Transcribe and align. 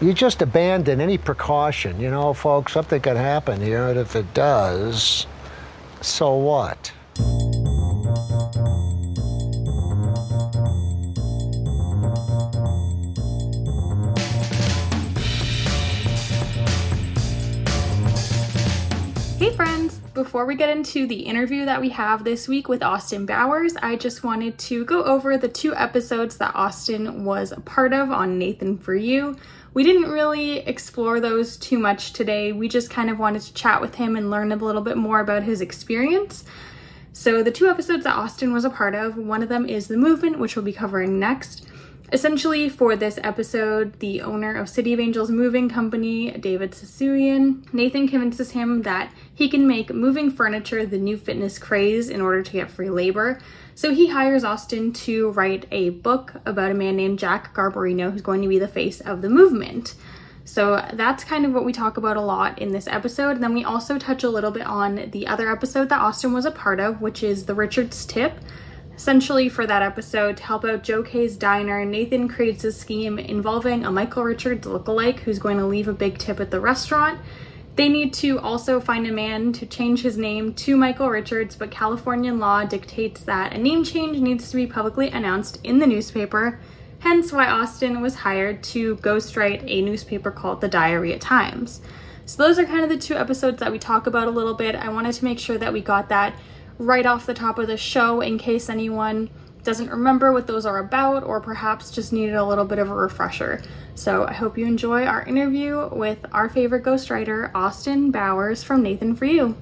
you 0.00 0.12
just 0.12 0.42
abandon 0.42 1.00
any 1.00 1.18
precaution. 1.18 2.00
You 2.00 2.10
know, 2.10 2.34
folks, 2.34 2.72
something 2.72 3.00
could 3.00 3.16
happen 3.16 3.60
here, 3.60 3.88
and 3.88 3.98
if 3.98 4.14
it 4.14 4.34
does, 4.34 5.26
so 6.00 6.34
what? 6.34 6.92
Hey 19.38 19.50
friends! 19.54 19.98
Before 20.12 20.44
we 20.44 20.56
get 20.56 20.68
into 20.70 21.06
the 21.06 21.20
interview 21.20 21.64
that 21.64 21.80
we 21.80 21.88
have 21.90 22.24
this 22.24 22.48
week 22.48 22.68
with 22.68 22.82
Austin 22.82 23.24
Bowers, 23.24 23.74
I 23.82 23.96
just 23.96 24.24
wanted 24.24 24.58
to 24.58 24.84
go 24.84 25.04
over 25.04 25.38
the 25.38 25.48
two 25.48 25.74
episodes 25.74 26.36
that 26.38 26.54
Austin 26.54 27.24
was 27.24 27.52
a 27.52 27.60
part 27.60 27.94
of 27.94 28.10
on 28.10 28.38
Nathan 28.38 28.76
for 28.76 28.94
You. 28.94 29.36
We 29.76 29.84
didn't 29.84 30.10
really 30.10 30.60
explore 30.60 31.20
those 31.20 31.58
too 31.58 31.78
much 31.78 32.14
today. 32.14 32.50
We 32.50 32.66
just 32.66 32.88
kind 32.88 33.10
of 33.10 33.18
wanted 33.18 33.42
to 33.42 33.52
chat 33.52 33.82
with 33.82 33.96
him 33.96 34.16
and 34.16 34.30
learn 34.30 34.50
a 34.50 34.56
little 34.56 34.80
bit 34.80 34.96
more 34.96 35.20
about 35.20 35.42
his 35.42 35.60
experience. 35.60 36.46
So, 37.12 37.42
the 37.42 37.50
two 37.50 37.68
episodes 37.68 38.04
that 38.04 38.16
Austin 38.16 38.54
was 38.54 38.64
a 38.64 38.70
part 38.70 38.94
of, 38.94 39.18
one 39.18 39.42
of 39.42 39.50
them 39.50 39.68
is 39.68 39.88
The 39.88 39.98
Movement, 39.98 40.38
which 40.38 40.56
we'll 40.56 40.64
be 40.64 40.72
covering 40.72 41.18
next. 41.18 41.68
Essentially, 42.10 42.70
for 42.70 42.96
this 42.96 43.18
episode, 43.22 44.00
the 44.00 44.22
owner 44.22 44.54
of 44.54 44.70
City 44.70 44.94
of 44.94 45.00
Angels 45.00 45.30
Moving 45.30 45.68
Company, 45.68 46.30
David 46.30 46.70
Sasurian, 46.70 47.70
Nathan 47.74 48.08
convinces 48.08 48.52
him 48.52 48.80
that 48.80 49.12
he 49.34 49.46
can 49.46 49.66
make 49.66 49.92
moving 49.92 50.30
furniture 50.30 50.86
the 50.86 50.96
new 50.96 51.18
fitness 51.18 51.58
craze 51.58 52.08
in 52.08 52.22
order 52.22 52.42
to 52.42 52.52
get 52.52 52.70
free 52.70 52.88
labor. 52.88 53.40
So 53.76 53.92
he 53.92 54.08
hires 54.08 54.42
Austin 54.42 54.94
to 54.94 55.32
write 55.32 55.66
a 55.70 55.90
book 55.90 56.32
about 56.46 56.70
a 56.70 56.74
man 56.74 56.96
named 56.96 57.18
Jack 57.18 57.54
Garbarino 57.54 58.10
who's 58.10 58.22
going 58.22 58.40
to 58.40 58.48
be 58.48 58.58
the 58.58 58.66
face 58.66 59.02
of 59.02 59.20
the 59.20 59.28
movement. 59.28 59.94
So 60.44 60.82
that's 60.94 61.24
kind 61.24 61.44
of 61.44 61.52
what 61.52 61.66
we 61.66 61.74
talk 61.74 61.98
about 61.98 62.16
a 62.16 62.22
lot 62.22 62.58
in 62.58 62.72
this 62.72 62.88
episode. 62.88 63.32
And 63.32 63.42
then 63.42 63.52
we 63.52 63.64
also 63.64 63.98
touch 63.98 64.24
a 64.24 64.30
little 64.30 64.50
bit 64.50 64.66
on 64.66 65.10
the 65.10 65.26
other 65.26 65.52
episode 65.52 65.90
that 65.90 66.00
Austin 66.00 66.32
was 66.32 66.46
a 66.46 66.50
part 66.50 66.80
of, 66.80 67.02
which 67.02 67.22
is 67.22 67.44
the 67.44 67.54
Richards 67.54 68.06
Tip. 68.06 68.32
Essentially, 68.96 69.50
for 69.50 69.66
that 69.66 69.82
episode, 69.82 70.38
to 70.38 70.44
help 70.44 70.64
out 70.64 70.82
Joe 70.82 71.02
Kay's 71.02 71.36
diner, 71.36 71.84
Nathan 71.84 72.28
creates 72.28 72.64
a 72.64 72.72
scheme 72.72 73.18
involving 73.18 73.84
a 73.84 73.92
Michael 73.92 74.24
Richards 74.24 74.66
lookalike 74.66 75.18
who's 75.18 75.38
going 75.38 75.58
to 75.58 75.66
leave 75.66 75.86
a 75.86 75.92
big 75.92 76.16
tip 76.16 76.40
at 76.40 76.50
the 76.50 76.60
restaurant. 76.60 77.20
They 77.76 77.90
need 77.90 78.14
to 78.14 78.38
also 78.40 78.80
find 78.80 79.06
a 79.06 79.12
man 79.12 79.52
to 79.52 79.66
change 79.66 80.00
his 80.00 80.16
name 80.16 80.54
to 80.54 80.78
Michael 80.78 81.10
Richards, 81.10 81.56
but 81.56 81.70
Californian 81.70 82.38
law 82.38 82.64
dictates 82.64 83.22
that 83.24 83.52
a 83.52 83.58
name 83.58 83.84
change 83.84 84.18
needs 84.18 84.48
to 84.50 84.56
be 84.56 84.66
publicly 84.66 85.10
announced 85.10 85.60
in 85.62 85.78
the 85.78 85.86
newspaper, 85.86 86.58
hence 87.00 87.32
why 87.32 87.46
Austin 87.46 88.00
was 88.00 88.14
hired 88.16 88.62
to 88.62 88.96
ghostwrite 88.96 89.62
a 89.66 89.82
newspaper 89.82 90.30
called 90.30 90.62
the 90.62 90.68
Diarrhea 90.68 91.18
Times. 91.18 91.82
So, 92.24 92.42
those 92.42 92.58
are 92.58 92.64
kind 92.64 92.82
of 92.82 92.88
the 92.88 92.96
two 92.96 93.14
episodes 93.14 93.60
that 93.60 93.70
we 93.70 93.78
talk 93.78 94.06
about 94.06 94.26
a 94.26 94.30
little 94.30 94.54
bit. 94.54 94.74
I 94.74 94.88
wanted 94.88 95.12
to 95.12 95.24
make 95.24 95.38
sure 95.38 95.58
that 95.58 95.74
we 95.74 95.82
got 95.82 96.08
that 96.08 96.34
right 96.78 97.04
off 97.04 97.26
the 97.26 97.34
top 97.34 97.58
of 97.58 97.66
the 97.66 97.76
show 97.76 98.22
in 98.22 98.38
case 98.38 98.70
anyone 98.70 99.28
doesn't 99.62 99.90
remember 99.90 100.32
what 100.32 100.46
those 100.46 100.64
are 100.64 100.78
about 100.78 101.24
or 101.24 101.40
perhaps 101.40 101.90
just 101.90 102.12
needed 102.12 102.34
a 102.34 102.44
little 102.44 102.64
bit 102.64 102.78
of 102.78 102.90
a 102.90 102.94
refresher. 102.94 103.62
So 103.96 104.26
I 104.26 104.34
hope 104.34 104.58
you 104.58 104.66
enjoy 104.66 105.06
our 105.06 105.22
interview 105.22 105.88
with 105.90 106.18
our 106.30 106.50
favorite 106.50 106.84
ghostwriter, 106.84 107.50
Austin 107.54 108.10
Bowers 108.10 108.62
from 108.62 108.82
Nathan 108.82 109.16
For 109.16 109.24
You. 109.24 109.56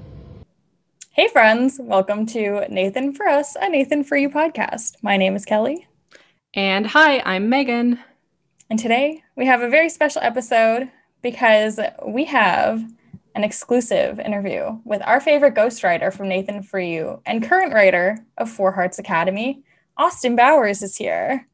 Hey, 1.13 1.29
friends, 1.29 1.79
welcome 1.81 2.27
to 2.27 2.67
Nathan 2.69 3.15
For 3.15 3.29
Us, 3.29 3.57
a 3.59 3.69
Nathan 3.69 4.03
For 4.03 4.17
You 4.17 4.29
podcast. 4.29 4.97
My 5.03 5.17
name 5.17 5.37
is 5.37 5.45
Kelly. 5.45 5.87
And 6.53 6.85
hi, 6.85 7.23
I'm 7.25 7.49
Megan. 7.49 8.01
And 8.69 8.77
today 8.77 9.23
we 9.37 9.47
have 9.47 9.63
a 9.63 9.71
very 9.71 9.89
special 9.89 10.21
episode 10.21 10.91
because 11.23 11.79
we 12.05 12.25
have 12.25 12.83
an 13.37 13.45
exclusive 13.45 14.19
interview 14.19 14.81
with 14.85 15.01
our 15.03 15.21
favorite 15.21 15.55
ghostwriter 15.55 16.13
from 16.13 16.29
Nathan 16.29 16.65
For 16.65 16.81
You 16.81 17.23
and 17.25 17.49
current 17.49 17.73
writer 17.73 18.19
of 18.37 18.51
Four 18.51 18.73
Hearts 18.73 18.99
Academy, 18.99 19.63
Austin 19.97 20.35
Bowers 20.35 20.83
is 20.83 20.97
here. 20.97 21.47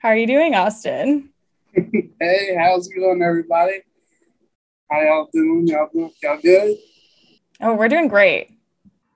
How 0.00 0.10
are 0.10 0.16
you 0.16 0.26
doing, 0.26 0.54
Austin? 0.54 1.30
hey, 2.20 2.56
how's 2.58 2.88
it 2.88 2.94
going, 2.98 3.22
everybody? 3.22 3.80
How 4.90 5.00
y'all 5.02 5.28
doing? 5.32 5.66
Y'all, 5.66 5.88
doing? 5.92 6.10
y'all 6.22 6.38
good? 6.40 6.76
Oh, 7.60 7.74
we're 7.74 7.88
doing 7.88 8.08
great. 8.08 8.50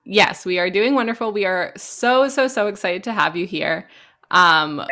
Yes, 0.03 0.45
we 0.45 0.59
are 0.59 0.69
doing 0.69 0.93
wonderful. 0.93 1.31
We 1.31 1.45
are 1.45 1.73
so, 1.77 2.27
so, 2.27 2.47
so 2.47 2.67
excited 2.67 3.03
to 3.05 3.13
have 3.13 3.35
you 3.35 3.45
here 3.45 3.87
um, 4.29 4.85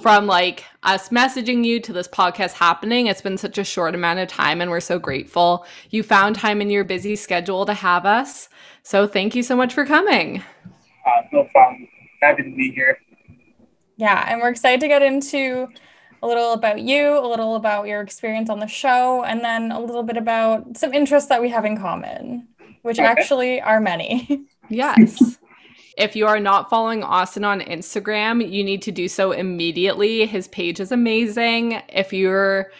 from 0.00 0.26
like 0.26 0.64
us 0.82 1.08
messaging 1.08 1.64
you 1.64 1.80
to 1.80 1.92
this 1.92 2.08
podcast 2.08 2.54
happening. 2.54 3.06
It's 3.06 3.22
been 3.22 3.38
such 3.38 3.58
a 3.58 3.64
short 3.64 3.94
amount 3.94 4.20
of 4.20 4.28
time, 4.28 4.60
and 4.60 4.70
we're 4.70 4.80
so 4.80 4.98
grateful 4.98 5.66
you 5.90 6.02
found 6.02 6.36
time 6.36 6.60
in 6.60 6.70
your 6.70 6.84
busy 6.84 7.16
schedule 7.16 7.66
to 7.66 7.74
have 7.74 8.06
us. 8.06 8.48
So 8.82 9.06
thank 9.06 9.34
you 9.34 9.42
so 9.42 9.56
much 9.56 9.74
for 9.74 9.84
coming. 9.84 10.42
Uh, 11.06 11.22
no 11.32 11.44
problem. 11.52 11.88
Happy 12.22 12.44
to 12.44 12.56
be 12.56 12.70
here. 12.70 12.98
Yeah, 13.96 14.24
and 14.28 14.40
we're 14.40 14.50
excited 14.50 14.80
to 14.80 14.88
get 14.88 15.02
into 15.02 15.68
a 16.22 16.26
little 16.26 16.52
about 16.52 16.80
you, 16.80 17.18
a 17.18 17.26
little 17.26 17.56
about 17.56 17.86
your 17.86 18.00
experience 18.00 18.50
on 18.50 18.58
the 18.58 18.66
show, 18.66 19.22
and 19.24 19.40
then 19.40 19.72
a 19.72 19.80
little 19.80 20.02
bit 20.02 20.16
about 20.16 20.76
some 20.76 20.92
interests 20.92 21.28
that 21.28 21.40
we 21.40 21.48
have 21.48 21.64
in 21.64 21.76
common, 21.78 22.48
which 22.82 22.98
actually 22.98 23.60
are 23.60 23.80
many. 23.80 24.46
Yes. 24.70 25.38
If 25.96 26.14
you 26.14 26.26
are 26.26 26.40
not 26.40 26.68
following 26.68 27.02
Austin 27.02 27.42
on 27.42 27.60
Instagram, 27.62 28.46
you 28.46 28.62
need 28.62 28.82
to 28.82 28.92
do 28.92 29.08
so 29.08 29.32
immediately. 29.32 30.26
His 30.26 30.46
page 30.48 30.78
is 30.78 30.92
amazing. 30.92 31.80
If 31.88 32.12
you're 32.12 32.70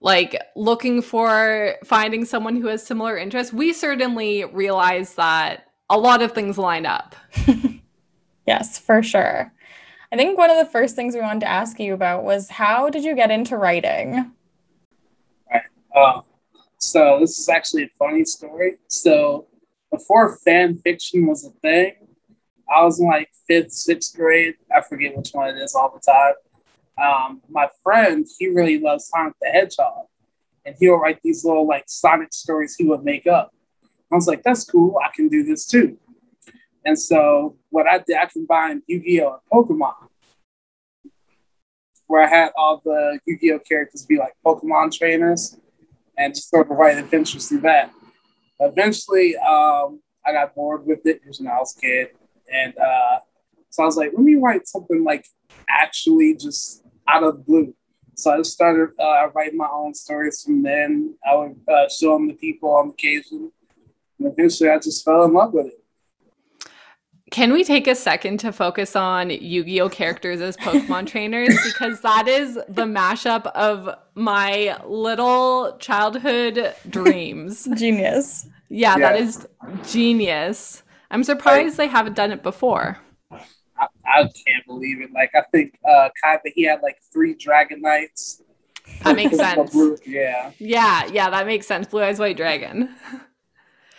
like 0.00 0.40
looking 0.54 1.02
for 1.02 1.74
finding 1.84 2.24
someone 2.24 2.56
who 2.56 2.68
has 2.68 2.86
similar 2.86 3.16
interests, 3.16 3.52
we 3.52 3.72
certainly 3.72 4.44
realize 4.44 5.14
that 5.14 5.72
a 5.90 5.98
lot 5.98 6.22
of 6.22 6.32
things 6.32 6.58
line 6.58 6.86
up. 6.86 7.16
yes, 8.46 8.78
for 8.78 9.02
sure. 9.02 9.52
I 10.14 10.16
think 10.16 10.38
one 10.38 10.48
of 10.48 10.56
the 10.58 10.70
first 10.70 10.94
things 10.94 11.16
we 11.16 11.20
wanted 11.20 11.40
to 11.40 11.48
ask 11.48 11.80
you 11.80 11.92
about 11.92 12.22
was 12.22 12.48
how 12.48 12.88
did 12.88 13.02
you 13.02 13.16
get 13.16 13.32
into 13.32 13.56
writing? 13.56 14.30
Right. 15.52 15.62
Uh, 15.92 16.20
so 16.78 17.18
this 17.18 17.36
is 17.36 17.48
actually 17.48 17.82
a 17.82 17.90
funny 17.98 18.24
story. 18.24 18.76
So 18.86 19.48
before 19.90 20.36
fan 20.36 20.76
fiction 20.76 21.26
was 21.26 21.44
a 21.44 21.50
thing, 21.62 21.94
I 22.72 22.84
was 22.84 23.00
in 23.00 23.08
like 23.08 23.28
fifth, 23.48 23.72
sixth 23.72 24.14
grade. 24.14 24.54
I 24.72 24.82
forget 24.82 25.16
which 25.16 25.30
one 25.32 25.48
it 25.48 25.60
is 25.60 25.74
all 25.74 25.92
the 25.92 26.00
time. 26.00 26.34
Um, 26.96 27.42
my 27.48 27.66
friend, 27.82 28.24
he 28.38 28.46
really 28.46 28.78
loves 28.78 29.08
Sonic 29.08 29.34
the 29.42 29.48
Hedgehog, 29.48 30.06
and 30.64 30.76
he 30.78 30.88
would 30.88 30.98
write 30.98 31.18
these 31.24 31.44
little 31.44 31.66
like 31.66 31.86
Sonic 31.88 32.32
stories 32.32 32.76
he 32.76 32.84
would 32.84 33.02
make 33.02 33.26
up. 33.26 33.52
I 34.12 34.14
was 34.14 34.28
like, 34.28 34.44
that's 34.44 34.62
cool. 34.62 34.96
I 35.04 35.08
can 35.12 35.26
do 35.26 35.42
this 35.42 35.66
too. 35.66 35.98
And 36.84 36.98
so 36.98 37.56
what 37.70 37.86
I 37.86 37.98
did, 37.98 38.16
I 38.16 38.26
combined 38.26 38.82
Yu-Gi-Oh 38.86 39.32
and 39.32 39.40
Pokemon, 39.52 39.94
where 42.06 42.22
I 42.22 42.28
had 42.28 42.52
all 42.56 42.82
the 42.84 43.18
Yu-Gi-Oh 43.26 43.60
characters 43.60 44.04
be 44.04 44.18
like 44.18 44.34
Pokemon 44.44 44.96
trainers, 44.96 45.56
and 46.18 46.34
just 46.34 46.50
sort 46.50 46.70
of 46.70 46.76
write 46.76 46.98
adventures 46.98 47.48
through 47.48 47.60
that. 47.60 47.90
Eventually, 48.60 49.36
um, 49.36 50.00
I 50.26 50.32
got 50.32 50.54
bored 50.54 50.86
with 50.86 51.06
it 51.06 51.20
because 51.20 51.40
you 51.40 51.46
know, 51.46 51.52
I 51.52 51.58
was 51.58 51.76
a 51.76 51.80
kid 51.80 52.08
and 52.52 52.76
uh, 52.78 53.18
so 53.70 53.82
I 53.82 53.86
was 53.86 53.96
like, 53.96 54.12
let 54.14 54.22
me 54.22 54.36
write 54.36 54.66
something 54.68 55.04
like 55.04 55.26
actually 55.68 56.36
just 56.36 56.84
out 57.08 57.24
of 57.24 57.44
blue. 57.46 57.74
So 58.14 58.30
I 58.30 58.38
just 58.38 58.52
started 58.52 58.90
uh, 58.98 59.28
writing 59.34 59.56
my 59.56 59.68
own 59.70 59.94
stories 59.94 60.42
from 60.42 60.62
then. 60.62 61.16
I 61.28 61.34
would 61.34 61.56
uh, 61.68 61.88
show 61.88 62.14
them 62.14 62.28
to 62.28 62.34
people 62.34 62.70
on 62.70 62.90
occasion. 62.90 63.50
And 64.18 64.32
eventually 64.32 64.70
I 64.70 64.78
just 64.78 65.04
fell 65.04 65.24
in 65.24 65.32
love 65.32 65.52
with 65.52 65.66
it. 65.66 65.83
Can 67.34 67.52
we 67.52 67.64
take 67.64 67.88
a 67.88 67.96
second 67.96 68.38
to 68.38 68.52
focus 68.52 68.94
on 68.94 69.28
Yu 69.28 69.64
Gi 69.64 69.80
Oh 69.80 69.88
characters 69.88 70.40
as 70.40 70.56
Pokemon 70.56 71.08
trainers? 71.08 71.48
Because 71.64 72.00
that 72.02 72.28
is 72.28 72.54
the 72.68 72.84
mashup 72.84 73.46
of 73.46 73.92
my 74.14 74.78
little 74.86 75.76
childhood 75.78 76.72
dreams. 76.88 77.66
Genius. 77.76 78.46
Yeah, 78.68 78.96
that 78.98 79.18
is 79.18 79.48
genius. 79.84 80.84
I'm 81.10 81.24
surprised 81.24 81.76
they 81.76 81.88
haven't 81.88 82.14
done 82.14 82.30
it 82.30 82.44
before. 82.44 83.00
I, 83.32 83.38
I, 84.06 84.22
can't 84.22 84.64
believe 84.68 85.00
it. 85.00 85.10
Like 85.12 85.32
I 85.34 85.42
think 85.50 85.76
uh 85.84 86.10
Kaiba 86.24 86.52
he 86.54 86.62
had 86.62 86.82
like 86.82 86.98
three 87.12 87.34
Dragon 87.34 87.80
Knights. 87.80 88.42
That 89.02 89.16
makes 89.16 89.36
sense. 89.38 89.74
yeah. 90.06 90.52
Yeah, 90.58 91.06
yeah, 91.06 91.30
that 91.30 91.46
makes 91.46 91.66
sense. 91.66 91.88
Blue 91.88 92.00
Eyes 92.04 92.20
White 92.20 92.36
Dragon. 92.36 92.94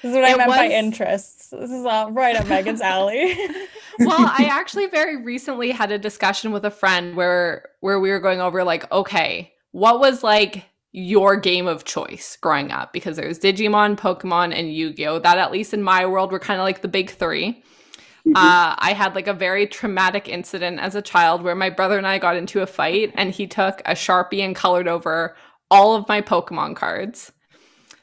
This 0.06 0.12
is 0.12 0.18
what 0.18 0.30
it 0.30 0.34
I 0.34 0.38
meant 0.38 0.50
was... 0.50 0.58
by 0.58 0.68
interests. 0.68 1.50
This 1.50 1.72
is 1.72 1.84
all 1.84 2.12
right 2.12 2.36
up 2.36 2.46
Megan's 2.46 2.80
alley. 2.80 3.36
well, 4.00 4.32
I 4.38 4.48
actually 4.52 4.86
very 4.86 5.18
recently 5.18 5.72
had 5.72 5.92
a 5.92 5.98
discussion 5.98 6.52
with 6.52 6.64
a 6.64 6.70
friend 6.70 7.16
where 7.16 7.70
where 7.80 8.00
we 8.00 8.12
were 8.12 8.20
going 8.20 8.40
over 8.40 8.64
like, 8.64 8.92
okay, 8.92 9.54
what 9.72 10.00
was 10.00 10.24
like 10.24 10.66
your 10.92 11.36
game 11.36 11.66
of 11.66 11.86
choice 11.86 12.38
growing 12.40 12.72
up 12.72 12.94
because 12.94 13.18
there's 13.18 13.40
Digimon, 13.40 13.98
Pokemon, 13.98 14.54
and 14.54 14.72
Yu 14.72 14.94
Gi 14.94 15.08
Oh! 15.08 15.18
That, 15.18 15.40
at 15.40 15.52
least 15.52 15.74
in 15.74 15.82
my 15.82 16.06
world, 16.06 16.32
were 16.32 16.38
kind 16.38 16.60
of 16.60 16.66
like 16.66 16.84
the 16.84 16.88
big 16.88 17.10
3 17.10 17.54
mm-hmm. 17.54 18.36
uh, 18.36 18.76
I 18.78 18.94
had 18.96 19.16
like 19.16 19.28
a 19.28 19.34
very 19.34 19.66
traumatic 19.66 20.30
incident 20.30 20.80
as 20.80 20.94
a 20.94 21.02
child 21.02 21.42
where 21.42 21.56
my 21.56 21.72
brother 21.72 21.98
and 21.98 22.06
I 22.06 22.20
got 22.20 22.36
into 22.36 22.62
a 22.62 22.68
fight 22.68 23.12
and 23.16 23.32
he 23.32 23.48
took 23.48 23.82
a 23.86 23.94
Sharpie 23.94 24.46
and 24.46 24.56
colored 24.56 24.88
over 24.88 25.36
all 25.72 25.96
of 25.96 26.08
my 26.08 26.22
Pokemon 26.22 26.76
cards. 26.76 27.32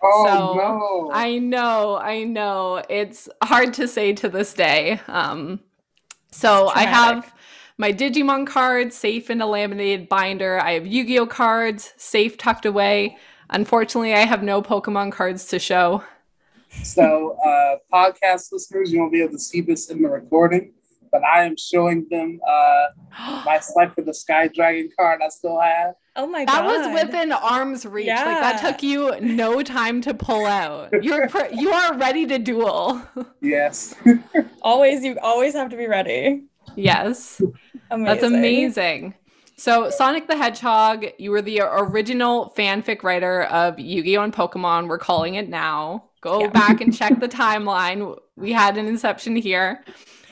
Oh 0.03 0.25
So, 0.27 0.55
no! 0.55 1.11
I 1.13 1.39
know, 1.39 1.97
I 1.97 2.25
know. 2.25 2.83
It's 2.89 3.29
hard 3.43 3.75
to 3.75 3.87
say 3.87 4.13
to 4.15 4.29
this 4.29 4.53
day. 4.53 5.01
Um, 5.07 5.61
so 6.31 6.69
I 6.69 6.85
have 6.85 7.33
my 7.79 7.93
Digimon 7.93 8.47
cards 8.47 8.97
safe 8.97 9.31
in 9.31 9.41
a 9.41 9.47
laminated 9.47 10.09
binder. 10.09 10.61
I 10.61 10.73
have 10.73 10.87
Yu 10.87 11.07
Gi 11.07 11.19
Oh 11.21 11.27
cards 11.27 11.93
safe 11.97 12.37
tucked 12.37 12.67
away. 12.67 13.17
Unfortunately, 13.51 14.15
I 14.15 14.21
have 14.21 14.43
no 14.43 14.63
Pokemon 14.63 15.13
cards 15.13 15.47
to 15.47 15.59
show. 15.59 16.03
So, 16.83 17.37
uh, 17.45 17.77
podcast 17.93 18.51
listeners, 18.51 18.93
you 18.93 19.01
won't 19.01 19.13
be 19.13 19.21
able 19.21 19.33
to 19.33 19.39
see 19.39 19.61
this 19.61 19.91
in 19.91 20.01
the 20.01 20.09
recording, 20.09 20.73
but 21.11 21.23
I 21.23 21.45
am 21.45 21.57
showing 21.57 22.07
them 22.11 22.41
uh, 22.49 22.87
my 23.45 23.59
Slifer 23.63 24.03
the 24.03 24.15
Sky 24.15 24.49
Dragon 24.49 24.89
card 24.99 25.21
I 25.23 25.29
still 25.29 25.61
have. 25.61 25.95
Oh 26.15 26.27
my 26.27 26.45
That 26.45 26.63
god. 26.63 26.65
was 26.93 27.03
within 27.03 27.33
arm's 27.33 27.87
reach. 27.87 28.09
Like 28.09 28.19
that 28.25 28.61
took 28.61 28.83
you 28.83 29.19
no 29.21 29.63
time 29.63 30.01
to 30.03 30.13
pull 30.13 30.45
out. 30.45 30.93
You're 31.03 31.29
pr- 31.29 31.53
you 31.55 31.71
are 31.71 31.97
ready 31.97 32.27
to 32.27 32.39
duel. 32.39 33.03
Yes. 33.41 33.95
always 34.63 35.03
you 35.05 35.19
always 35.23 35.55
have 35.55 35.71
to 35.71 35.77
be 35.77 35.87
ready. 35.87 36.45
yes. 36.77 37.41
Amazing. 37.91 38.05
That's 38.05 38.23
amazing. 38.23 39.15
So, 39.57 39.91
Sonic 39.91 40.27
the 40.29 40.37
Hedgehog, 40.37 41.07
you 41.19 41.31
were 41.31 41.43
the 41.43 41.61
original 41.61 42.53
fanfic 42.57 43.03
writer 43.03 43.43
of 43.45 43.79
Yu 43.79 44.03
Gi 44.03 44.17
Oh! 44.17 44.23
and 44.23 44.33
Pokemon. 44.33 44.89
We're 44.89 44.99
calling 44.99 45.35
it 45.35 45.49
now. 45.49 46.05
Go 46.21 46.41
Yeah. 46.41 46.47
back 46.49 46.81
and 46.81 46.95
check 46.97 47.21
the 47.21 47.29
timeline. 47.43 48.17
We 48.37 48.53
had 48.53 48.77
an 48.77 48.87
inception 48.87 49.37
here. 49.37 49.85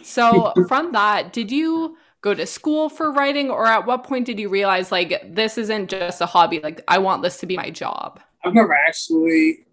So, 0.02 0.52
from 0.68 0.92
that, 0.92 1.32
did 1.32 1.52
you 1.52 1.96
go 2.22 2.34
to 2.34 2.46
school 2.46 2.88
for 2.88 3.10
writing, 3.12 3.50
or 3.50 3.66
at 3.66 3.86
what 3.86 4.04
point 4.04 4.26
did 4.26 4.38
you 4.38 4.48
realize, 4.48 4.92
like, 4.92 5.34
this 5.34 5.56
isn't 5.58 5.88
just 5.90 6.20
a 6.20 6.26
hobby? 6.26 6.60
Like, 6.62 6.82
I 6.86 6.98
want 6.98 7.22
this 7.22 7.38
to 7.38 7.46
be 7.46 7.56
my 7.56 7.70
job? 7.70 8.20
I've 8.44 8.54
never 8.54 8.74
actually, 8.74 9.66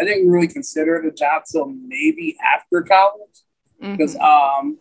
I 0.00 0.04
didn't 0.04 0.30
really 0.30 0.48
consider 0.48 0.96
it 0.96 1.06
a 1.06 1.10
job 1.10 1.42
till 1.50 1.66
maybe 1.66 2.36
after 2.44 2.82
college. 2.82 3.20
Mhm. 3.82 3.96
because 3.96 4.14
um, 4.16 4.76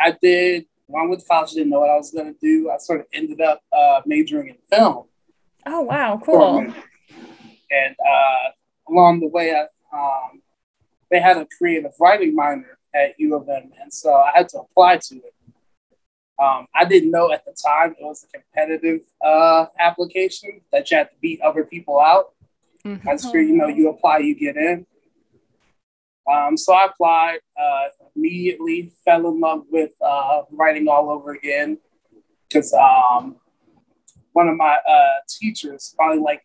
I 0.00 0.10
did 0.20 0.66
when 0.86 1.04
I 1.04 1.06
went 1.06 1.20
to 1.20 1.26
college, 1.28 1.52
didn't 1.52 1.68
know 1.70 1.78
what 1.80 1.90
I 1.90 1.96
was 1.96 2.10
going 2.10 2.34
to 2.34 2.40
do. 2.40 2.68
I 2.68 2.78
sort 2.78 2.98
of 3.00 3.06
ended 3.12 3.40
up 3.40 3.60
uh, 3.72 4.00
majoring 4.06 4.48
in 4.48 4.56
film, 4.68 5.04
Oh 5.66 5.82
wow, 5.82 6.18
cool. 6.24 6.58
and 6.58 7.96
uh, 8.04 8.50
along 8.88 9.20
the 9.20 9.28
way, 9.28 9.54
I, 9.54 9.66
um, 9.96 10.42
they 11.12 11.20
had 11.20 11.36
a 11.36 11.46
creative 11.58 11.92
writing 12.00 12.34
minor 12.34 12.78
at 12.92 13.14
U 13.18 13.36
of 13.36 13.48
M, 13.48 13.70
and 13.80 13.92
so 13.92 14.12
I 14.14 14.32
had 14.34 14.48
to 14.48 14.60
apply 14.60 14.96
to 14.96 15.14
it. 15.16 15.34
Um, 16.38 16.66
I 16.74 16.84
didn't 16.84 17.10
know 17.10 17.32
at 17.32 17.44
the 17.44 17.52
time 17.52 17.96
it 17.98 18.04
was 18.04 18.24
a 18.24 18.38
competitive 18.38 19.00
uh, 19.24 19.66
application 19.78 20.60
that 20.72 20.90
you 20.90 20.98
had 20.98 21.10
to 21.10 21.16
beat 21.20 21.40
other 21.40 21.64
people 21.64 22.00
out. 22.00 22.34
Mhm. 22.84 23.06
I 23.06 23.14
just 23.14 23.26
figured, 23.26 23.48
you 23.48 23.56
know, 23.56 23.66
you 23.66 23.88
apply, 23.88 24.18
you 24.18 24.34
get 24.34 24.56
in. 24.56 24.86
Um, 26.30 26.56
so 26.56 26.74
I 26.74 26.84
applied, 26.84 27.40
uh, 27.60 27.88
immediately 28.14 28.92
fell 29.04 29.28
in 29.28 29.40
love 29.40 29.64
with 29.70 29.92
uh, 30.00 30.42
writing 30.50 30.86
all 30.86 31.10
over 31.10 31.32
again 31.32 31.78
because 32.48 32.72
um, 32.74 33.36
one 34.32 34.48
of 34.48 34.56
my 34.56 34.76
uh, 34.88 35.16
teachers, 35.28 35.94
probably 35.96 36.22
like 36.22 36.42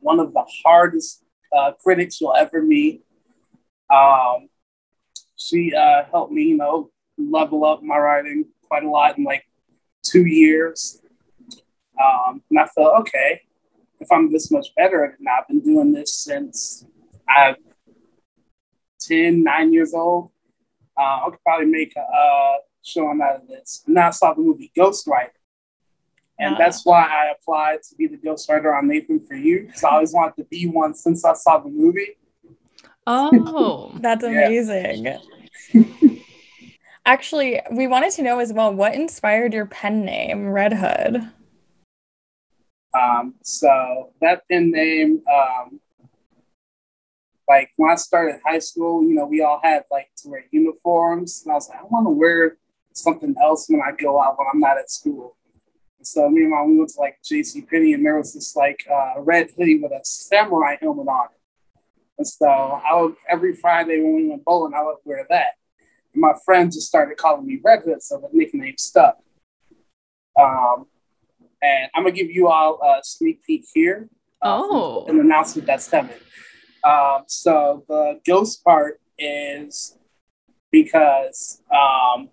one 0.00 0.20
of 0.20 0.32
the 0.32 0.44
hardest 0.64 1.24
uh, 1.56 1.72
critics 1.72 2.20
you'll 2.20 2.34
ever 2.34 2.62
meet, 2.62 3.04
um, 3.90 4.48
she 5.36 5.74
uh, 5.74 6.04
helped 6.10 6.32
me, 6.32 6.44
you 6.44 6.56
know, 6.56 6.90
level 7.18 7.64
up 7.64 7.82
my 7.82 7.98
writing 7.98 8.46
quite 8.72 8.84
a 8.84 8.88
lot 8.90 9.18
in 9.18 9.24
like 9.24 9.44
two 10.02 10.24
years. 10.24 11.02
Um, 12.02 12.42
and 12.48 12.58
I 12.58 12.66
felt, 12.68 13.00
okay, 13.00 13.42
if 14.00 14.10
I'm 14.10 14.32
this 14.32 14.50
much 14.50 14.68
better 14.74 15.04
at 15.04 15.10
it 15.10 15.18
I've 15.28 15.46
been 15.46 15.60
doing 15.60 15.92
this 15.92 16.14
since 16.14 16.86
I'm 17.28 17.56
10, 19.00 19.42
9 19.42 19.72
years 19.74 19.92
old. 19.92 20.30
Uh, 20.98 21.02
I 21.02 21.30
could 21.30 21.42
probably 21.44 21.66
make 21.66 21.94
a 21.96 22.00
uh, 22.00 22.56
show 22.82 23.08
on 23.08 23.20
out 23.20 23.42
of 23.42 23.48
this. 23.48 23.82
And 23.86 23.94
then 23.94 24.04
I 24.04 24.10
saw 24.10 24.32
the 24.32 24.40
movie 24.40 24.72
Ghostwriter. 24.74 25.36
And 26.38 26.54
Ah. 26.54 26.58
that's 26.58 26.86
why 26.86 27.02
I 27.02 27.32
applied 27.36 27.82
to 27.82 27.94
be 27.94 28.06
the 28.06 28.16
ghostwriter 28.16 28.76
on 28.76 28.88
Nathan 28.88 29.20
for 29.20 29.34
You. 29.34 29.66
Because 29.66 29.84
I 29.84 29.90
always 29.90 30.14
wanted 30.14 30.36
to 30.36 30.44
be 30.44 30.66
one 30.66 30.94
since 30.94 31.26
I 31.26 31.34
saw 31.34 31.58
the 31.58 31.68
movie. 31.68 32.16
Oh. 33.06 33.92
That's 34.00 34.24
amazing. 34.24 35.18
Actually, 37.04 37.60
we 37.72 37.86
wanted 37.88 38.12
to 38.12 38.22
know 38.22 38.38
as 38.38 38.52
well 38.52 38.72
what 38.72 38.94
inspired 38.94 39.52
your 39.52 39.66
pen 39.66 40.04
name, 40.04 40.48
Red 40.48 40.72
Hood. 40.72 41.28
Um, 42.94 43.34
so 43.42 44.10
that 44.20 44.42
pen 44.48 44.70
name, 44.70 45.22
um, 45.32 45.80
like 47.48 47.70
when 47.76 47.90
I 47.90 47.96
started 47.96 48.40
high 48.46 48.60
school, 48.60 49.02
you 49.02 49.14
know, 49.14 49.26
we 49.26 49.42
all 49.42 49.60
had 49.62 49.82
like 49.90 50.10
to 50.18 50.28
wear 50.28 50.44
uniforms, 50.52 51.42
and 51.44 51.52
I 51.52 51.54
was 51.56 51.68
like, 51.68 51.80
I 51.80 51.84
want 51.84 52.06
to 52.06 52.10
wear 52.10 52.56
something 52.92 53.34
else 53.42 53.66
when 53.68 53.80
I 53.80 53.92
go 53.92 54.20
out 54.22 54.38
when 54.38 54.46
I'm 54.52 54.60
not 54.60 54.78
at 54.78 54.90
school. 54.90 55.36
So 56.02 56.28
me 56.28 56.42
and 56.42 56.50
my 56.50 56.62
we 56.62 56.78
went 56.78 56.90
to 56.90 57.00
like 57.00 57.18
J.C. 57.24 57.62
Penney, 57.62 57.94
and 57.94 58.06
there 58.06 58.16
was 58.16 58.34
this 58.34 58.54
like 58.54 58.86
uh, 58.88 59.20
red 59.20 59.50
hoodie 59.56 59.80
with 59.80 59.90
a 59.90 60.00
samurai 60.04 60.76
helmet 60.80 61.08
on 61.08 61.26
it. 61.26 61.80
And 62.18 62.28
so 62.28 62.46
I 62.46 63.00
would 63.00 63.16
every 63.28 63.56
Friday 63.56 64.00
when 64.00 64.14
we 64.14 64.28
went 64.28 64.44
bowling, 64.44 64.74
I 64.74 64.82
would 64.82 64.96
wear 65.04 65.26
that. 65.28 65.54
And 66.14 66.20
my 66.20 66.32
friends 66.44 66.76
just 66.76 66.88
started 66.88 67.16
calling 67.16 67.46
me 67.46 67.60
Red 67.64 67.82
Hood, 67.84 68.02
so 68.02 68.18
the 68.18 68.28
nickname 68.32 68.74
stuck. 68.78 69.18
Um, 70.38 70.86
and 71.62 71.90
I'm 71.94 72.02
gonna 72.04 72.12
give 72.12 72.30
you 72.30 72.48
all 72.48 72.80
a 72.82 73.00
sneak 73.02 73.42
peek 73.44 73.64
here. 73.72 74.08
uh, 74.44 74.60
Oh. 74.60 75.04
an 75.06 75.20
announcement 75.20 75.66
that's 75.66 75.88
coming. 75.88 76.16
Um, 76.84 77.22
so 77.28 77.84
the 77.88 78.20
ghost 78.26 78.64
part 78.64 79.00
is 79.16 79.96
because 80.72 81.62
um, 81.70 82.28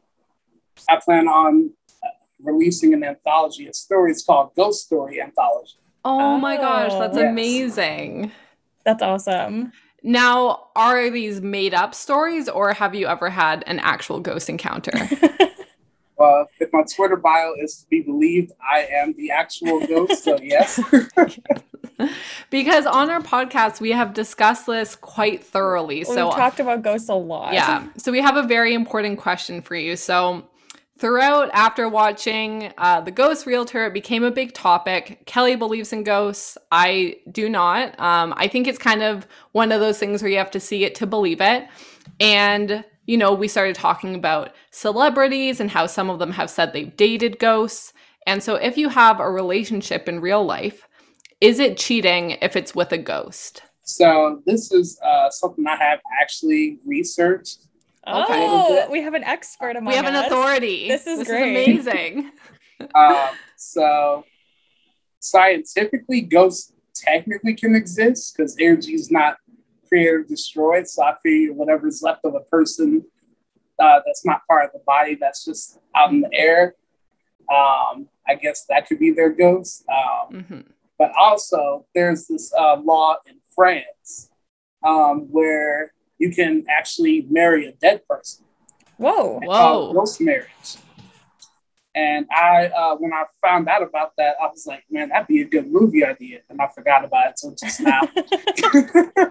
I 0.90 1.00
plan 1.04 1.28
on 1.28 1.72
uh, 2.04 2.08
releasing 2.42 2.94
an 2.96 3.04
anthology 3.04 3.68
of 3.68 3.76
stories 3.76 4.24
called 4.26 4.56
Ghost 4.56 4.86
Story 4.88 5.22
Anthology. 5.22 5.76
Oh 6.04 6.38
my 6.40 6.56
gosh, 6.58 6.94
that's 6.94 7.16
Oh. 7.16 7.22
Yes. 7.22 7.30
amazing. 7.32 8.32
That's 8.86 9.04
awesome. 9.04 9.72
Now, 10.04 10.68
are 10.76 11.10
these 11.10 11.42
made 11.42 11.74
up 11.74 11.94
stories 11.94 12.48
or 12.48 12.74
have 12.74 12.96
you 12.96 13.08
ever 13.08 13.30
had 13.30 13.64
an 13.68 13.80
actual 13.80 14.20
ghost 14.20 14.50
encounter? 14.50 14.92
Well, 16.20 16.50
if 16.60 16.68
my 16.74 16.84
Twitter 16.94 17.16
bio 17.16 17.54
is 17.64 17.78
to 17.78 17.88
be 17.90 18.02
believed, 18.02 18.52
I 18.70 18.82
am 18.92 19.14
the 19.14 19.32
actual 19.32 19.80
ghost. 19.88 20.22
So 20.22 20.38
yes, 20.44 20.78
because 22.50 22.86
on 22.86 23.10
our 23.10 23.22
podcast, 23.22 23.80
we 23.80 23.92
have 23.92 24.14
discussed 24.14 24.66
this 24.66 24.96
quite 24.98 25.42
thoroughly. 25.46 26.00
We've 26.00 26.08
So, 26.08 26.30
talked 26.32 26.60
about 26.60 26.82
ghosts 26.82 27.08
a 27.08 27.14
lot. 27.14 27.54
yeah. 27.54 27.88
So, 27.96 28.12
we 28.12 28.20
have 28.20 28.36
a 28.36 28.44
very 28.44 28.74
important 28.74 29.18
question 29.18 29.62
for 29.62 29.76
you. 29.76 29.96
So, 29.96 30.46
throughout, 31.00 31.50
after 31.54 31.88
watching 31.88 32.72
uh, 32.78 33.02
The 33.02 33.12
Ghost 33.12 33.46
Realtor, 33.46 33.86
it 33.86 33.94
became 33.94 34.24
a 34.24 34.32
big 34.32 34.54
topic. 34.54 35.24
Kelly 35.26 35.56
believes 35.56 35.94
in 35.94 36.04
ghosts. 36.04 36.58
I 36.72 37.18
do 37.32 37.50
not. 37.50 38.00
Um, 38.00 38.34
I 38.38 38.48
think 38.48 38.68
it's 38.68 38.78
kind 38.78 39.02
of 39.02 39.26
one 39.54 39.72
of 39.72 39.80
those 39.80 39.98
things 39.98 40.22
where 40.22 40.32
you 40.32 40.38
have 40.38 40.52
to 40.52 40.60
see 40.60 40.84
it 40.84 40.96
to 40.96 41.08
believe 41.08 41.42
it. 41.42 41.68
And, 42.20 42.84
you 43.06 43.18
know, 43.18 43.34
we 43.34 43.48
started 43.48 43.76
talking 43.76 44.14
about 44.14 44.54
celebrities 44.72 45.60
and 45.60 45.72
how 45.72 45.88
some 45.88 46.10
of 46.10 46.20
them 46.20 46.32
have 46.34 46.50
said 46.50 46.74
they've 46.74 46.96
dated 46.96 47.40
ghosts. 47.40 47.94
And 48.28 48.44
so, 48.44 48.56
if 48.56 48.78
you 48.78 48.90
have 48.90 49.20
a 49.20 49.32
relationship 49.32 50.08
in 50.10 50.20
real 50.20 50.44
life, 50.44 50.88
is 51.42 51.60
it 51.60 51.78
cheating 51.78 52.32
if 52.42 52.56
it's 52.56 52.76
with 52.76 52.92
a 52.92 52.98
ghost? 52.98 53.64
so 53.90 54.42
this 54.46 54.72
is 54.72 55.00
uh, 55.04 55.30
something 55.32 55.66
I 55.66 55.76
have 55.76 56.00
actually 56.22 56.78
researched. 56.86 57.66
Okay. 58.08 58.48
Oh, 58.48 58.88
we 58.90 59.02
have 59.02 59.14
an 59.14 59.24
expert 59.24 59.76
among 59.76 59.88
We 59.92 59.96
have 59.96 60.06
an 60.06 60.16
us. 60.16 60.28
authority. 60.28 60.88
This 60.88 61.06
is 61.06 61.20
this 61.20 61.28
great. 61.28 61.68
Is 61.68 61.86
amazing. 61.88 62.32
Um, 62.96 63.36
so 63.58 64.24
scientifically, 65.20 66.22
ghosts 66.22 66.72
technically 66.96 67.54
can 67.54 67.76
exist 67.76 68.36
because 68.36 68.56
energy 68.60 68.94
is 68.94 69.12
not 69.12 69.36
created 69.88 70.14
or 70.14 70.24
destroyed. 70.24 70.88
So 70.88 71.04
I 71.04 71.16
figure 71.22 71.54
whatever's 71.54 72.02
left 72.02 72.22
of 72.24 72.36
a 72.36 72.40
person 72.42 73.04
uh, 73.80 74.00
that's 74.06 74.26
not 74.26 74.42
part 74.48 74.66
of 74.66 74.72
the 74.72 74.80
body, 74.86 75.16
that's 75.20 75.44
just 75.46 75.78
out 75.96 76.12
in 76.12 76.22
the 76.22 76.30
air. 76.34 76.76
Um, 77.52 78.08
I 78.28 78.36
guess 78.42 78.66
that 78.70 78.88
could 78.88 79.00
be 79.00 79.12
their 79.12 79.30
ghost. 79.30 79.84
Um, 79.90 80.34
Mhm. 80.44 80.66
but 80.98 81.12
also, 81.20 81.86
there's 81.94 82.28
this 82.28 82.54
uh, 82.58 82.78
law 82.78 83.18
in 83.28 83.40
France 83.56 84.30
um, 84.84 85.28
where 85.32 85.94
you 86.20 86.32
can 86.32 86.66
actually 86.70 87.26
marry 87.30 87.66
a 87.66 87.72
dead 87.72 88.02
person. 88.08 88.46
Whoa. 88.98 89.40
Whoa. 89.44 89.94
ghost 89.94 90.22
marriage. 90.22 90.78
And 91.96 92.28
I, 92.32 92.68
uh, 92.68 92.96
when 92.98 93.12
I 93.14 93.24
found 93.42 93.68
out 93.68 93.82
about 93.82 94.12
that, 94.18 94.36
I 94.40 94.46
was 94.48 94.68
like, 94.68 94.84
man, 94.92 95.10
that'd 95.10 95.28
be 95.28 95.42
a 95.42 95.46
good 95.46 95.72
movie 95.72 96.06
idea. 96.06 96.42
And 96.50 96.62
I 96.62 96.68
forgot 96.68 97.04
about 97.04 97.32
it 97.32 97.40
until 97.42 97.56
just 97.56 97.82
now. 97.82 98.02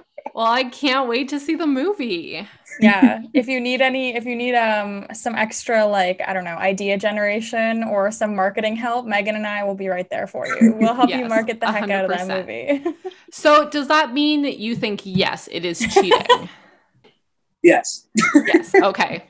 Well, 0.38 0.46
I 0.46 0.64
can't 0.64 1.08
wait 1.08 1.28
to 1.30 1.40
see 1.40 1.56
the 1.56 1.66
movie. 1.66 2.46
yeah. 2.80 3.22
If 3.34 3.48
you 3.48 3.60
need 3.60 3.80
any, 3.80 4.14
if 4.14 4.24
you 4.24 4.36
need 4.36 4.54
um 4.54 5.06
some 5.12 5.34
extra 5.34 5.84
like 5.84 6.20
I 6.24 6.32
don't 6.32 6.44
know 6.44 6.56
idea 6.56 6.96
generation 6.96 7.82
or 7.82 8.12
some 8.12 8.36
marketing 8.36 8.76
help, 8.76 9.04
Megan 9.04 9.34
and 9.34 9.46
I 9.46 9.64
will 9.64 9.74
be 9.74 9.88
right 9.88 10.08
there 10.10 10.28
for 10.28 10.46
you. 10.46 10.74
We'll 10.78 10.94
help 10.94 11.10
you 11.10 11.24
market 11.24 11.58
the 11.58 11.72
heck 11.72 11.90
out 11.90 12.04
of 12.04 12.10
that 12.10 12.28
movie. 12.28 12.84
So 13.30 13.68
does 13.68 13.88
that 13.88 14.14
mean 14.14 14.42
that 14.42 14.58
you 14.58 14.74
think 14.74 15.02
yes, 15.04 15.48
it 15.50 15.64
is 15.64 15.80
cheating? 15.80 16.48
Yes. 17.68 18.06
yes. 18.46 18.74
Okay. 18.74 19.24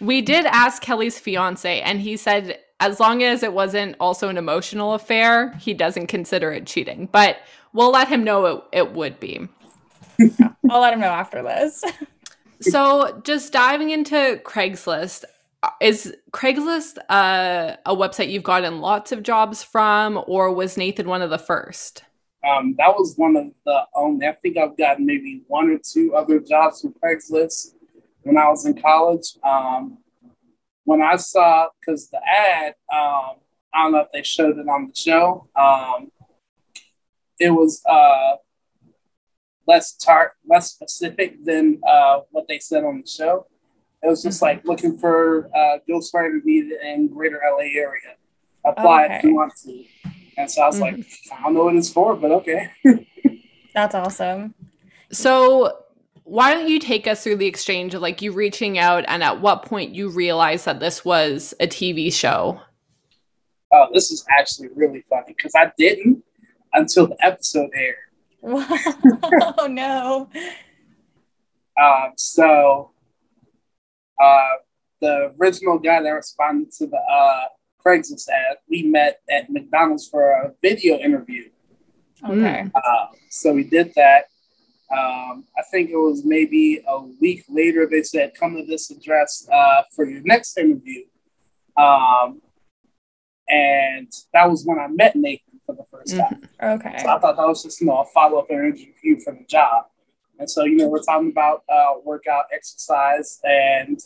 We 0.00 0.20
did 0.20 0.44
ask 0.46 0.82
Kelly's 0.82 1.18
fiance, 1.18 1.80
and 1.80 2.00
he 2.00 2.16
said 2.16 2.58
as 2.80 3.00
long 3.00 3.22
as 3.22 3.42
it 3.42 3.52
wasn't 3.52 3.96
also 3.98 4.28
an 4.28 4.36
emotional 4.36 4.94
affair, 4.94 5.52
he 5.54 5.72
doesn't 5.72 6.08
consider 6.08 6.52
it 6.52 6.66
cheating. 6.66 7.08
But 7.10 7.38
we'll 7.72 7.90
let 7.90 8.08
him 8.08 8.24
know 8.24 8.46
it, 8.46 8.64
it 8.72 8.92
would 8.92 9.18
be. 9.18 9.48
I'll 10.70 10.80
let 10.80 10.92
him 10.92 11.00
know 11.00 11.06
after 11.06 11.42
this. 11.42 11.82
So 12.58 13.20
just 13.22 13.52
diving 13.52 13.90
into 13.90 14.40
Craigslist, 14.42 15.24
uh, 15.62 15.70
is 15.78 16.16
Craigslist 16.32 16.96
uh, 17.10 17.76
a 17.84 17.94
website 17.94 18.30
you've 18.30 18.44
gotten 18.44 18.80
lots 18.80 19.12
of 19.12 19.22
jobs 19.22 19.62
from, 19.62 20.24
or 20.26 20.50
was 20.50 20.78
Nathan 20.78 21.06
one 21.06 21.20
of 21.20 21.28
the 21.28 21.38
first? 21.38 22.02
Um, 22.48 22.74
that 22.78 22.88
was 22.88 23.14
one 23.18 23.36
of 23.36 23.48
the 23.66 23.82
only, 23.94 24.26
I 24.26 24.32
think 24.32 24.56
I've 24.56 24.76
gotten 24.78 25.04
maybe 25.04 25.42
one 25.48 25.68
or 25.68 25.78
two 25.78 26.14
other 26.14 26.40
jobs 26.40 26.80
from 26.80 26.94
Craigslist 26.94 27.74
when 28.26 28.36
I 28.36 28.48
was 28.48 28.66
in 28.66 28.74
college. 28.74 29.36
Um, 29.44 29.98
when 30.84 31.00
I 31.00 31.16
saw, 31.16 31.68
because 31.80 32.08
the 32.08 32.18
ad, 32.18 32.74
um, 32.92 33.36
I 33.72 33.84
don't 33.84 33.92
know 33.92 34.00
if 34.00 34.08
they 34.12 34.24
showed 34.24 34.58
it 34.58 34.68
on 34.68 34.88
the 34.88 34.94
show, 34.94 35.48
um, 35.54 36.10
it 37.38 37.50
was 37.50 37.82
uh, 37.88 38.36
less 39.66 39.92
tar- 39.92 40.34
less 40.44 40.72
specific 40.72 41.44
than 41.44 41.80
uh, 41.86 42.20
what 42.30 42.48
they 42.48 42.58
said 42.58 42.82
on 42.82 43.02
the 43.02 43.08
show. 43.08 43.46
It 44.02 44.08
was 44.08 44.22
just 44.22 44.42
like 44.42 44.64
looking 44.64 44.98
for 44.98 45.48
uh, 45.54 45.78
ghostwriter 45.88 46.44
needed 46.44 46.80
in 46.82 47.08
greater 47.08 47.40
LA 47.44 47.78
area. 47.80 48.16
Apply 48.64 49.06
if 49.06 49.24
you 49.24 49.34
want 49.36 49.52
to. 49.64 49.84
And 50.36 50.50
so 50.50 50.62
I 50.62 50.66
was 50.66 50.80
like, 50.80 50.96
I 51.32 51.42
don't 51.44 51.54
know 51.54 51.64
what 51.64 51.76
it's 51.76 51.92
for, 51.92 52.16
but 52.16 52.32
okay. 52.32 52.70
That's 53.74 53.94
awesome. 53.94 54.54
So 55.12 55.85
why 56.26 56.52
don't 56.52 56.68
you 56.68 56.80
take 56.80 57.06
us 57.06 57.22
through 57.22 57.36
the 57.36 57.46
exchange 57.46 57.94
of 57.94 58.02
like 58.02 58.20
you 58.20 58.32
reaching 58.32 58.78
out 58.78 59.04
and 59.06 59.22
at 59.22 59.40
what 59.40 59.62
point 59.62 59.94
you 59.94 60.08
realized 60.08 60.64
that 60.64 60.80
this 60.80 61.04
was 61.04 61.54
a 61.60 61.68
TV 61.68 62.12
show? 62.12 62.60
Oh, 63.72 63.86
this 63.94 64.10
is 64.10 64.24
actually 64.36 64.68
really 64.74 65.04
funny 65.08 65.34
because 65.36 65.52
I 65.54 65.70
didn't 65.78 66.24
until 66.72 67.06
the 67.06 67.24
episode 67.24 67.70
aired. 67.76 67.94
oh 68.42 69.68
no. 69.70 70.28
Um, 71.80 72.12
so 72.16 72.90
uh, 74.20 74.48
the 75.00 75.32
original 75.40 75.78
guy 75.78 76.02
that 76.02 76.10
responded 76.10 76.72
to 76.72 76.88
the 76.88 76.98
uh, 76.98 77.42
Craigslist 77.84 78.28
ad, 78.28 78.56
we 78.68 78.82
met 78.82 79.20
at 79.30 79.48
McDonald's 79.48 80.08
for 80.08 80.32
a 80.32 80.52
video 80.60 80.98
interview. 80.98 81.50
Okay. 82.28 82.68
Uh, 82.74 83.06
so 83.30 83.52
we 83.52 83.62
did 83.62 83.92
that. 83.94 84.24
Um, 84.90 85.44
I 85.58 85.62
think 85.70 85.90
it 85.90 85.96
was 85.96 86.24
maybe 86.24 86.82
a 86.86 87.00
week 87.20 87.44
later. 87.48 87.86
They 87.90 88.02
said, 88.02 88.34
"Come 88.38 88.54
to 88.56 88.64
this 88.64 88.90
address 88.90 89.48
uh, 89.52 89.82
for 89.94 90.04
your 90.08 90.22
next 90.22 90.56
interview," 90.58 91.02
um, 91.76 92.40
and 93.48 94.10
that 94.32 94.48
was 94.48 94.64
when 94.64 94.78
I 94.78 94.86
met 94.88 95.16
Nathan 95.16 95.60
for 95.64 95.74
the 95.74 95.84
1st 95.92 96.18
time. 96.18 96.48
Okay. 96.62 96.96
So 96.98 97.08
I 97.08 97.18
thought 97.18 97.36
that 97.36 97.46
was 97.46 97.62
just 97.64 97.80
you 97.80 97.88
know 97.88 97.98
a 97.98 98.04
follow 98.06 98.38
up 98.38 98.50
interview 98.50 99.18
for 99.24 99.32
the 99.32 99.44
job. 99.48 99.86
And 100.38 100.48
so 100.50 100.64
you 100.64 100.76
know 100.76 100.88
we're 100.88 101.02
talking 101.02 101.30
about 101.30 101.62
uh, 101.68 101.94
workout, 102.04 102.44
exercise, 102.54 103.40
and 103.42 103.98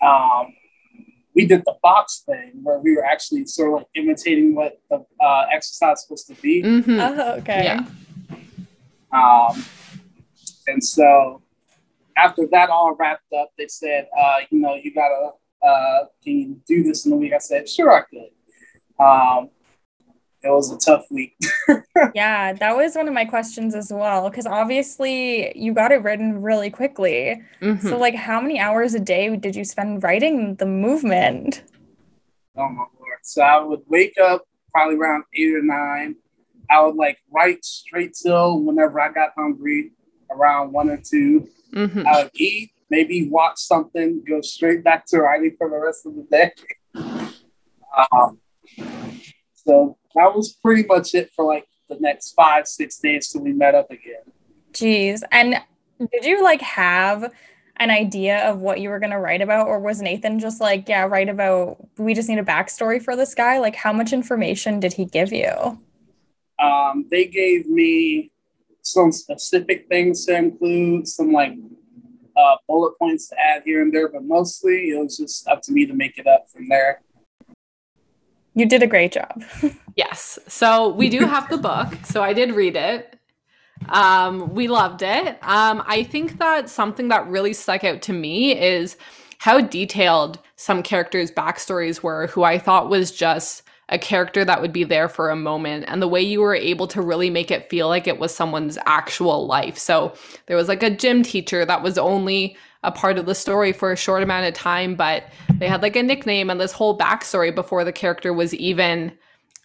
um, 0.00 0.54
we 1.34 1.46
did 1.46 1.62
the 1.66 1.74
box 1.82 2.22
thing 2.24 2.60
where 2.62 2.78
we 2.78 2.94
were 2.96 3.04
actually 3.04 3.44
sort 3.46 3.68
of 3.68 3.74
like 3.78 3.86
imitating 3.94 4.54
what 4.54 4.80
the 4.90 5.04
uh, 5.20 5.46
exercise 5.52 6.06
was 6.08 6.24
supposed 6.24 6.28
to 6.28 6.42
be. 6.42 6.62
Mhm. 6.62 6.98
Oh, 7.00 7.32
okay. 7.38 7.64
Yeah. 7.64 7.84
Um, 9.12 9.64
and 10.66 10.82
so 10.82 11.42
after 12.16 12.46
that 12.52 12.70
all 12.70 12.94
wrapped 12.98 13.32
up, 13.32 13.50
they 13.56 13.66
said, 13.68 14.08
uh, 14.18 14.38
you 14.50 14.60
know, 14.60 14.74
you 14.74 14.92
gotta, 14.92 15.30
uh, 15.66 16.04
can 16.22 16.38
you 16.38 16.60
do 16.66 16.82
this 16.82 17.06
in 17.06 17.12
a 17.12 17.16
week? 17.16 17.32
I 17.32 17.38
said, 17.38 17.68
sure, 17.68 17.90
I 17.90 18.02
could. 18.02 19.02
Um, 19.04 19.50
it 20.44 20.50
was 20.50 20.72
a 20.72 20.78
tough 20.78 21.06
week. 21.10 21.36
Yeah, 22.14 22.52
that 22.54 22.76
was 22.76 22.96
one 22.96 23.06
of 23.06 23.14
my 23.14 23.24
questions 23.24 23.74
as 23.74 23.92
well. 23.92 24.28
Because 24.28 24.46
obviously 24.46 25.56
you 25.56 25.72
got 25.72 25.92
it 25.92 26.02
written 26.02 26.42
really 26.42 26.68
quickly. 26.70 27.40
Mhm. 27.60 27.80
So, 27.80 27.96
like, 27.98 28.14
how 28.14 28.40
many 28.40 28.58
hours 28.58 28.94
a 28.94 29.00
day 29.00 29.34
did 29.36 29.54
you 29.54 29.64
spend 29.64 30.02
writing 30.02 30.56
the 30.56 30.66
movement? 30.66 31.62
Oh 32.56 32.68
my 32.68 32.84
lord! 32.98 33.18
So 33.22 33.42
I 33.42 33.60
would 33.60 33.82
wake 33.86 34.18
up 34.18 34.42
probably 34.74 34.96
around 34.96 35.24
eight 35.34 35.54
or 35.54 35.62
nine. 35.62 36.16
I 36.70 36.80
would 36.80 36.96
like 36.96 37.18
write 37.30 37.64
straight 37.64 38.14
till 38.14 38.60
whenever 38.60 39.00
I 39.00 39.12
got 39.12 39.30
hungry, 39.36 39.92
around 40.36 40.72
one 40.72 40.90
or 40.90 40.98
two. 40.98 41.48
Mhm. 41.72 42.04
I 42.06 42.24
would 42.24 42.32
eat, 42.34 42.72
maybe 42.90 43.28
watch 43.28 43.58
something, 43.58 44.22
go 44.28 44.40
straight 44.40 44.84
back 44.84 45.06
to 45.06 45.20
writing 45.20 45.54
for 45.56 45.70
the 45.70 45.78
rest 45.78 46.06
of 46.06 46.14
the 46.14 46.22
day. 46.22 46.52
Um, 48.12 48.40
so 49.54 49.96
that 50.14 50.34
was 50.34 50.52
pretty 50.52 50.84
much 50.86 51.14
it 51.14 51.30
for 51.34 51.44
like 51.44 51.66
the 51.88 51.96
next 52.00 52.32
five, 52.32 52.66
six 52.66 52.98
days 52.98 53.28
till 53.28 53.42
we 53.42 53.52
met 53.52 53.74
up 53.74 53.90
again. 53.90 54.22
Jeez. 54.72 55.22
And 55.30 55.60
did 56.10 56.24
you 56.24 56.42
like 56.42 56.62
have 56.62 57.32
an 57.76 57.90
idea 57.90 58.48
of 58.50 58.60
what 58.60 58.80
you 58.80 58.88
were 58.88 58.98
going 58.98 59.10
to 59.12 59.18
write 59.18 59.40
about? 59.40 59.66
Or 59.66 59.78
was 59.78 60.02
Nathan 60.02 60.38
just 60.38 60.60
like, 60.60 60.88
yeah, 60.88 61.04
write 61.04 61.28
about, 61.28 61.76
we 61.98 62.14
just 62.14 62.28
need 62.28 62.38
a 62.38 62.44
backstory 62.44 63.02
for 63.02 63.16
this 63.16 63.34
guy? 63.34 63.58
Like, 63.58 63.76
how 63.76 63.92
much 63.92 64.12
information 64.12 64.80
did 64.80 64.94
he 64.94 65.04
give 65.04 65.32
you? 65.32 65.78
Um, 66.58 67.06
they 67.10 67.26
gave 67.26 67.68
me 67.68 68.31
some 68.82 69.12
specific 69.12 69.86
things 69.88 70.26
to 70.26 70.36
include, 70.36 71.08
some 71.08 71.32
like 71.32 71.54
uh, 72.36 72.56
bullet 72.68 72.98
points 72.98 73.28
to 73.28 73.36
add 73.40 73.62
here 73.64 73.82
and 73.82 73.92
there, 73.92 74.08
but 74.08 74.24
mostly 74.24 74.90
it 74.90 74.98
was 74.98 75.16
just 75.16 75.46
up 75.48 75.62
to 75.62 75.72
me 75.72 75.86
to 75.86 75.94
make 75.94 76.18
it 76.18 76.26
up 76.26 76.46
from 76.50 76.68
there. 76.68 77.00
You 78.54 78.66
did 78.66 78.82
a 78.82 78.86
great 78.86 79.12
job. 79.12 79.42
Yes. 79.94 80.38
So 80.48 80.88
we 80.88 81.10
do 81.10 81.26
have 81.26 81.50
the 81.50 81.58
book. 81.58 81.92
So 82.04 82.22
I 82.22 82.32
did 82.32 82.52
read 82.52 82.76
it. 82.76 83.18
Um, 83.90 84.54
we 84.54 84.66
loved 84.66 85.02
it. 85.02 85.38
Um, 85.42 85.82
I 85.86 86.02
think 86.02 86.38
that 86.38 86.70
something 86.70 87.08
that 87.08 87.26
really 87.28 87.52
stuck 87.52 87.84
out 87.84 88.00
to 88.02 88.14
me 88.14 88.58
is 88.58 88.96
how 89.36 89.60
detailed 89.60 90.38
some 90.56 90.82
characters' 90.82 91.30
backstories 91.30 92.02
were, 92.02 92.28
who 92.28 92.42
I 92.42 92.58
thought 92.58 92.88
was 92.88 93.12
just 93.12 93.61
a 93.88 93.98
character 93.98 94.44
that 94.44 94.62
would 94.62 94.72
be 94.72 94.84
there 94.84 95.08
for 95.08 95.30
a 95.30 95.36
moment, 95.36 95.84
and 95.88 96.00
the 96.00 96.08
way 96.08 96.22
you 96.22 96.40
were 96.40 96.54
able 96.54 96.86
to 96.88 97.02
really 97.02 97.30
make 97.30 97.50
it 97.50 97.68
feel 97.68 97.88
like 97.88 98.06
it 98.06 98.18
was 98.18 98.34
someone's 98.34 98.78
actual 98.86 99.46
life. 99.46 99.76
So 99.76 100.14
there 100.46 100.56
was 100.56 100.68
like 100.68 100.82
a 100.82 100.90
gym 100.90 101.22
teacher 101.22 101.64
that 101.64 101.82
was 101.82 101.98
only 101.98 102.56
a 102.82 102.92
part 102.92 103.18
of 103.18 103.26
the 103.26 103.34
story 103.34 103.72
for 103.72 103.92
a 103.92 103.96
short 103.96 104.22
amount 104.22 104.46
of 104.46 104.54
time, 104.54 104.94
but 104.94 105.24
they 105.58 105.68
had 105.68 105.82
like 105.82 105.96
a 105.96 106.02
nickname 106.02 106.50
and 106.50 106.60
this 106.60 106.72
whole 106.72 106.96
backstory 106.96 107.54
before 107.54 107.84
the 107.84 107.92
character 107.92 108.32
was 108.32 108.54
even 108.54 109.12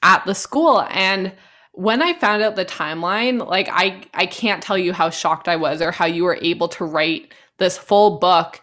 at 0.04 0.26
the 0.26 0.36
school. 0.36 0.86
And 0.90 1.34
when 1.72 2.02
I 2.02 2.14
found 2.14 2.44
out 2.44 2.56
the 2.56 2.66
timeline, 2.66 3.48
like 3.48 3.70
I 3.72 4.04
I 4.14 4.26
can't 4.26 4.64
tell 4.64 4.78
you 4.78 4.94
how 4.94 5.10
shocked 5.10 5.48
I 5.48 5.56
was 5.56 5.82
or 5.82 5.92
how 5.92 6.06
you 6.06 6.24
were 6.24 6.40
able 6.42 6.68
to 6.70 6.86
write 6.86 7.34
this 7.60 7.78
full 7.78 8.18
book. 8.20 8.62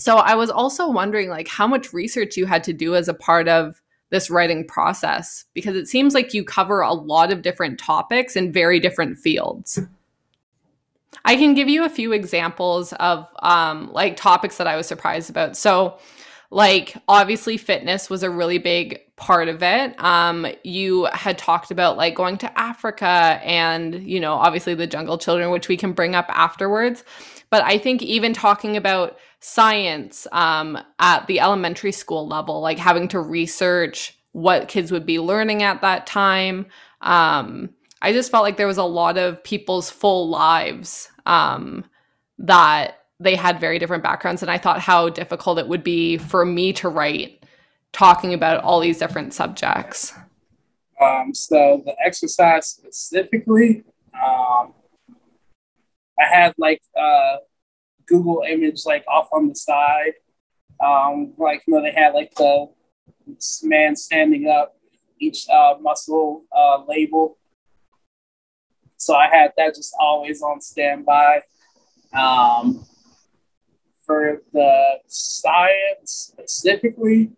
So 0.00 0.16
I 0.16 0.34
was 0.34 0.50
also 0.50 0.90
wondering 0.90 1.28
like 1.28 1.48
how 1.48 1.66
much 1.66 1.92
research 1.92 2.36
you 2.36 2.46
had 2.46 2.64
to 2.64 2.72
do 2.72 2.94
as 2.94 3.06
a 3.06 3.14
part 3.14 3.48
of 3.48 3.81
this 4.12 4.30
writing 4.30 4.64
process 4.64 5.46
because 5.54 5.74
it 5.74 5.88
seems 5.88 6.12
like 6.12 6.34
you 6.34 6.44
cover 6.44 6.82
a 6.82 6.92
lot 6.92 7.32
of 7.32 7.40
different 7.40 7.80
topics 7.80 8.36
in 8.36 8.52
very 8.52 8.78
different 8.78 9.18
fields. 9.18 9.80
I 11.24 11.34
can 11.36 11.54
give 11.54 11.68
you 11.68 11.84
a 11.84 11.88
few 11.88 12.12
examples 12.12 12.92
of 12.94 13.26
um, 13.42 13.90
like 13.92 14.16
topics 14.16 14.58
that 14.58 14.66
I 14.66 14.76
was 14.76 14.86
surprised 14.86 15.30
about. 15.30 15.56
So, 15.56 15.98
like 16.50 16.94
obviously 17.08 17.56
fitness 17.56 18.10
was 18.10 18.22
a 18.22 18.28
really 18.28 18.58
big 18.58 19.00
part 19.16 19.48
of 19.48 19.62
it 19.62 19.98
um 20.04 20.46
you 20.62 21.04
had 21.12 21.38
talked 21.38 21.70
about 21.70 21.96
like 21.96 22.14
going 22.14 22.36
to 22.36 22.58
africa 22.58 23.40
and 23.42 24.02
you 24.06 24.20
know 24.20 24.34
obviously 24.34 24.74
the 24.74 24.86
jungle 24.86 25.16
children 25.16 25.50
which 25.50 25.68
we 25.68 25.78
can 25.78 25.92
bring 25.92 26.14
up 26.14 26.26
afterwards 26.28 27.04
but 27.48 27.64
i 27.64 27.78
think 27.78 28.02
even 28.02 28.34
talking 28.34 28.76
about 28.76 29.16
science 29.44 30.26
um 30.30 30.78
at 31.00 31.26
the 31.26 31.40
elementary 31.40 31.90
school 31.90 32.26
level 32.28 32.60
like 32.60 32.78
having 32.78 33.08
to 33.08 33.18
research 33.18 34.16
what 34.30 34.68
kids 34.68 34.92
would 34.92 35.04
be 35.04 35.18
learning 35.18 35.62
at 35.62 35.80
that 35.80 36.06
time. 36.06 36.66
Um 37.00 37.70
i 38.00 38.12
just 38.12 38.30
felt 38.30 38.44
like 38.44 38.56
there 38.56 38.66
was 38.66 38.78
a 38.78 38.84
lot 38.84 39.18
of 39.18 39.42
people's 39.44 39.90
full 39.90 40.28
lives 40.28 41.10
um 41.26 41.84
that 42.38 43.00
they 43.20 43.36
had 43.36 43.60
very 43.60 43.78
different 43.78 44.02
backgrounds 44.02 44.42
and 44.42 44.50
i 44.50 44.58
thought 44.58 44.80
how 44.80 45.08
difficult 45.08 45.58
it 45.58 45.68
would 45.68 45.84
be 45.84 46.16
for 46.16 46.44
me 46.44 46.72
to 46.72 46.88
write 46.88 47.42
talking 47.92 48.34
about 48.34 48.64
all 48.64 48.80
these 48.80 48.98
different 48.98 49.34
subjects. 49.34 50.14
Um, 51.00 51.34
so 51.34 51.82
the 51.84 51.94
exercise 52.04 52.68
specifically, 52.68 53.84
um, 54.14 54.72
I 56.18 56.24
had 56.30 56.54
like 56.58 56.82
uh, 56.98 57.36
Google 58.06 58.42
image 58.48 58.82
like 58.86 59.04
off 59.08 59.28
on 59.32 59.48
the 59.48 59.54
side. 59.54 60.14
Um, 60.80 61.34
like 61.38 61.62
you 61.66 61.74
know, 61.74 61.82
they 61.82 61.92
had 61.92 62.14
like 62.14 62.34
the 62.34 62.68
man 63.62 63.96
standing 63.96 64.48
up, 64.48 64.76
each 65.20 65.48
uh, 65.48 65.74
muscle 65.80 66.44
uh, 66.54 66.84
label. 66.86 67.38
So 68.96 69.14
I 69.14 69.28
had 69.28 69.52
that 69.56 69.74
just 69.74 69.94
always 69.98 70.42
on 70.42 70.60
standby. 70.60 71.42
Um, 72.12 72.84
for 74.04 74.42
the 74.52 74.98
science 75.06 76.32
specifically, 76.32 77.32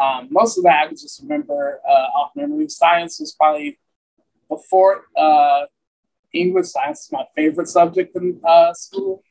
um, 0.00 0.28
most 0.30 0.58
of 0.58 0.64
that 0.64 0.84
I 0.84 0.86
can 0.88 0.96
just 0.96 1.22
remember 1.22 1.80
uh, 1.88 2.08
off 2.16 2.32
memory. 2.34 2.68
Science 2.68 3.20
was 3.20 3.32
probably 3.32 3.78
before 4.48 5.04
uh, 5.16 5.62
English. 6.32 6.66
Science 6.66 7.04
is 7.04 7.12
my 7.12 7.24
favorite 7.34 7.68
subject 7.68 8.16
in 8.16 8.40
uh, 8.44 8.72
school. 8.74 9.22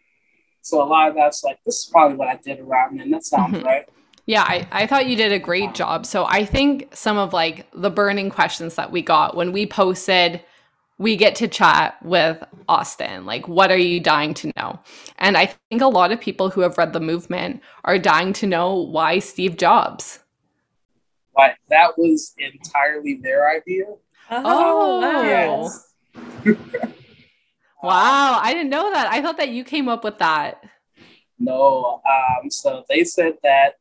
So 0.64 0.82
a 0.82 0.88
lot 0.88 1.10
of 1.10 1.16
that's 1.16 1.44
like, 1.44 1.60
this 1.66 1.80
is 1.80 1.90
probably 1.92 2.16
what 2.18 2.30
I 2.30 2.38
did 2.38 2.60
around 2.60 2.98
then. 2.98 3.12
That 3.12 3.26
sounds 3.26 3.54
mm-hmm. 3.54 3.66
right. 3.66 3.88
Yeah, 4.26 4.44
I, 4.44 4.66
I 4.72 4.88
thought 4.88 5.08
you 5.08 5.18
did 5.18 5.34
a 5.34 5.40
great 5.40 5.74
job. 5.74 6.06
So 6.06 6.26
I 6.26 6.46
think 6.46 6.96
some 6.96 7.18
of 7.18 7.34
like 7.34 7.68
the 7.74 7.90
burning 7.90 8.30
questions 8.30 8.76
that 8.76 8.90
we 8.90 9.02
got 9.02 9.36
when 9.36 9.52
we 9.52 9.68
posted, 9.68 10.42
we 10.98 11.18
get 11.18 11.36
to 11.36 11.50
chat 11.50 11.98
with 12.02 12.42
Austin. 12.70 13.26
Like, 13.26 13.50
what 13.50 13.72
are 13.72 13.78
you 13.78 14.00
dying 14.00 14.34
to 14.36 14.54
know? 14.56 14.80
And 15.18 15.36
I 15.36 15.54
think 15.70 15.82
a 15.82 15.88
lot 15.88 16.14
of 16.14 16.22
people 16.22 16.50
who 16.50 16.62
have 16.62 16.78
read 16.78 16.94
the 16.94 17.02
movement 17.02 17.62
are 17.84 18.00
dying 18.00 18.32
to 18.34 18.48
know 18.48 18.76
why 18.76 19.20
Steve 19.20 19.58
Jobs. 19.58 20.20
Like 21.36 21.58
that 21.70 21.98
was 21.98 22.34
entirely 22.38 23.20
their 23.22 23.50
idea. 23.50 23.86
Oh, 24.32 25.02
oh. 25.04 25.24
Yes. 26.46 26.94
wow, 27.84 28.40
I 28.42 28.54
didn't 28.54 28.70
know 28.70 28.92
that. 28.92 29.12
I 29.12 29.22
thought 29.22 29.38
that 29.38 29.50
you 29.50 29.64
came 29.64 29.90
up 29.90 30.04
with 30.04 30.18
that. 30.20 30.64
No, 31.38 32.02
um, 32.10 32.50
so 32.50 32.86
they 32.90 33.04
said 33.04 33.34
that 33.44 33.76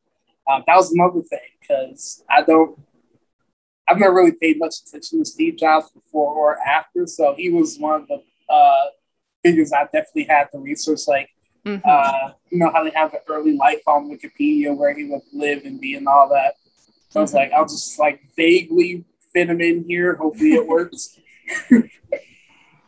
um, 0.51 0.63
that 0.67 0.75
was 0.75 0.91
another 0.91 1.21
thing 1.21 1.39
because 1.59 2.23
I 2.29 2.41
don't, 2.43 2.77
I've 3.87 3.97
never 3.99 4.13
really 4.13 4.33
paid 4.33 4.59
much 4.59 4.75
attention 4.85 5.19
to 5.19 5.25
Steve 5.25 5.57
Jobs 5.57 5.89
before 5.91 6.33
or 6.33 6.57
after. 6.59 7.07
So 7.07 7.35
he 7.37 7.49
was 7.49 7.77
one 7.77 8.01
of 8.01 8.07
the 8.07 8.21
uh, 8.53 8.85
figures 9.43 9.71
I 9.71 9.83
definitely 9.85 10.25
had 10.25 10.51
to 10.51 10.59
research, 10.59 11.01
like, 11.07 11.29
mm-hmm. 11.65 11.87
uh, 11.87 12.33
you 12.49 12.59
know, 12.59 12.71
how 12.71 12.83
they 12.83 12.91
have 12.91 13.13
an 13.13 13.19
early 13.29 13.55
life 13.55 13.81
on 13.87 14.09
Wikipedia 14.09 14.75
where 14.75 14.93
he 14.93 15.05
would 15.05 15.21
live 15.31 15.63
and 15.65 15.79
be 15.79 15.95
and 15.95 16.07
all 16.07 16.29
that. 16.29 16.55
So 17.09 17.19
I 17.19 17.23
was 17.23 17.33
like, 17.33 17.51
I'll 17.53 17.65
just 17.65 17.99
like 17.99 18.21
vaguely 18.35 19.05
fit 19.31 19.49
him 19.49 19.61
in 19.61 19.85
here. 19.87 20.15
Hopefully 20.15 20.53
it 20.53 20.67
works. 20.67 21.19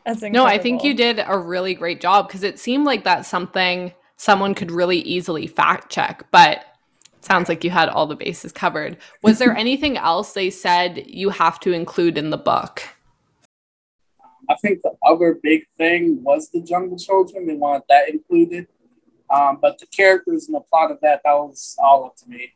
That's 0.05 0.21
incredible. 0.21 0.45
No, 0.45 0.45
I 0.45 0.59
think 0.59 0.83
you 0.83 0.93
did 0.93 1.19
a 1.25 1.37
really 1.37 1.73
great 1.73 1.99
job 1.99 2.27
because 2.27 2.43
it 2.43 2.59
seemed 2.59 2.85
like 2.85 3.03
that's 3.03 3.27
something 3.27 3.93
someone 4.17 4.53
could 4.53 4.71
really 4.71 4.99
easily 4.99 5.47
fact 5.47 5.91
check, 5.91 6.25
but 6.31 6.63
sounds 7.21 7.49
like 7.49 7.63
you 7.63 7.71
had 7.71 7.89
all 7.89 8.05
the 8.05 8.15
bases 8.15 8.51
covered. 8.51 8.97
Was 9.23 9.39
there 9.39 9.55
anything 9.57 9.97
else 9.97 10.33
they 10.33 10.49
said 10.49 11.03
you 11.07 11.31
have 11.31 11.59
to 11.61 11.73
include 11.73 12.17
in 12.17 12.29
the 12.29 12.37
book? 12.37 12.83
I 14.47 14.55
think 14.61 14.83
the 14.83 14.91
other 15.03 15.39
big 15.41 15.65
thing 15.77 16.23
was 16.23 16.49
the 16.49 16.61
Jungle 16.61 16.99
Children. 16.99 17.47
They 17.47 17.55
wanted 17.55 17.83
that 17.89 18.09
included. 18.09 18.67
Um, 19.33 19.57
but 19.59 19.79
the 19.79 19.87
characters 19.87 20.45
and 20.45 20.55
the 20.55 20.59
plot 20.59 20.91
of 20.91 20.99
that, 21.01 21.21
that 21.25 21.33
was 21.33 21.75
all 21.79 22.05
up 22.05 22.15
to 22.17 22.29
me. 22.29 22.53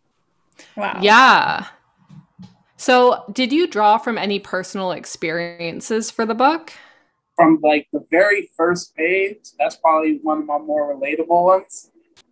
Wow. 0.78 1.00
Yeah. 1.02 1.66
So, 2.78 3.26
did 3.32 3.52
you 3.52 3.68
draw 3.68 3.98
from 3.98 4.20
any 4.20 4.40
personal 4.40 4.92
experiences 4.92 6.12
for 6.12 6.28
the 6.28 6.36
book? 6.36 6.74
From 7.40 7.60
like 7.64 7.88
the 7.94 8.06
very 8.12 8.50
first 8.58 8.94
page, 8.98 9.38
that's 9.58 9.78
probably 9.78 10.20
one 10.22 10.40
of 10.40 10.46
my 10.46 10.58
more 10.58 10.94
relatable 10.94 11.46
ones 11.46 11.90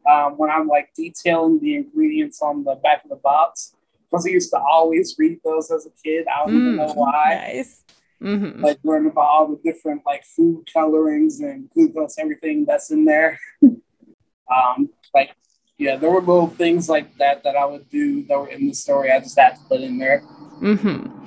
um, 0.09 0.33
when 0.33 0.49
I'm 0.49 0.67
like 0.67 0.89
detailing 0.95 1.61
the 1.61 1.75
ingredients 1.75 2.41
on 2.41 2.65
the 2.65 2.75
back 2.75 3.05
of 3.05 3.11
the 3.11 3.15
box. 3.15 3.73
Because 4.09 4.25
I 4.25 4.31
used 4.31 4.49
to 4.51 4.59
always 4.59 5.15
read 5.17 5.39
those 5.45 5.71
as 5.71 5.85
a 5.85 5.91
kid. 6.03 6.25
I 6.27 6.45
don't 6.45 6.55
mm, 6.55 6.57
even 6.57 6.75
know 6.75 6.93
why. 6.93 7.53
Nice. 7.55 7.83
Mm-hmm. 8.21 8.63
Like 8.63 8.79
learn 8.83 9.05
about 9.05 9.27
all 9.27 9.47
the 9.47 9.61
different 9.63 10.01
like 10.05 10.25
food 10.25 10.67
colorings 10.73 11.39
and 11.39 11.69
glucose, 11.69 12.17
everything 12.17 12.65
that's 12.65 12.91
in 12.91 13.05
there. 13.05 13.39
um, 13.63 14.89
like 15.13 15.31
yeah, 15.77 15.95
there 15.95 16.09
were 16.09 16.19
little 16.19 16.47
things 16.47 16.89
like 16.89 17.15
that 17.17 17.43
that 17.43 17.55
I 17.55 17.65
would 17.65 17.89
do 17.89 18.23
that 18.27 18.37
were 18.37 18.47
in 18.47 18.67
the 18.67 18.73
story. 18.73 19.11
I 19.11 19.19
just 19.19 19.37
had 19.37 19.55
to 19.55 19.63
put 19.65 19.81
in 19.81 19.97
there. 19.97 20.21
Mm-hmm 20.61 21.17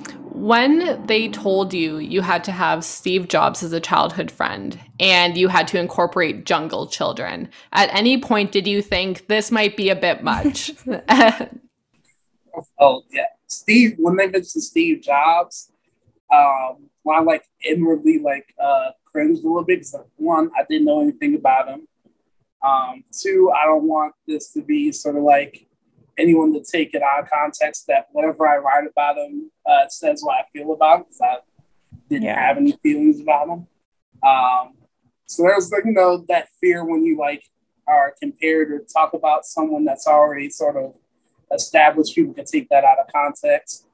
when 0.41 1.07
they 1.07 1.29
told 1.29 1.75
you 1.75 1.99
you 1.99 2.23
had 2.23 2.43
to 2.45 2.53
have 2.53 2.83
Steve 2.85 3.29
Jobs 3.29 3.63
as 3.63 3.73
a 3.73 3.81
childhood 3.81 4.31
friend 4.31 4.81
and 4.99 5.37
you 5.37 5.49
had 5.49 5.69
to 5.69 5.79
incorporate 5.79 6.47
jungle 6.47 6.87
children, 6.87 7.51
at 7.73 7.93
any 7.95 8.19
point 8.19 8.51
did 8.51 8.67
you 8.67 8.81
think 8.81 9.27
this 9.27 9.51
might 9.51 9.77
be 9.77 9.91
a 9.91 9.97
bit 9.97 10.23
much? 10.23 10.73
oh, 12.79 13.03
yeah. 13.13 13.27
Steve, 13.49 13.97
when 13.99 14.17
they 14.17 14.29
mentioned 14.29 14.63
Steve 14.63 15.03
Jobs, 15.03 15.73
um, 16.33 16.89
I 17.11 17.21
like 17.21 17.45
inwardly 17.65 18.19
like 18.19 18.55
uh, 18.63 18.93
cringed 19.05 19.45
a 19.45 19.47
little 19.47 19.65
bit 19.65 19.81
because 19.81 19.97
one, 20.17 20.51
I 20.57 20.65
didn't 20.69 20.87
know 20.87 21.03
anything 21.03 21.35
about 21.35 21.69
him. 21.69 21.87
Um, 22.67 23.05
two, 23.11 23.53
I 23.57 23.65
don't 23.65 23.85
want 23.85 24.15
this 24.27 24.53
to 24.53 24.63
be 24.63 24.93
sort 24.93 25.17
of 25.17 25.23
like 25.23 25.67
anyone 26.19 26.53
to 26.53 26.63
take 26.63 26.95
it 26.95 27.03
out 27.03 27.23
of 27.23 27.31
context 27.31 27.87
that 27.89 28.09
whatever 28.13 28.47
I 28.47 28.59
write 28.59 28.87
about 28.91 29.17
him 29.17 29.51
uh, 29.67 29.89
says 29.89 30.23
what 30.23 30.37
I 30.37 30.45
feel 30.53 30.73
about 30.73 31.07
because 31.07 31.21
I 31.23 31.37
didn't 32.09 32.25
yeah. 32.25 32.47
have 32.47 32.59
any 32.59 32.73
feelings 32.83 33.21
about 33.21 33.49
him. 33.49 33.67
Um, 34.27 34.75
so 35.27 35.45
there's 35.45 35.71
like 35.71 35.85
you 35.85 35.93
know 35.93 36.25
that 36.29 36.49
fear 36.61 36.85
when 36.85 37.05
you 37.05 37.17
like 37.17 37.45
are 37.87 38.15
compared 38.21 38.71
or 38.71 38.81
talk 38.93 39.15
about 39.15 39.45
someone 39.45 39.85
that's 39.85 40.07
already 40.07 40.51
sort 40.51 40.77
of 40.77 40.95
established. 41.53 42.15
People 42.15 42.35
can 42.35 42.45
take 42.45 42.69
that 42.69 42.85
out 42.85 42.99
of 42.99 43.13
context. 43.13 43.87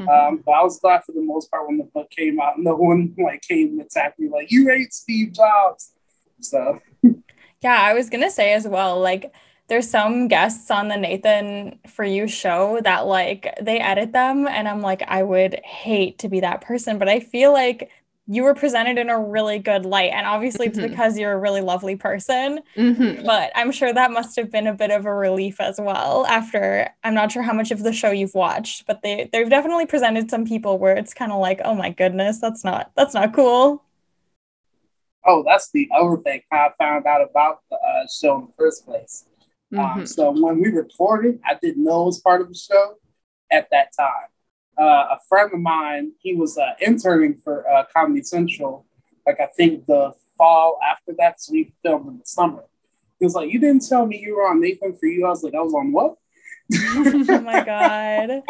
Mm-hmm. 0.00 0.08
Um, 0.08 0.42
but 0.44 0.52
I 0.52 0.62
was 0.62 0.78
glad 0.78 1.02
for 1.04 1.12
the 1.12 1.22
most 1.22 1.50
part 1.50 1.66
when 1.66 1.78
the 1.78 1.84
book 1.84 2.10
came 2.10 2.40
out, 2.40 2.58
no 2.58 2.76
one 2.76 3.14
like 3.22 3.42
came 3.42 3.68
and 3.68 3.80
attacked 3.80 4.18
me 4.18 4.28
like 4.28 4.50
you 4.50 4.68
hate 4.68 4.92
Steve 4.92 5.32
Jobs. 5.32 5.92
So 6.40 6.80
yeah, 7.62 7.80
I 7.80 7.94
was 7.94 8.10
gonna 8.10 8.30
say 8.30 8.52
as 8.52 8.66
well, 8.66 9.00
like 9.00 9.32
there's 9.68 9.88
some 9.88 10.28
guests 10.28 10.70
on 10.70 10.88
the 10.88 10.96
Nathan 10.96 11.78
for 11.86 12.04
You 12.04 12.26
show 12.26 12.80
that 12.84 13.06
like 13.06 13.54
they 13.60 13.78
edit 13.78 14.12
them 14.12 14.46
and 14.48 14.66
I'm 14.66 14.80
like 14.80 15.02
I 15.06 15.22
would 15.22 15.60
hate 15.64 16.18
to 16.20 16.28
be 16.28 16.40
that 16.40 16.62
person 16.62 16.98
but 16.98 17.08
I 17.08 17.20
feel 17.20 17.52
like 17.52 17.90
you 18.30 18.42
were 18.42 18.54
presented 18.54 18.98
in 18.98 19.08
a 19.08 19.18
really 19.18 19.58
good 19.58 19.86
light 19.86 20.12
and 20.12 20.26
obviously 20.26 20.68
mm-hmm. 20.68 20.80
it's 20.80 20.90
because 20.90 21.18
you're 21.18 21.32
a 21.32 21.38
really 21.38 21.60
lovely 21.60 21.96
person 21.96 22.60
mm-hmm. 22.76 23.24
but 23.24 23.50
I'm 23.54 23.72
sure 23.72 23.92
that 23.92 24.10
must 24.10 24.36
have 24.36 24.50
been 24.50 24.66
a 24.66 24.74
bit 24.74 24.90
of 24.90 25.06
a 25.06 25.14
relief 25.14 25.60
as 25.60 25.78
well 25.78 26.26
after 26.26 26.90
I'm 27.04 27.14
not 27.14 27.32
sure 27.32 27.42
how 27.42 27.54
much 27.54 27.70
of 27.70 27.82
the 27.82 27.92
show 27.92 28.10
you've 28.10 28.34
watched 28.34 28.86
but 28.86 29.02
they 29.02 29.28
they've 29.32 29.48
definitely 29.48 29.86
presented 29.86 30.30
some 30.30 30.46
people 30.46 30.78
where 30.78 30.96
it's 30.96 31.14
kind 31.14 31.32
of 31.32 31.40
like 31.40 31.60
oh 31.64 31.74
my 31.74 31.90
goodness 31.90 32.38
that's 32.38 32.64
not 32.64 32.90
that's 32.96 33.14
not 33.14 33.34
cool 33.34 33.82
oh 35.28 35.44
that's 35.46 35.70
the 35.70 35.88
other 35.94 36.16
thing 36.22 36.40
how 36.50 36.66
I 36.66 36.70
found 36.76 37.06
out 37.06 37.22
about 37.22 37.60
the 37.70 37.76
uh, 37.76 38.06
show 38.08 38.40
in 38.40 38.46
the 38.46 38.52
first 38.58 38.84
place 38.84 39.28
um, 39.72 39.78
mm-hmm. 39.78 40.00
Um, 40.00 40.06
so 40.06 40.30
when 40.30 40.60
we 40.60 40.70
recorded, 40.70 41.40
I 41.44 41.54
didn't 41.60 41.84
know 41.84 42.02
it 42.02 42.06
was 42.06 42.20
part 42.20 42.40
of 42.40 42.48
the 42.48 42.54
show 42.54 42.94
at 43.50 43.68
that 43.70 43.92
time. 43.98 44.28
Uh, 44.78 45.16
a 45.16 45.18
friend 45.28 45.50
of 45.52 45.60
mine, 45.60 46.12
he 46.20 46.34
was 46.34 46.56
uh, 46.56 46.72
interning 46.80 47.36
for 47.36 47.68
uh, 47.68 47.84
Comedy 47.94 48.22
Central, 48.22 48.86
like 49.26 49.40
I 49.40 49.46
think 49.46 49.86
the 49.86 50.12
fall 50.36 50.78
after 50.88 51.12
that, 51.18 51.40
so 51.40 51.52
we 51.52 51.72
filmed 51.82 52.06
in 52.06 52.18
the 52.18 52.24
summer. 52.24 52.64
He 53.18 53.26
was 53.26 53.34
like, 53.34 53.52
"You 53.52 53.58
didn't 53.58 53.86
tell 53.86 54.06
me 54.06 54.18
you 54.18 54.36
were 54.36 54.48
on 54.48 54.60
Nathan 54.60 54.94
for 54.94 55.06
You." 55.06 55.26
I 55.26 55.30
was 55.30 55.42
like, 55.42 55.54
"I 55.54 55.60
was 55.60 55.74
on 55.74 55.90
what?" 55.90 56.16
oh 56.74 57.40
my 57.40 57.64
god! 57.64 58.42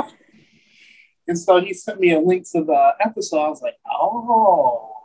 and 1.29 1.39
so 1.39 1.61
he 1.61 1.73
sent 1.73 1.99
me 1.99 2.13
a 2.13 2.21
link 2.21 2.47
to 2.53 2.63
the 2.63 2.93
episode. 3.01 3.41
I 3.41 3.49
was 3.49 3.63
like, 3.63 3.77
"Oh." 3.91 4.98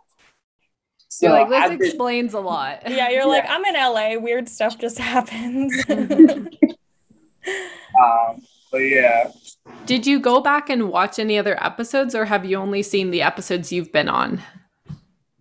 So 1.18 1.28
you're 1.28 1.40
like, 1.40 1.50
this 1.50 1.64
I've 1.64 1.80
explains 1.80 2.32
been, 2.32 2.44
a 2.44 2.48
lot. 2.48 2.90
Yeah, 2.90 3.10
you're 3.10 3.22
yeah. 3.22 3.26
like, 3.26 3.46
I'm 3.48 3.64
in 3.66 3.76
LA. 3.76 4.16
Weird 4.20 4.50
stuff 4.50 4.80
just 4.80 4.98
happens. 4.98 5.72
um, 5.90 6.50
but 8.72 8.80
yeah. 8.80 9.30
Did 9.86 10.08
you 10.08 10.20
go 10.20 10.42
back 10.42 10.72
and 10.72 10.90
watch 10.90 11.20
any 11.20 11.38
other 11.38 11.64
episodes, 11.64 12.16
or 12.16 12.26
have 12.26 12.46
you 12.46 12.58
only 12.58 12.82
seen 12.82 13.12
the 13.12 13.22
episodes 13.22 13.72
you've 13.72 13.92
been 13.92 14.10
on? 14.10 14.42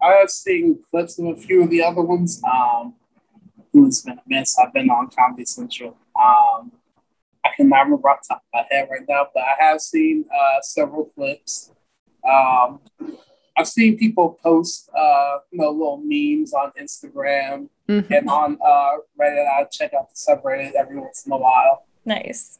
I've 0.02 0.30
seen 0.30 0.78
clips 0.90 1.18
of 1.18 1.24
a 1.26 1.36
few 1.36 1.62
of 1.62 1.70
the 1.70 1.82
other 1.82 2.02
ones. 2.02 2.42
Um, 2.44 2.94
it's 3.72 4.02
been 4.02 4.18
a 4.18 4.22
mess. 4.26 4.58
I've 4.58 4.74
been 4.74 4.90
on 4.90 5.08
Comedy 5.16 5.46
Central. 5.46 5.96
Um, 6.14 6.70
I 7.44 7.50
cannot 7.56 7.84
remember 7.84 8.10
off 8.10 8.18
the 8.28 8.34
top 8.34 8.42
of 8.42 8.48
my 8.52 8.66
head 8.70 8.88
right 8.90 9.06
now, 9.08 9.28
but 9.32 9.42
I 9.42 9.54
have 9.58 9.80
seen 9.80 10.26
uh, 10.30 10.60
several 10.60 11.06
clips. 11.06 11.70
Um, 12.28 12.80
I've 13.62 13.68
seen 13.68 13.96
people 13.96 14.40
post, 14.42 14.90
uh, 14.92 15.38
you 15.52 15.60
know, 15.60 15.70
little 15.70 16.02
memes 16.04 16.52
on 16.52 16.72
Instagram 16.72 17.68
mm-hmm. 17.88 18.12
and 18.12 18.28
on 18.28 18.58
uh, 18.60 18.96
Reddit. 19.20 19.46
I 19.46 19.62
check 19.70 19.94
out 19.94 20.08
the 20.10 20.16
subreddit 20.16 20.72
every 20.72 20.98
once 20.98 21.24
in 21.26 21.30
a 21.30 21.36
while. 21.36 21.86
Nice. 22.04 22.58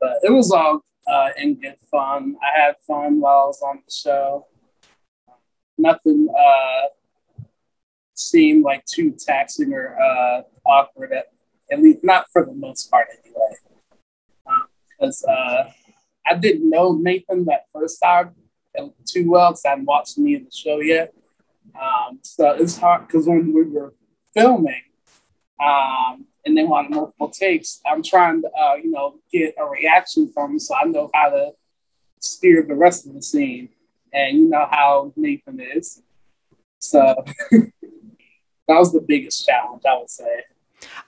But 0.00 0.18
it 0.22 0.30
was 0.30 0.52
all 0.52 0.84
uh, 1.08 1.30
in 1.38 1.56
good 1.56 1.74
fun. 1.90 2.36
I 2.40 2.60
had 2.60 2.76
fun 2.86 3.20
while 3.20 3.36
I 3.36 3.46
was 3.46 3.60
on 3.62 3.80
the 3.84 3.92
show. 3.92 4.46
Nothing 5.76 6.28
uh, 6.30 6.86
seemed 8.14 8.62
like 8.62 8.84
too 8.84 9.16
taxing 9.18 9.72
or 9.72 9.98
uh, 10.00 10.42
awkward 10.64 11.12
at 11.14 11.26
at 11.72 11.82
least 11.82 12.04
not 12.04 12.26
for 12.32 12.46
the 12.46 12.54
most 12.54 12.88
part 12.92 13.08
anyway. 13.24 13.56
Because 14.96 15.24
um, 15.28 15.34
uh, 15.36 15.64
I 16.28 16.34
didn't 16.36 16.70
know 16.70 16.92
Nathan 16.92 17.44
that 17.46 17.62
first 17.72 18.00
time 18.00 18.36
too 19.06 19.30
well 19.30 19.50
because 19.50 19.64
I 19.64 19.70
hadn't 19.70 19.84
watched 19.84 20.18
any 20.18 20.34
of 20.34 20.44
the 20.44 20.50
show 20.50 20.80
yet. 20.80 21.12
Um, 21.80 22.18
so 22.22 22.50
it's 22.50 22.76
hard 22.76 23.06
because 23.06 23.26
when 23.26 23.52
we 23.52 23.62
were 23.64 23.94
filming 24.34 24.82
um, 25.62 26.26
and 26.44 26.56
they 26.56 26.64
wanted 26.64 26.92
multiple 26.92 27.30
takes, 27.30 27.80
I'm 27.86 28.02
trying 28.02 28.42
to, 28.42 28.48
uh, 28.48 28.74
you 28.74 28.90
know, 28.90 29.16
get 29.32 29.54
a 29.60 29.64
reaction 29.64 30.30
from 30.32 30.52
them 30.52 30.58
so 30.58 30.74
I 30.74 30.84
know 30.84 31.10
how 31.14 31.30
to 31.30 31.52
steer 32.20 32.64
the 32.66 32.74
rest 32.74 33.06
of 33.06 33.14
the 33.14 33.22
scene. 33.22 33.68
And 34.12 34.38
you 34.38 34.48
know 34.48 34.66
how 34.70 35.12
Nathan 35.16 35.60
is. 35.60 36.02
So 36.78 37.14
that 37.50 37.70
was 38.68 38.92
the 38.92 39.04
biggest 39.06 39.46
challenge, 39.46 39.82
I 39.86 39.98
would 39.98 40.10
say. 40.10 40.42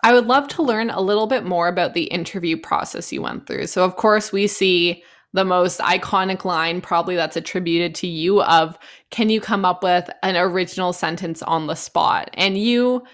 I 0.03 0.13
would 0.13 0.27
love 0.27 0.49
to 0.49 0.63
learn 0.63 0.91
a 0.91 1.01
little 1.01 1.27
bit 1.27 1.45
more 1.45 1.69
about 1.69 1.95
the 1.95 2.05
interview 2.05 2.57
process 2.57 3.13
you 3.13 3.23
went 3.23 3.47
through. 3.47 3.67
So, 3.69 3.85
of 3.85 3.97
course, 3.97 4.33
we 4.33 4.47
see 4.47 5.03
the 5.33 5.45
most 5.45 5.81
iconic 5.81 6.45
line 6.45 6.81
probably 6.81 7.15
that's 7.15 7.37
attributed 7.37 7.95
to 7.97 8.07
you 8.07 8.43
of 8.43 8.79
can 9.11 9.31
you 9.31 9.41
come 9.41 9.65
up 9.65 9.83
with 9.83 10.11
an 10.23 10.37
original 10.37 10.93
sentence 10.93 11.43
on 11.43 11.67
the 11.67 11.75
spot? 11.75 12.31
And 12.35 12.59
you 12.59 13.05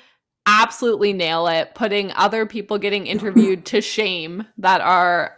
absolutely 0.46 1.12
nail 1.12 1.48
it 1.48 1.74
putting 1.74 2.12
other 2.12 2.46
people 2.46 2.78
getting 2.78 3.06
interviewed 3.06 3.66
to 3.66 3.80
shame 3.80 4.46
that 4.56 4.80
are 4.80 5.36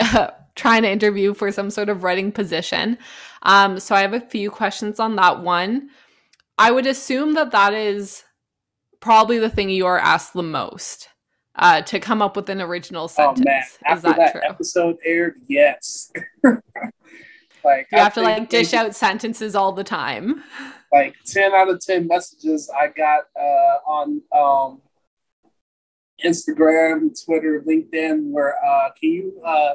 uh, 0.00 0.30
trying 0.54 0.82
to 0.82 0.90
interview 0.90 1.34
for 1.34 1.50
some 1.50 1.70
sort 1.70 1.88
of 1.88 2.02
writing 2.02 2.30
position. 2.30 2.98
Um, 3.42 3.78
so 3.78 3.94
i 3.94 4.00
have 4.00 4.14
a 4.14 4.20
few 4.20 4.50
questions 4.50 5.00
on 5.00 5.16
that 5.16 5.40
one. 5.40 5.90
I 6.58 6.70
would 6.70 6.86
assume 6.86 7.34
that 7.34 7.50
that 7.50 7.74
is 7.74 8.24
probably 9.00 9.38
the 9.38 9.50
thing 9.50 9.70
you 9.70 9.86
are 9.86 9.98
asked 9.98 10.32
the 10.32 10.42
most 10.42 11.08
uh, 11.56 11.82
to 11.82 11.98
come 12.00 12.22
up 12.22 12.36
with 12.36 12.48
an 12.48 12.60
original 12.60 13.08
sentence. 13.08 13.78
Oh 13.86 13.92
after 13.92 14.08
that, 14.08 14.16
that 14.16 14.32
true? 14.32 14.40
episode 14.44 14.96
aired, 15.04 15.40
yes. 15.48 16.12
like 16.44 17.88
you 17.90 17.98
I 17.98 17.98
have 17.98 18.14
to 18.14 18.22
like 18.22 18.48
dish 18.48 18.74
out 18.74 18.94
sentences 18.94 19.54
all 19.54 19.72
the 19.72 19.84
time. 19.84 20.42
Like 20.92 21.16
ten 21.26 21.52
out 21.52 21.68
of 21.68 21.80
ten 21.84 22.06
messages 22.06 22.70
I 22.70 22.86
got 22.86 23.24
uh, 23.38 23.90
on 23.90 24.22
um, 24.32 24.80
Instagram, 26.24 27.10
Twitter, 27.24 27.62
LinkedIn, 27.66 28.30
where 28.30 28.54
uh, 28.64 28.90
can 28.98 29.10
you 29.10 29.42
uh, 29.44 29.74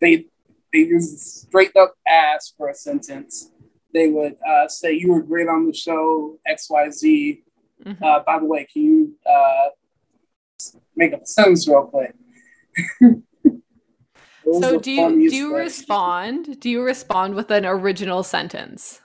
they 0.00 0.26
they 0.72 0.84
just 0.86 1.42
straight 1.42 1.76
up 1.76 1.94
ask 2.06 2.56
for 2.56 2.68
a 2.68 2.74
sentence. 2.74 3.50
They 3.92 4.08
would 4.08 4.36
uh, 4.48 4.68
say 4.68 4.92
you 4.92 5.12
were 5.12 5.20
great 5.20 5.48
on 5.48 5.66
the 5.66 5.74
show 5.74 6.38
X 6.46 6.70
Y 6.70 6.90
Z. 6.90 7.42
Mm-hmm. 7.84 8.02
Uh, 8.02 8.20
by 8.20 8.38
the 8.38 8.46
way, 8.46 8.66
can 8.72 8.82
you 8.82 9.14
uh, 9.28 9.68
make 10.96 11.12
up 11.12 11.22
a 11.22 11.26
sentence 11.26 11.68
real 11.68 11.84
quick. 11.84 12.14
so 14.60 14.80
do 14.80 14.90
you 14.90 15.30
do 15.30 15.36
you 15.36 15.56
respond? 15.56 16.60
Do 16.60 16.70
you 16.70 16.82
respond 16.82 17.34
with 17.34 17.50
an 17.50 17.64
original 17.66 18.22
sentence? 18.22 19.00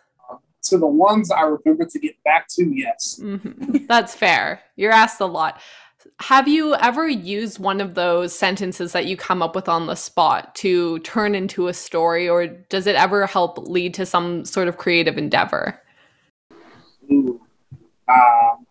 to 0.70 0.78
the 0.78 0.88
ones 0.88 1.32
I 1.32 1.42
remember 1.42 1.86
to 1.86 2.00
get 2.00 2.22
back 2.24 2.48
to, 2.50 2.66
yes. 2.66 3.20
Mm-hmm. 3.22 3.86
That's 3.88 4.14
fair. 4.14 4.62
You're 4.76 4.92
asked 4.92 5.22
a 5.22 5.26
lot. 5.26 5.60
Have 6.22 6.48
you 6.48 6.76
ever 6.76 7.08
used 7.08 7.60
one 7.60 7.82
of 7.82 7.96
those 7.96 8.38
sentences 8.38 8.92
that 8.94 9.06
you 9.06 9.18
come 9.18 9.42
up 9.42 9.56
with 9.56 9.68
on 9.68 9.88
the 9.88 9.96
spot 9.96 10.56
to 10.56 11.00
turn 11.00 11.36
into 11.36 11.68
a 11.68 11.74
story, 11.74 12.30
or 12.30 12.48
does 12.48 12.88
it 12.88 12.96
ever 12.96 13.26
help 13.28 13.58
lead 13.68 13.94
to 13.96 14.06
some 14.06 14.46
sort 14.46 14.68
of 14.68 14.78
creative 14.78 15.18
endeavor? 15.18 15.82
Ooh. 17.12 17.42
Um, 18.08 18.66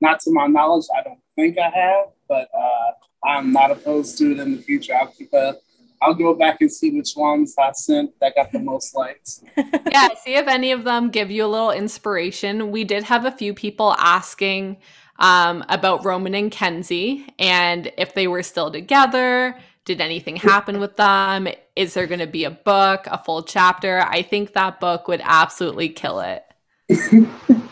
not 0.00 0.20
to 0.20 0.32
my 0.32 0.46
knowledge, 0.46 0.86
I 0.96 1.02
don't 1.02 1.18
think 1.36 1.58
I 1.58 1.68
have, 1.68 2.06
but 2.28 2.48
uh, 2.52 3.28
I'm 3.28 3.52
not 3.52 3.70
opposed 3.70 4.18
to 4.18 4.32
it 4.32 4.40
in 4.40 4.56
the 4.56 4.62
future. 4.62 4.94
I'll 4.94 5.06
keep 5.06 5.32
a 5.32 5.56
I'll 6.02 6.14
go 6.14 6.34
back 6.34 6.60
and 6.60 6.70
see 6.70 6.90
which 6.90 7.14
ones 7.16 7.54
I 7.58 7.72
sent 7.72 8.18
that 8.20 8.34
got 8.34 8.52
the 8.52 8.58
most 8.58 8.94
likes. 8.94 9.42
yeah, 9.90 10.08
see 10.22 10.34
if 10.34 10.46
any 10.46 10.72
of 10.72 10.84
them 10.84 11.10
give 11.10 11.30
you 11.30 11.44
a 11.44 11.48
little 11.48 11.70
inspiration. 11.70 12.70
We 12.70 12.84
did 12.84 13.04
have 13.04 13.24
a 13.24 13.30
few 13.30 13.54
people 13.54 13.94
asking 13.98 14.76
um, 15.18 15.64
about 15.68 16.04
Roman 16.04 16.34
and 16.34 16.50
Kenzie 16.50 17.26
and 17.38 17.90
if 17.96 18.14
they 18.14 18.28
were 18.28 18.42
still 18.42 18.70
together. 18.70 19.58
Did 19.86 20.00
anything 20.00 20.36
happen 20.36 20.80
with 20.80 20.96
them? 20.96 21.48
Is 21.76 21.94
there 21.94 22.06
going 22.06 22.18
to 22.18 22.26
be 22.26 22.44
a 22.44 22.50
book, 22.50 23.06
a 23.06 23.18
full 23.18 23.42
chapter? 23.42 24.00
I 24.00 24.20
think 24.22 24.52
that 24.52 24.80
book 24.80 25.08
would 25.08 25.22
absolutely 25.24 25.88
kill 25.88 26.20
it. 26.20 26.44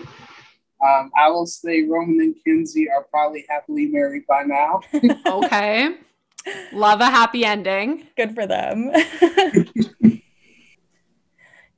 Um, 0.85 1.11
I 1.17 1.31
will 1.31 1.47
say 1.47 1.85
Roman 1.85 2.21
and 2.21 2.35
Kenzie 2.45 2.91
are 2.91 3.05
probably 3.05 3.47
happily 3.49 3.87
married 3.87 4.27
by 4.29 4.43
now. 4.43 4.81
okay. 5.27 5.97
Love 6.73 7.01
a 7.01 7.07
happy 7.07 7.45
ending. 7.45 8.07
Good 8.17 8.35
for 8.35 8.47
them. 8.47 8.91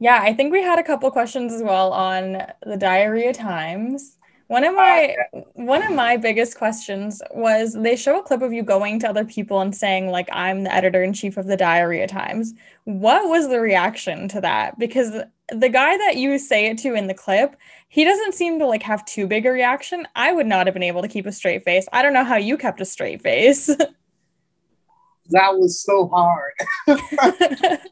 yeah, 0.00 0.20
I 0.20 0.32
think 0.32 0.52
we 0.52 0.62
had 0.62 0.80
a 0.80 0.82
couple 0.82 1.08
questions 1.12 1.52
as 1.52 1.62
well 1.62 1.92
on 1.92 2.42
the 2.64 2.76
diarrhea 2.76 3.32
times. 3.32 4.16
One 4.48 4.64
of 4.64 4.74
my 4.74 5.16
uh, 5.34 5.40
one 5.54 5.82
of 5.82 5.92
my 5.92 6.16
biggest 6.16 6.56
questions 6.56 7.20
was 7.32 7.74
they 7.74 7.96
show 7.96 8.20
a 8.20 8.22
clip 8.22 8.42
of 8.42 8.52
you 8.52 8.62
going 8.62 9.00
to 9.00 9.08
other 9.08 9.24
people 9.24 9.60
and 9.60 9.74
saying 9.74 10.08
like 10.08 10.28
I'm 10.32 10.62
the 10.62 10.72
editor 10.72 11.02
in 11.02 11.12
chief 11.12 11.36
of 11.36 11.46
the 11.46 11.56
Diarrhea 11.56 12.06
Times. 12.06 12.54
What 12.84 13.28
was 13.28 13.48
the 13.48 13.60
reaction 13.60 14.28
to 14.28 14.40
that? 14.42 14.78
Because 14.78 15.16
the 15.50 15.68
guy 15.68 15.96
that 15.96 16.16
you 16.16 16.38
say 16.38 16.66
it 16.66 16.78
to 16.78 16.94
in 16.94 17.06
the 17.06 17.14
clip, 17.14 17.56
he 17.88 18.04
doesn't 18.04 18.34
seem 18.34 18.58
to 18.58 18.66
like 18.66 18.82
have 18.82 19.04
too 19.04 19.26
big 19.26 19.46
a 19.46 19.50
reaction. 19.50 20.06
I 20.14 20.32
would 20.32 20.46
not 20.46 20.66
have 20.66 20.74
been 20.74 20.82
able 20.82 21.02
to 21.02 21.08
keep 21.08 21.26
a 21.26 21.32
straight 21.32 21.64
face. 21.64 21.86
I 21.92 22.02
don't 22.02 22.12
know 22.12 22.24
how 22.24 22.36
you 22.36 22.56
kept 22.56 22.80
a 22.80 22.84
straight 22.84 23.22
face. 23.22 23.66
that 23.66 25.56
was 25.56 25.82
so 25.82 26.08
hard. 26.08 26.52
it 26.88 27.90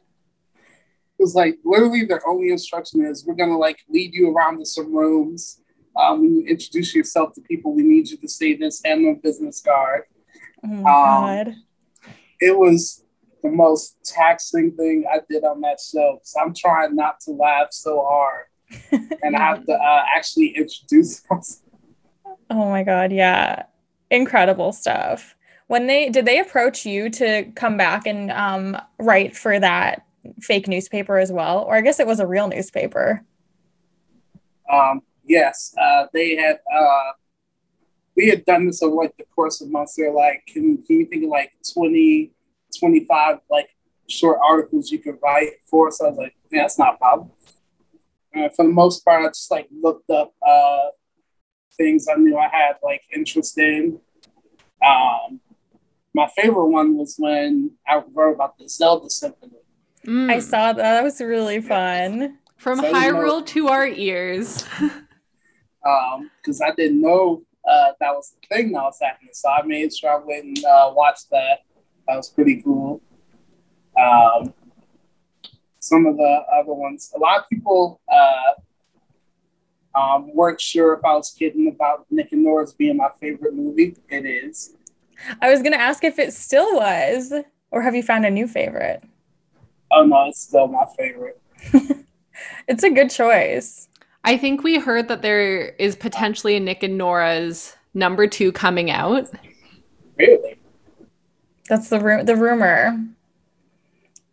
was 1.17 1.35
like 1.35 1.57
literally 1.63 2.05
their 2.05 2.27
only 2.27 2.49
instruction 2.49 3.05
is 3.05 3.25
we're 3.25 3.35
gonna 3.35 3.57
like 3.57 3.79
lead 3.89 4.13
you 4.13 4.35
around 4.35 4.59
to 4.59 4.65
some 4.65 4.93
rooms 4.93 5.61
um, 5.95 6.21
when 6.21 6.35
you 6.35 6.45
introduce 6.45 6.93
yourself 6.93 7.33
to 7.33 7.41
people, 7.41 7.73
we 7.73 7.83
need 7.83 8.09
you 8.09 8.17
to 8.17 8.27
say 8.27 8.55
this 8.55 8.81
and 8.83 9.05
the 9.05 9.19
business 9.21 9.61
card. 9.61 10.03
Oh 10.63 10.67
my 10.67 10.77
um, 10.77 10.83
God. 10.83 11.55
It 12.41 12.57
was 12.57 13.04
the 13.45 13.51
most 13.51 13.97
taxing 14.03 14.71
thing 14.71 15.05
I 15.11 15.19
did 15.29 15.43
on 15.43 15.61
that 15.61 15.79
show. 15.79 16.19
So 16.23 16.41
I'm 16.41 16.53
trying 16.53 16.95
not 16.95 17.19
to 17.21 17.31
laugh 17.31 17.67
so 17.71 18.03
hard. 18.03 18.45
and 19.21 19.35
I 19.35 19.39
have 19.39 19.65
to 19.67 19.73
uh, 19.73 20.03
actually 20.15 20.47
introduce 20.57 21.21
myself. 21.29 21.61
Oh 22.49 22.69
my 22.69 22.83
God. 22.83 23.11
Yeah. 23.11 23.63
Incredible 24.09 24.73
stuff. 24.73 25.35
When 25.67 25.87
they 25.87 26.09
did 26.09 26.25
they 26.25 26.39
approach 26.39 26.85
you 26.85 27.09
to 27.11 27.51
come 27.55 27.77
back 27.77 28.05
and 28.05 28.31
um, 28.31 28.77
write 28.99 29.35
for 29.35 29.59
that 29.59 30.05
fake 30.41 30.67
newspaper 30.67 31.17
as 31.17 31.31
well? 31.31 31.63
Or 31.63 31.75
I 31.75 31.81
guess 31.81 31.99
it 31.99 32.07
was 32.07 32.19
a 32.19 32.27
real 32.27 32.47
newspaper. 32.47 33.23
Um, 34.71 35.01
yes, 35.23 35.73
uh, 35.79 36.05
they 36.13 36.35
had. 36.35 36.59
Uh, 36.75 37.11
we 38.15 38.29
had 38.29 38.45
done 38.45 38.65
this 38.65 38.81
over 38.81 38.95
like 38.95 39.15
the 39.17 39.25
course 39.35 39.59
of 39.59 39.69
months. 39.69 39.95
They're 39.95 40.13
like, 40.13 40.45
can, 40.47 40.81
can 40.83 40.99
you 40.99 41.05
think 41.05 41.25
of 41.25 41.29
like 41.29 41.51
20, 41.73 42.31
25 42.79 43.37
like 43.49 43.69
short 44.07 44.39
articles 44.47 44.91
you 44.91 44.99
could 44.99 45.17
write 45.23 45.53
for? 45.69 45.91
So 45.91 46.05
I 46.05 46.09
was 46.09 46.17
like, 46.17 46.35
yeah, 46.51 46.63
that's 46.63 46.79
not 46.79 46.95
a 46.95 46.97
problem. 46.97 47.31
Uh, 48.35 48.49
for 48.55 48.65
the 48.65 48.71
most 48.71 49.03
part, 49.05 49.23
I 49.23 49.27
just 49.27 49.49
like 49.49 49.67
looked 49.81 50.09
up 50.09 50.33
uh, 50.45 50.87
things 51.77 52.07
I 52.11 52.15
knew 52.17 52.37
I 52.37 52.49
had 52.49 52.73
like 52.83 53.01
interest 53.13 53.57
in. 53.57 53.99
Um, 54.85 55.39
my 56.13 56.27
favorite 56.35 56.67
one 56.67 56.97
was 56.97 57.15
when 57.17 57.71
I 57.87 58.01
wrote 58.13 58.35
about 58.35 58.57
the 58.57 58.69
Zelda 58.69 59.09
Symphony. 59.09 59.57
Mm. 60.05 60.31
I 60.31 60.39
saw 60.39 60.73
that. 60.73 60.77
That 60.77 61.03
was 61.03 61.19
really 61.19 61.61
fun. 61.61 62.37
From 62.57 62.79
so, 62.79 62.93
Hyrule 62.93 63.27
know, 63.27 63.41
to 63.41 63.67
our 63.67 63.87
ears. 63.87 64.63
because 64.63 66.61
um, 66.61 66.67
I 66.67 66.71
didn't 66.75 67.01
know 67.01 67.43
uh, 67.69 67.91
that 67.99 68.13
was 68.13 68.33
the 68.39 68.55
thing 68.55 68.71
that 68.71 68.81
was 68.81 68.97
happening. 69.01 69.31
So 69.33 69.49
I 69.49 69.61
made 69.63 69.93
sure 69.93 70.11
I 70.11 70.23
went 70.23 70.45
and 70.45 70.65
uh, 70.65 70.91
watched 70.95 71.29
that. 71.31 71.59
That 72.07 72.17
was 72.17 72.29
pretty 72.29 72.61
cool. 72.61 73.01
Um, 73.99 74.53
some 75.79 76.05
of 76.05 76.17
the 76.17 76.41
other 76.53 76.73
ones, 76.73 77.11
a 77.15 77.19
lot 77.19 77.39
of 77.39 77.49
people 77.49 78.01
uh, 78.11 78.53
um, 79.99 80.33
weren't 80.33 80.59
sure 80.59 80.93
if 80.93 81.05
I 81.05 81.13
was 81.13 81.31
kidding 81.31 81.67
about 81.67 82.05
Nick 82.09 82.31
and 82.31 82.43
Norah's 82.43 82.73
being 82.73 82.97
my 82.97 83.09
favorite 83.19 83.53
movie. 83.53 83.95
It 84.09 84.25
is. 84.25 84.75
I 85.41 85.49
was 85.49 85.61
going 85.61 85.71
to 85.71 85.79
ask 85.79 86.03
if 86.03 86.19
it 86.19 86.33
still 86.33 86.75
was, 86.75 87.33
or 87.71 87.81
have 87.81 87.95
you 87.95 88.03
found 88.03 88.25
a 88.25 88.29
new 88.29 88.47
favorite? 88.47 89.03
Oh, 89.91 90.03
no, 90.03 90.27
it's 90.27 90.41
still 90.41 90.67
my 90.67 90.85
favorite. 90.97 91.41
it's 92.67 92.83
a 92.83 92.89
good 92.89 93.09
choice. 93.09 93.87
I 94.23 94.37
think 94.37 94.63
we 94.63 94.79
heard 94.79 95.07
that 95.07 95.21
there 95.21 95.69
is 95.77 95.95
potentially 95.95 96.55
a 96.55 96.59
Nick 96.59 96.83
and 96.83 96.97
Norah's 96.97 97.75
number 97.93 98.27
two 98.27 98.51
coming 98.51 98.89
out. 98.89 99.29
Really? 100.17 100.57
That's 101.67 101.89
the 101.89 101.99
ru- 101.99 102.23
the 102.23 102.35
rumor. 102.35 102.99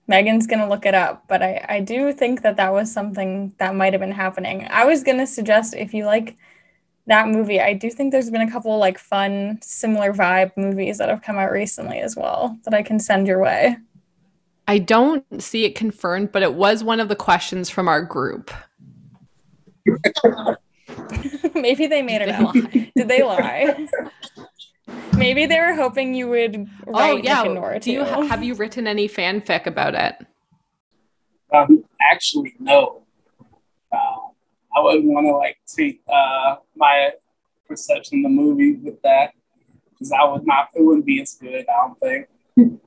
Megan's 0.09 0.47
gonna 0.47 0.69
look 0.69 0.85
it 0.85 0.95
up, 0.95 1.25
but 1.29 1.43
I, 1.43 1.65
I 1.69 1.81
do 1.81 2.13
think 2.13 2.43
that 2.43 2.57
that 2.57 2.73
was 2.73 2.93
something 2.93 3.55
that 3.59 3.75
might 3.75 3.93
have 3.93 4.01
been 4.01 4.11
happening. 4.11 4.67
I 4.71 4.85
was 4.85 5.03
gonna 5.03 5.27
suggest 5.27 5.75
if 5.75 5.95
you 5.95 6.05
like 6.05 6.37
that 7.07 7.29
movie. 7.29 7.61
I 7.61 7.73
do 7.73 7.91
think 7.91 8.13
there's 8.13 8.31
been 8.31 8.43
a 8.43 8.51
couple 8.51 8.77
like 8.79 8.99
fun, 8.99 9.59
similar 9.63 10.13
vibe 10.13 10.53
movies 10.57 10.99
that 10.99 11.09
have 11.09 11.23
come 11.23 11.39
out 11.39 11.51
recently 11.51 11.99
as 12.01 12.17
well 12.17 12.59
that 12.65 12.75
I 12.75 12.83
can 12.83 12.99
send 12.99 13.27
your 13.27 13.41
way. 13.41 13.77
I 14.69 14.79
don't 14.79 15.43
see 15.43 15.65
it 15.65 15.75
confirmed, 15.75 16.31
but 16.33 16.43
it 16.43 16.55
was 16.55 16.85
one 16.85 17.01
of 17.01 17.09
the 17.09 17.17
questions 17.17 17.69
from 17.71 17.89
our 17.89 18.03
group. 18.03 18.51
Maybe 21.55 21.87
they 21.87 22.03
made 22.03 22.23
it 22.23 22.29
up. 22.29 22.53
Did 22.97 23.09
they 23.09 23.23
lie? 23.23 23.89
Maybe 25.23 25.47
they 25.47 25.61
were 25.61 25.75
hoping 25.75 26.15
you 26.15 26.29
would 26.29 26.69
write 26.85 27.11
oh 27.13 27.17
yeah. 27.17 27.43
Nick 27.45 27.57
and 27.57 27.83
Do 27.83 27.93
you 27.93 28.05
too. 28.05 28.23
have 28.23 28.43
you 28.43 28.55
written 28.55 28.89
any 28.89 29.09
fanfic 29.09 29.67
about 29.67 29.95
it? 29.95 30.17
Um, 31.55 31.85
actually, 32.01 32.55
no. 32.59 33.03
Um, 33.93 34.33
I 34.77 34.81
wouldn't 34.81 35.05
want 35.05 35.27
to 35.27 35.33
like 35.37 35.59
take 35.67 36.01
uh, 36.13 36.57
my 36.75 37.11
perception 37.69 38.19
of 38.19 38.23
the 38.25 38.29
movie 38.31 38.75
with 38.75 39.01
that 39.03 39.33
because 39.91 40.11
I 40.11 40.25
would 40.25 40.45
not. 40.45 40.71
It 40.75 40.83
wouldn't 40.83 41.07
be 41.07 41.23
as 41.23 41.35
good. 41.35 41.67
I 41.69 41.87
don't 41.87 42.01
think. 42.01 42.29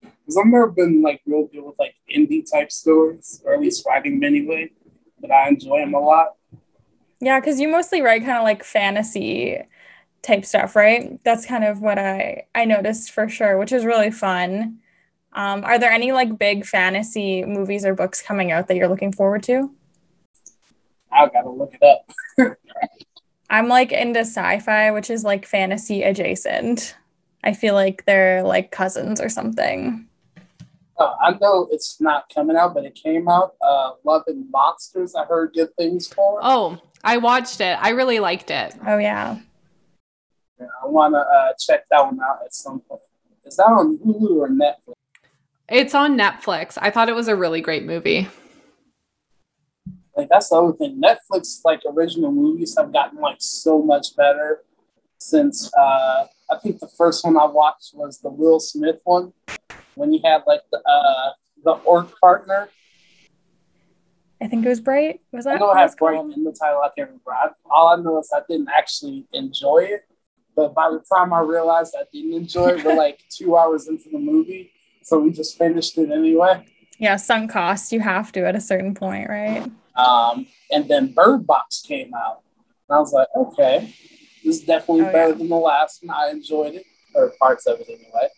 Because 0.00 0.38
I've 0.38 0.46
never 0.46 0.68
been 0.68 1.02
like 1.02 1.20
real 1.26 1.44
good 1.48 1.62
with 1.64 1.74
like 1.78 1.94
indie 2.10 2.50
type 2.50 2.72
stories, 2.72 3.42
or 3.44 3.52
at 3.52 3.60
least 3.60 3.84
writing 3.86 4.20
them 4.20 4.24
anyway. 4.24 4.70
But 5.20 5.30
I 5.30 5.48
enjoy 5.48 5.80
them 5.80 5.92
a 5.92 6.00
lot. 6.00 6.28
Yeah, 7.20 7.40
because 7.40 7.60
you 7.60 7.68
mostly 7.68 8.00
write 8.00 8.24
kind 8.24 8.38
of 8.38 8.42
like 8.42 8.64
fantasy 8.64 9.58
type 10.24 10.44
stuff, 10.44 10.74
right? 10.74 11.22
That's 11.24 11.46
kind 11.46 11.64
of 11.64 11.80
what 11.80 11.98
I 11.98 12.46
I 12.54 12.64
noticed 12.64 13.12
for 13.12 13.28
sure, 13.28 13.58
which 13.58 13.72
is 13.72 13.84
really 13.84 14.10
fun. 14.10 14.78
Um, 15.32 15.64
are 15.64 15.78
there 15.78 15.90
any 15.90 16.12
like 16.12 16.38
big 16.38 16.64
fantasy 16.64 17.44
movies 17.44 17.84
or 17.84 17.94
books 17.94 18.22
coming 18.22 18.52
out 18.52 18.68
that 18.68 18.76
you're 18.76 18.88
looking 18.88 19.12
forward 19.12 19.42
to? 19.44 19.70
I 21.12 21.28
gotta 21.28 21.50
look 21.50 21.74
it 21.80 21.82
up. 21.82 22.56
I'm 23.50 23.68
like 23.68 23.92
into 23.92 24.20
sci-fi, 24.20 24.90
which 24.90 25.10
is 25.10 25.24
like 25.24 25.46
fantasy 25.46 26.02
adjacent. 26.02 26.96
I 27.44 27.52
feel 27.52 27.74
like 27.74 28.04
they're 28.04 28.42
like 28.42 28.70
cousins 28.70 29.20
or 29.20 29.28
something. 29.28 30.08
Uh, 30.98 31.12
I 31.22 31.36
know 31.40 31.68
it's 31.70 32.00
not 32.00 32.32
coming 32.32 32.56
out, 32.56 32.72
but 32.72 32.84
it 32.84 32.94
came 32.94 33.28
out. 33.28 33.54
Uh, 33.60 33.92
Love 34.04 34.22
and 34.28 34.50
Monsters. 34.50 35.14
I 35.14 35.24
heard 35.24 35.52
good 35.52 35.74
things 35.76 36.06
for. 36.06 36.38
Oh, 36.42 36.78
I 37.02 37.18
watched 37.18 37.60
it. 37.60 37.76
I 37.80 37.90
really 37.90 38.20
liked 38.20 38.50
it. 38.50 38.74
Oh 38.86 38.98
yeah. 38.98 39.38
Yeah, 40.60 40.66
I 40.82 40.86
want 40.86 41.14
to 41.14 41.18
uh, 41.18 41.52
check 41.58 41.84
that 41.90 42.04
one 42.04 42.20
out 42.20 42.38
at 42.44 42.54
some 42.54 42.80
point. 42.80 43.00
Is 43.44 43.56
that 43.56 43.64
on 43.64 43.98
Hulu 43.98 44.36
or 44.36 44.48
Netflix? 44.48 44.94
It's 45.68 45.94
on 45.94 46.16
Netflix. 46.16 46.78
I 46.80 46.90
thought 46.90 47.08
it 47.08 47.14
was 47.14 47.28
a 47.28 47.36
really 47.36 47.60
great 47.60 47.84
movie. 47.84 48.28
Like 50.16 50.28
that's 50.28 50.50
the 50.50 50.56
other 50.56 50.72
thing. 50.74 51.00
Netflix 51.00 51.60
like 51.64 51.80
original 51.90 52.30
movies 52.30 52.76
have 52.78 52.92
gotten 52.92 53.20
like 53.20 53.38
so 53.40 53.82
much 53.82 54.14
better 54.16 54.62
since 55.18 55.72
uh, 55.74 56.26
I 56.50 56.58
think 56.62 56.78
the 56.78 56.88
first 56.88 57.24
one 57.24 57.36
I 57.36 57.46
watched 57.46 57.92
was 57.94 58.18
the 58.18 58.28
Will 58.28 58.60
Smith 58.60 59.00
one 59.04 59.32
when 59.94 60.12
he 60.12 60.20
had 60.24 60.42
like 60.46 60.60
the 60.70 60.78
uh, 60.78 61.32
the 61.64 61.72
orc 61.84 62.18
partner. 62.20 62.68
I 64.40 64.46
think 64.46 64.66
it 64.66 64.68
was 64.68 64.80
Bright. 64.80 65.20
Was 65.32 65.46
that 65.46 65.56
I 65.56 65.58
know 65.58 65.68
what 65.68 65.78
it 65.78 65.80
it 65.80 65.82
has 65.82 65.96
Bright 65.96 66.20
in 66.20 66.44
the 66.44 66.52
title. 66.52 66.80
I 66.82 66.90
can't 66.96 67.08
remember. 67.08 67.32
I, 67.32 67.48
all 67.70 67.88
I 67.88 67.96
know 67.96 68.20
is 68.20 68.30
I 68.34 68.40
didn't 68.48 68.68
actually 68.76 69.26
enjoy 69.32 69.78
it. 69.78 70.02
But 70.56 70.74
by 70.74 70.90
the 70.90 71.02
time 71.12 71.32
I 71.32 71.40
realized 71.40 71.94
I 71.98 72.04
didn't 72.12 72.34
enjoy 72.34 72.68
it, 72.70 72.84
we're 72.84 72.94
like 72.96 73.20
two 73.28 73.56
hours 73.56 73.88
into 73.88 74.08
the 74.10 74.18
movie, 74.18 74.70
so 75.02 75.18
we 75.18 75.30
just 75.30 75.58
finished 75.58 75.98
it 75.98 76.10
anyway. 76.10 76.64
Yeah, 76.98 77.16
sunk 77.16 77.50
cost. 77.50 77.92
You 77.92 78.00
have 78.00 78.30
to 78.32 78.46
at 78.46 78.54
a 78.54 78.60
certain 78.60 78.94
point, 78.94 79.28
right? 79.28 79.68
Um, 79.96 80.46
and 80.70 80.88
then 80.88 81.12
Bird 81.12 81.46
Box 81.46 81.82
came 81.82 82.14
out, 82.14 82.42
and 82.88 82.96
I 82.96 83.00
was 83.00 83.12
like, 83.12 83.28
okay, 83.36 83.94
this 84.44 84.60
is 84.60 84.64
definitely 84.64 85.06
Oh, 85.06 85.12
better 85.12 85.28
yeah. 85.30 85.34
than 85.34 85.48
the 85.48 85.56
last 85.56 86.04
one. 86.04 86.16
I 86.16 86.30
enjoyed 86.30 86.74
it, 86.74 86.84
or 87.14 87.32
parts 87.40 87.66
of 87.66 87.80
it 87.80 87.88
anyway. 87.88 88.28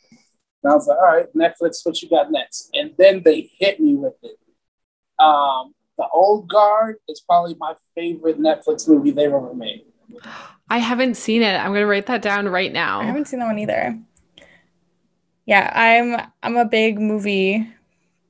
And 0.63 0.73
I 0.73 0.75
was 0.75 0.87
like, 0.87 0.99
all 0.99 1.05
right, 1.05 1.27
Netflix, 1.35 1.85
what 1.85 2.01
you 2.01 2.09
got 2.09 2.33
next? 2.33 2.71
And 2.73 2.93
then 2.99 3.23
they 3.23 3.51
hit 3.59 3.79
me 3.79 3.95
with 3.95 4.15
it. 4.23 4.39
Um, 5.19 5.75
the 5.99 6.07
Old 6.13 6.49
Guard 6.49 6.97
is 7.09 7.21
probably 7.21 7.55
my 7.59 7.75
favorite 7.95 8.41
Netflix 8.41 8.89
movie 8.89 9.11
they've 9.11 9.27
ever 9.33 9.55
made. 9.55 9.85
I 10.69 10.79
haven't 10.79 11.17
seen 11.17 11.43
it. 11.43 11.55
I'm 11.55 11.71
going 11.71 11.83
to 11.83 11.87
write 11.87 12.07
that 12.07 12.23
down 12.23 12.49
right 12.49 12.73
now. 12.73 13.01
I 13.01 13.05
haven't 13.05 13.27
seen 13.27 13.39
that 13.41 13.47
one 13.47 13.59
either. 13.59 13.99
Yeah, 15.47 15.71
I'm 15.73 16.29
I'm 16.43 16.57
a 16.57 16.65
big 16.65 16.99
movie 16.99 17.69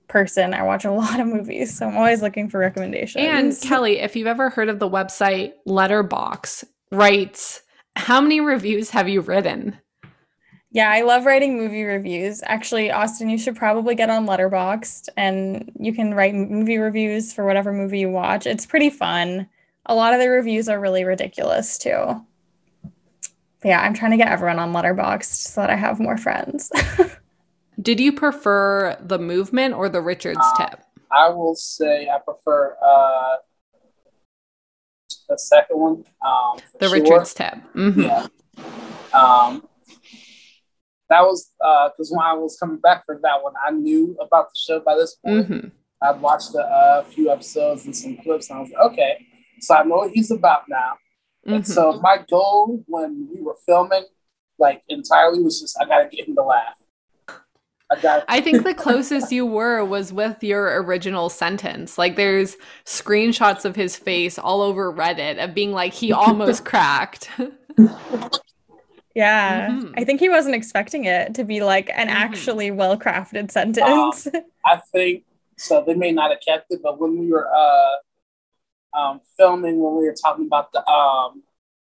person. 0.08 0.52
I 0.52 0.62
watch 0.62 0.84
a 0.84 0.92
lot 0.92 1.18
of 1.18 1.26
movies, 1.26 1.76
so 1.76 1.88
I'm 1.88 1.96
always 1.96 2.20
looking 2.20 2.50
for 2.50 2.58
recommendations. 2.60 3.24
And 3.24 3.58
Kelly, 3.60 4.00
if 4.00 4.16
you've 4.16 4.26
ever 4.26 4.50
heard 4.50 4.68
of 4.68 4.78
the 4.78 4.88
website 4.88 5.54
Letterboxd, 5.66 6.64
writes, 6.92 7.62
how 7.96 8.20
many 8.20 8.40
reviews 8.40 8.90
have 8.90 9.08
you 9.08 9.22
written? 9.22 9.78
yeah, 10.76 10.90
I 10.90 11.00
love 11.00 11.24
writing 11.24 11.56
movie 11.56 11.84
reviews. 11.84 12.42
Actually, 12.44 12.90
Austin, 12.90 13.30
you 13.30 13.38
should 13.38 13.56
probably 13.56 13.94
get 13.94 14.10
on 14.10 14.26
Letterboxd 14.26 15.08
and 15.16 15.72
you 15.80 15.94
can 15.94 16.12
write 16.12 16.34
movie 16.34 16.76
reviews 16.76 17.32
for 17.32 17.46
whatever 17.46 17.72
movie 17.72 18.00
you 18.00 18.10
watch. 18.10 18.44
It's 18.44 18.66
pretty 18.66 18.90
fun. 18.90 19.48
A 19.86 19.94
lot 19.94 20.12
of 20.14 20.20
the 20.20 20.28
reviews 20.28 20.68
are 20.68 20.80
really 20.80 21.04
ridiculous 21.04 21.78
too. 21.78 22.24
But 22.82 23.68
yeah, 23.68 23.80
I'm 23.80 23.94
trying 23.94 24.10
to 24.10 24.16
get 24.16 24.28
everyone 24.28 24.58
on 24.58 24.72
Letterboxd 24.72 25.24
so 25.24 25.60
that 25.60 25.70
I 25.70 25.76
have 25.76 25.98
more 26.00 26.16
friends. 26.16 26.70
Did 27.80 28.00
you 28.00 28.12
prefer 28.12 28.96
the 29.00 29.18
movement 29.18 29.74
or 29.74 29.88
the 29.88 30.00
Richards 30.00 30.38
Uh, 30.42 30.66
tip? 30.68 30.80
I 31.10 31.28
will 31.30 31.54
say 31.54 32.08
I 32.08 32.18
prefer 32.18 32.76
uh, 32.84 33.36
the 35.28 35.38
second 35.38 35.78
one. 35.78 36.04
Um, 36.26 36.58
The 36.80 36.88
sure. 36.88 36.98
Richards 37.00 37.34
tip. 37.34 37.54
Mhm. 37.74 38.02
Yeah. 38.02 38.26
Um, 39.18 39.68
that 41.08 41.22
was 41.22 41.52
because 41.96 42.10
when 42.10 42.24
I 42.26 42.32
was 42.32 42.58
coming 42.58 42.78
back 42.78 43.04
for 43.06 43.18
that 43.22 43.42
one, 43.42 43.54
I 43.64 43.70
knew 43.70 44.16
about 44.20 44.48
the 44.52 44.58
show 44.58 44.80
by 44.80 44.96
this 44.96 45.14
point. 45.14 45.48
Mhm. 45.48 45.70
I'd 46.02 46.20
watched 46.20 46.54
a 46.54 46.58
uh, 46.60 47.04
few 47.04 47.30
episodes 47.30 47.86
and 47.86 47.96
some 47.96 48.16
clips, 48.18 48.50
and 48.50 48.58
I 48.58 48.62
was 48.62 48.70
like, 48.70 48.92
okay, 48.92 49.26
so 49.60 49.74
I 49.74 49.84
know 49.84 49.96
what 49.96 50.10
he's 50.12 50.30
about 50.30 50.62
now. 50.68 50.94
And 51.46 51.62
Mhm. 51.62 51.66
so 51.66 52.00
my 52.00 52.18
goal 52.28 52.82
when 52.86 53.28
we 53.32 53.40
were 53.40 53.56
filming, 53.66 54.04
like 54.58 54.82
entirely, 54.88 55.42
was 55.42 55.60
just 55.60 55.76
I 55.80 55.84
gotta 55.84 56.08
get 56.08 56.28
him 56.28 56.34
to 56.36 56.42
laugh. 56.42 56.76
I 57.88 58.00
got. 58.00 58.24
I 58.26 58.40
think 58.40 58.64
the 58.64 58.74
closest 58.74 59.30
you 59.30 59.46
were 59.46 59.84
was 59.84 60.12
with 60.12 60.42
your 60.42 60.82
original 60.82 61.28
sentence. 61.28 61.96
Like 61.96 62.16
there's 62.16 62.56
screenshots 62.84 63.64
of 63.64 63.76
his 63.76 63.96
face 63.96 64.38
all 64.40 64.60
over 64.60 64.92
Reddit 64.92 65.42
of 65.42 65.54
being 65.54 65.70
like 65.72 65.92
he 65.92 66.12
almost 66.12 66.64
cracked. 66.70 67.30
Yeah. 69.14 69.68
Mhm. 69.70 69.94
I 69.96 70.04
think 70.04 70.20
he 70.20 70.28
wasn't 70.28 70.54
expecting 70.56 71.04
it 71.04 71.34
to 71.36 71.44
be 71.44 71.62
like 71.62 71.88
an 71.94 72.08
Mhm. 72.08 72.12
actually 72.12 72.70
well 72.70 72.98
crafted 72.98 73.50
sentence. 73.50 74.28
I 74.64 74.76
think 74.92 75.24
so. 75.56 75.82
They 75.86 75.94
may 75.94 76.12
not 76.12 76.30
have 76.30 76.40
kept 76.46 76.66
it, 76.70 76.80
but 76.82 77.00
when 77.00 77.18
we 77.18 77.30
were 77.30 77.48
uh, 77.54 77.96
um, 78.96 79.20
filming, 79.36 79.78
when 79.80 79.96
we 79.96 80.04
were 80.04 80.14
talking 80.20 80.46
about 80.46 80.72
the 80.72 80.86
um, 80.88 81.42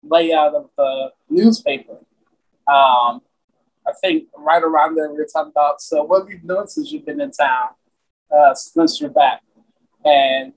layout 0.03 0.55
of 0.55 0.71
the 0.77 1.13
newspaper, 1.29 1.99
um, 2.67 3.21
I 3.87 3.93
think 4.01 4.29
right 4.37 4.63
around 4.63 4.97
there 4.97 5.11
we 5.11 5.19
were 5.19 5.29
talking 5.31 5.53
about. 5.55 5.81
So, 5.81 6.03
what 6.05 6.23
have 6.23 6.31
you 6.31 6.39
done 6.39 6.69
since 6.69 6.91
you've 6.91 7.05
been 7.05 7.21
in 7.21 7.31
town? 7.31 7.71
Uh, 8.35 8.55
since 8.55 9.01
you're 9.01 9.11
back, 9.11 9.43
and 10.05 10.55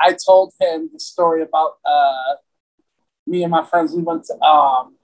I 0.00 0.16
told 0.26 0.52
him 0.60 0.90
the 0.92 0.98
story 0.98 1.42
about 1.42 1.74
uh, 1.84 2.34
me 3.26 3.44
and 3.44 3.50
my 3.50 3.64
friends. 3.64 3.94
We 3.94 4.02
went 4.02 4.24
to 4.24 4.38
um, 4.44 4.96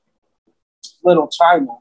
Little 1.04 1.28
China. 1.28 1.76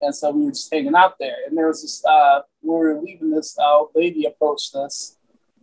And 0.00 0.14
so 0.14 0.30
we 0.30 0.44
were 0.44 0.52
just 0.52 0.72
hanging 0.72 0.94
out 0.94 1.16
there. 1.18 1.36
And 1.46 1.58
there 1.58 1.66
was 1.66 1.82
this, 1.82 2.04
uh, 2.06 2.42
we 2.62 2.70
were 2.70 3.00
leaving, 3.00 3.30
this 3.30 3.56
uh, 3.58 3.82
lady 3.94 4.26
approached 4.26 4.74
us 4.76 5.17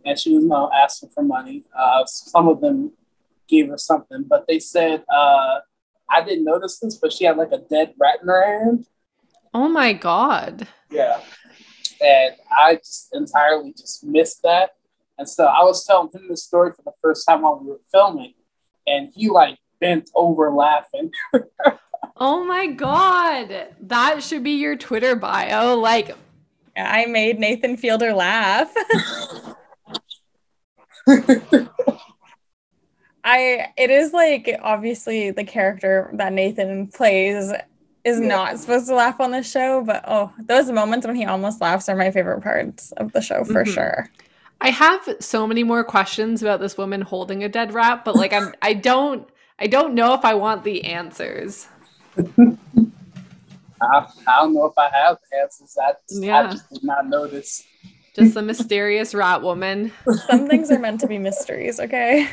and 0.06 0.18
she 0.18 0.32
was 0.34 0.42
you 0.44 0.48
know, 0.48 0.70
asking 0.72 1.10
for 1.10 1.22
money. 1.22 1.64
Uh, 1.76 2.04
some 2.06 2.48
of 2.48 2.60
them 2.60 2.92
gave 3.48 3.68
her 3.68 3.76
something, 3.76 4.24
but 4.26 4.46
they 4.48 4.58
said, 4.58 5.04
uh, 5.12 5.58
I 6.08 6.22
didn't 6.22 6.44
notice 6.44 6.78
this, 6.78 6.96
but 6.96 7.12
she 7.12 7.24
had 7.24 7.36
like 7.36 7.52
a 7.52 7.58
dead 7.58 7.94
rat 7.98 8.20
in 8.22 8.28
her 8.28 8.60
hand. 8.60 8.86
oh 9.52 9.68
my 9.68 9.92
god. 9.92 10.68
Yeah. 10.90 11.20
And 12.00 12.34
I 12.50 12.76
just 12.76 13.08
entirely 13.12 13.72
just 13.72 14.04
missed 14.04 14.42
that. 14.42 14.70
And 15.18 15.28
so 15.28 15.46
I 15.46 15.62
was 15.64 15.84
telling 15.84 16.10
him 16.12 16.28
this 16.28 16.44
story 16.44 16.72
for 16.72 16.82
the 16.82 16.92
first 17.02 17.26
time 17.26 17.42
while 17.42 17.58
we 17.58 17.70
were 17.70 17.80
filming, 17.90 18.34
and 18.86 19.10
he 19.14 19.28
like 19.28 19.58
bent 19.80 20.10
over 20.14 20.50
laughing. 20.50 21.10
Oh 22.18 22.44
my 22.44 22.66
god. 22.66 23.68
That 23.80 24.22
should 24.22 24.42
be 24.42 24.52
your 24.52 24.76
Twitter 24.76 25.14
bio. 25.16 25.76
Like 25.76 26.16
I 26.76 27.04
made 27.06 27.38
Nathan 27.38 27.76
Fielder 27.76 28.14
laugh. 28.14 28.72
I 33.24 33.72
it 33.76 33.90
is 33.90 34.12
like 34.12 34.48
obviously 34.62 35.30
the 35.30 35.44
character 35.44 36.10
that 36.14 36.32
Nathan 36.32 36.86
plays 36.88 37.52
is 38.04 38.20
Yeah. 38.20 38.26
not 38.26 38.58
supposed 38.58 38.86
to 38.86 38.94
laugh 38.94 39.20
on 39.20 39.32
the 39.32 39.42
show, 39.42 39.82
but 39.82 40.04
oh, 40.06 40.32
those 40.38 40.70
moments 40.70 41.06
when 41.06 41.16
he 41.16 41.24
almost 41.24 41.60
laughs 41.60 41.88
are 41.88 41.96
my 41.96 42.10
favorite 42.12 42.40
parts 42.42 42.92
of 42.92 43.12
the 43.12 43.20
show 43.20 43.42
for 43.44 43.64
Mhm. 43.64 43.74
sure. 43.74 44.10
I 44.60 44.70
have 44.70 45.16
so 45.20 45.46
many 45.46 45.64
more 45.64 45.84
questions 45.84 46.40
about 46.42 46.60
this 46.60 46.78
woman 46.78 47.02
holding 47.02 47.42
a 47.44 47.48
dead 47.48 47.74
rat, 47.74 48.04
but 48.04 48.14
like 48.14 48.32
I'm 48.32 48.54
I 48.62 48.74
don't 48.74 49.28
I 49.58 49.66
don't 49.66 49.94
know 49.94 50.14
if 50.14 50.24
I 50.24 50.34
want 50.34 50.64
the 50.64 50.84
answers. 50.84 51.66
I, 53.78 54.06
I 54.26 54.36
don't 54.40 54.54
know 54.54 54.64
if 54.66 54.78
I 54.78 54.88
have 54.88 55.18
answers. 55.38 55.76
I 55.82 55.92
just, 56.08 56.22
Yeah. 56.22 56.38
I 56.48 56.50
just 56.52 56.70
did 56.72 56.84
not 56.84 57.06
notice. 57.08 57.62
Just 58.16 58.34
the 58.34 58.42
mysterious 58.42 59.14
rat 59.14 59.42
woman. 59.42 59.92
Some 60.26 60.48
things 60.48 60.70
are 60.70 60.78
meant 60.78 61.00
to 61.00 61.06
be 61.06 61.18
mysteries, 61.18 61.78
okay? 61.78 62.28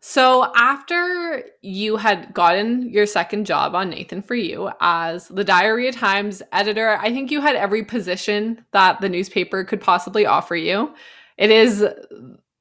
So 0.00 0.50
after 0.56 1.42
you 1.60 1.96
had 1.96 2.32
gotten 2.32 2.88
your 2.88 3.04
second 3.06 3.44
job 3.44 3.74
on 3.74 3.90
Nathan 3.90 4.22
for 4.22 4.34
You 4.34 4.70
as 4.80 5.28
the 5.28 5.44
Diarrhea 5.44 5.92
Times 5.92 6.42
editor, 6.52 6.96
I 7.00 7.12
think 7.12 7.30
you 7.30 7.40
had 7.42 7.54
every 7.56 7.84
position 7.84 8.64
that 8.72 9.00
the 9.00 9.08
newspaper 9.08 9.62
could 9.64 9.80
possibly 9.80 10.24
offer 10.24 10.56
you. 10.56 10.94
It 11.36 11.50
is 11.50 11.84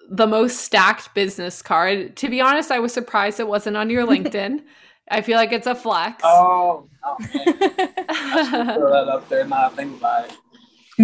the 0.10 0.28
most 0.28 0.58
stacked 0.58 1.14
business 1.14 1.62
card. 1.62 2.18
To 2.18 2.30
be 2.30 2.42
honest, 2.42 2.72
I 2.72 2.80
was 2.80 2.94
surprised 2.94 3.40
it 3.40 3.48
wasn't 3.48 3.78
on 3.78 3.90
your 3.90 4.06
LinkedIn. 4.08 4.64
I 5.10 5.22
feel 5.22 5.38
like 5.38 5.54
it's 5.54 5.68
a 5.68 5.76
flex. 5.76 6.22
Oh, 6.26 6.90
oh 7.06 7.16
man. 7.20 7.80
I 8.10 8.44
should 8.44 8.76
throw 8.76 8.92
that 8.92 9.08
up 9.08 9.30
there. 9.30 9.46
Now 9.46 9.68
I 9.68 9.70
think 9.70 9.98
about 9.98 10.26
it. 10.26 10.38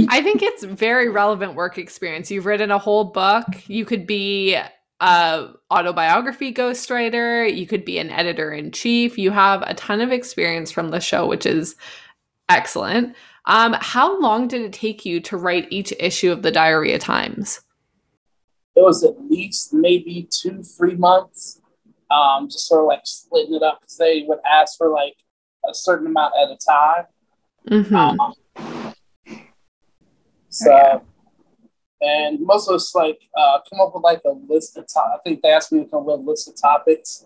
I 0.10 0.22
think 0.22 0.42
it's 0.42 0.64
very 0.64 1.10
relevant 1.10 1.56
work 1.56 1.78
experience. 1.78 2.30
You've 2.30 2.46
written 2.46 2.72
a 2.72 2.78
whole 2.78 3.06
book. 3.06 3.46
You 3.68 3.86
could 3.86 4.06
be 4.06 4.58
a 5.00 5.48
autobiography 5.72 6.54
ghostwriter. 6.54 7.56
You 7.56 7.66
could 7.66 7.86
be 7.86 7.98
an 8.00 8.10
editor 8.10 8.52
in 8.52 8.72
chief. 8.72 9.18
You 9.18 9.32
have 9.32 9.62
a 9.62 9.74
ton 9.74 10.02
of 10.02 10.12
experience 10.12 10.72
from 10.72 10.90
the 10.90 11.00
show, 11.00 11.26
which 11.28 11.46
is 11.46 11.76
excellent. 12.50 13.16
Um, 13.46 13.76
how 13.80 14.20
long 14.20 14.48
did 14.48 14.62
it 14.62 14.74
take 14.74 15.06
you 15.06 15.20
to 15.22 15.38
write 15.38 15.68
each 15.70 15.94
issue 16.00 16.32
of 16.32 16.42
the 16.42 16.52
Diarrhea 16.52 17.00
Times? 17.00 17.62
It 18.76 18.84
was 18.84 19.04
at 19.04 19.14
least 19.30 19.74
maybe 19.74 20.28
two, 20.30 20.62
three 20.64 20.96
months. 20.96 21.62
Um, 22.12 22.50
just 22.50 22.68
sort 22.68 22.82
of 22.82 22.88
like 22.88 23.02
splitting 23.06 23.56
it 23.56 23.64
up 23.64 23.82
because 23.82 23.98
they 23.98 24.26
would 24.28 24.40
ask 24.50 24.78
for 24.78 24.90
like 24.90 25.16
a 25.70 25.74
certain 25.74 26.08
amount 26.08 26.34
at 26.42 26.50
a 26.50 26.58
time. 26.58 27.06
Mhm. 27.70 28.20
Um, 28.20 28.85
so, 30.56 30.72
yeah. 30.72 31.00
and 32.00 32.40
most 32.40 32.70
of 32.70 32.76
us 32.76 32.96
like 32.96 33.20
uh, 33.38 33.60
come 33.70 33.82
up 33.82 33.94
with 33.94 34.04
like 34.04 34.22
a 34.26 34.32
list 34.48 34.78
of 34.78 34.86
top. 34.88 35.12
I 35.14 35.18
think 35.22 35.42
they 35.42 35.52
asked 35.52 35.74
me 35.74 35.84
to 35.84 35.90
come 35.90 36.00
up 36.00 36.06
with 36.06 36.20
a 36.22 36.24
list 36.24 36.48
of 36.48 36.56
topics. 36.56 37.26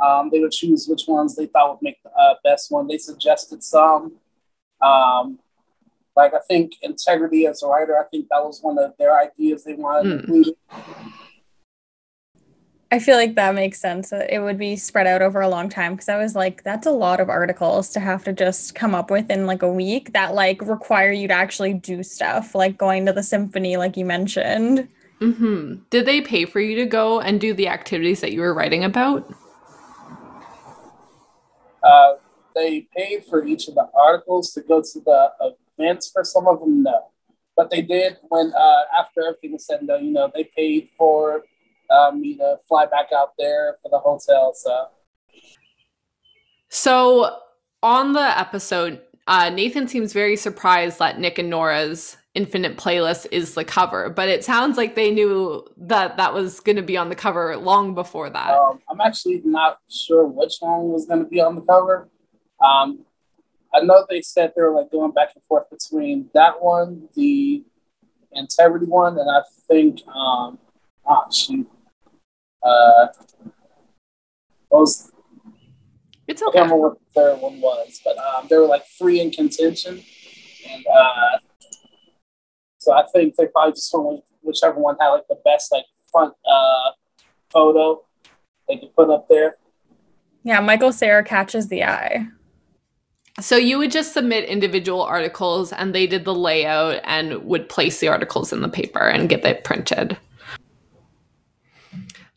Um, 0.00 0.30
they 0.30 0.38
would 0.38 0.52
choose 0.52 0.86
which 0.86 1.08
ones 1.08 1.34
they 1.34 1.46
thought 1.46 1.70
would 1.70 1.82
make 1.82 2.00
the 2.04 2.10
uh, 2.10 2.34
best 2.44 2.70
one. 2.70 2.86
They 2.86 2.98
suggested 2.98 3.64
some. 3.64 4.12
Um, 4.80 5.40
like 6.14 6.34
I 6.34 6.38
think 6.46 6.74
integrity 6.82 7.48
as 7.48 7.64
a 7.64 7.66
writer. 7.66 7.98
I 7.98 8.04
think 8.04 8.28
that 8.30 8.44
was 8.44 8.60
one 8.62 8.78
of 8.78 8.92
their 8.96 9.18
ideas 9.18 9.64
they 9.64 9.74
wanted 9.74 10.10
to 10.10 10.18
included. 10.20 10.54
I 12.90 12.98
feel 12.98 13.16
like 13.16 13.34
that 13.34 13.54
makes 13.54 13.78
sense. 13.78 14.12
It 14.12 14.40
would 14.42 14.56
be 14.56 14.74
spread 14.76 15.06
out 15.06 15.20
over 15.20 15.42
a 15.42 15.48
long 15.48 15.68
time 15.68 15.92
because 15.92 16.08
I 16.08 16.16
was 16.16 16.34
like, 16.34 16.62
that's 16.62 16.86
a 16.86 16.90
lot 16.90 17.20
of 17.20 17.28
articles 17.28 17.90
to 17.90 18.00
have 18.00 18.24
to 18.24 18.32
just 18.32 18.74
come 18.74 18.94
up 18.94 19.10
with 19.10 19.30
in 19.30 19.44
like 19.46 19.60
a 19.60 19.70
week 19.70 20.14
that 20.14 20.34
like 20.34 20.62
require 20.62 21.12
you 21.12 21.28
to 21.28 21.34
actually 21.34 21.74
do 21.74 22.02
stuff, 22.02 22.54
like 22.54 22.78
going 22.78 23.04
to 23.04 23.12
the 23.12 23.22
symphony, 23.22 23.76
like 23.76 23.98
you 23.98 24.06
mentioned. 24.06 24.88
Mhm. 25.20 25.82
Did 25.90 26.06
they 26.06 26.22
pay 26.22 26.46
for 26.46 26.60
you 26.60 26.76
to 26.76 26.86
go 26.86 27.20
and 27.20 27.38
do 27.38 27.52
the 27.52 27.68
activities 27.68 28.22
that 28.22 28.32
you 28.32 28.40
were 28.40 28.54
writing 28.54 28.84
about? 28.84 29.30
Uh, 31.82 32.14
they 32.54 32.88
paid 32.96 33.24
for 33.24 33.44
each 33.44 33.68
of 33.68 33.74
the 33.74 33.88
articles 33.94 34.52
to 34.54 34.62
go 34.62 34.80
to 34.80 35.00
the 35.00 35.54
events. 35.78 36.10
For 36.10 36.24
some 36.24 36.46
of 36.46 36.60
them, 36.60 36.84
no, 36.84 37.10
but 37.54 37.68
they 37.68 37.82
did 37.82 38.16
when 38.28 38.52
uh, 38.56 38.82
after 38.98 39.26
everything 39.26 39.52
was 39.52 39.66
said 39.66 39.80
and 39.80 39.88
done. 39.88 40.06
You 40.06 40.12
know, 40.12 40.30
they 40.34 40.44
paid 40.44 40.88
for 40.96 41.44
uh, 41.90 42.10
me 42.12 42.36
to 42.36 42.56
fly 42.68 42.86
back 42.86 43.08
out 43.14 43.32
there 43.38 43.76
for 43.82 43.88
the 43.90 43.98
hotel. 43.98 44.52
So 44.54 44.88
So 46.68 47.38
on 47.82 48.12
the 48.12 48.38
episode, 48.38 49.00
uh, 49.26 49.50
Nathan 49.50 49.88
seems 49.88 50.12
very 50.12 50.36
surprised 50.36 50.98
that 50.98 51.18
Nick 51.18 51.38
and 51.38 51.50
Norah's 51.50 52.16
Infinite 52.34 52.76
Playlist 52.76 53.26
is 53.30 53.54
the 53.54 53.64
cover, 53.64 54.08
but 54.08 54.28
it 54.28 54.44
sounds 54.44 54.76
like 54.76 54.94
they 54.94 55.10
knew 55.10 55.66
that 55.76 56.16
that 56.16 56.32
was 56.32 56.60
going 56.60 56.76
to 56.76 56.82
be 56.82 56.96
on 56.96 57.08
the 57.08 57.14
cover 57.14 57.56
long 57.56 57.94
before 57.94 58.30
that. 58.30 58.50
um, 58.50 58.80
I'm 58.88 59.00
actually 59.00 59.42
not 59.44 59.80
sure 59.88 60.24
which 60.26 60.54
one 60.60 60.88
was 60.88 61.04
going 61.06 61.22
to 61.22 61.28
be 61.28 61.40
on 61.40 61.56
the 61.56 61.62
cover. 61.62 62.08
Um, 62.64 63.04
I 63.74 63.80
know 63.80 64.06
they 64.08 64.22
said 64.22 64.52
they 64.54 64.62
were 64.62 64.72
like 64.72 64.90
going 64.90 65.12
back 65.12 65.30
and 65.34 65.44
forth 65.44 65.68
between 65.68 66.30
that 66.32 66.62
one, 66.62 67.08
the 67.14 67.64
integrity 68.32 68.86
one, 68.86 69.18
and 69.18 69.28
I 69.30 69.42
think 69.68 70.00
um, 70.06 70.58
oh 71.06 71.24
shoot, 71.30 71.68
uh, 72.62 73.06
those 74.70 75.10
It's 76.26 76.42
okay. 76.42 76.58
I 76.58 76.62
okay. 76.62 76.68
can't 76.68 76.72
remember 76.72 76.88
what 76.88 76.98
the 76.98 77.20
third 77.20 77.40
one 77.40 77.60
was, 77.60 78.00
but 78.04 78.16
um, 78.18 78.46
they 78.48 78.56
were 78.56 78.66
like 78.66 78.86
free 78.98 79.20
in 79.20 79.30
contention, 79.30 80.02
and 80.70 80.86
uh, 80.86 81.38
so 82.78 82.92
I 82.92 83.04
think 83.12 83.36
they 83.36 83.46
probably 83.46 83.72
just 83.72 83.92
went 83.92 84.06
with 84.08 84.24
whichever 84.42 84.80
one 84.80 84.96
had 85.00 85.08
like 85.08 85.28
the 85.28 85.38
best 85.44 85.72
like 85.72 85.84
front 86.10 86.34
uh, 86.50 86.90
photo 87.50 88.02
they 88.68 88.76
could 88.76 88.94
put 88.94 89.10
up 89.10 89.28
there. 89.28 89.56
Yeah, 90.42 90.60
Michael 90.60 90.92
Cera 90.92 91.24
catches 91.24 91.68
the 91.68 91.84
eye. 91.84 92.26
So 93.40 93.56
you 93.56 93.78
would 93.78 93.92
just 93.92 94.12
submit 94.12 94.48
individual 94.48 95.02
articles 95.02 95.72
and 95.72 95.94
they 95.94 96.06
did 96.06 96.24
the 96.24 96.34
layout 96.34 97.00
and 97.04 97.44
would 97.44 97.68
place 97.68 98.00
the 98.00 98.08
articles 98.08 98.52
in 98.52 98.62
the 98.62 98.68
paper 98.68 99.00
and 99.00 99.28
get 99.28 99.44
it 99.44 99.62
printed. 99.62 100.18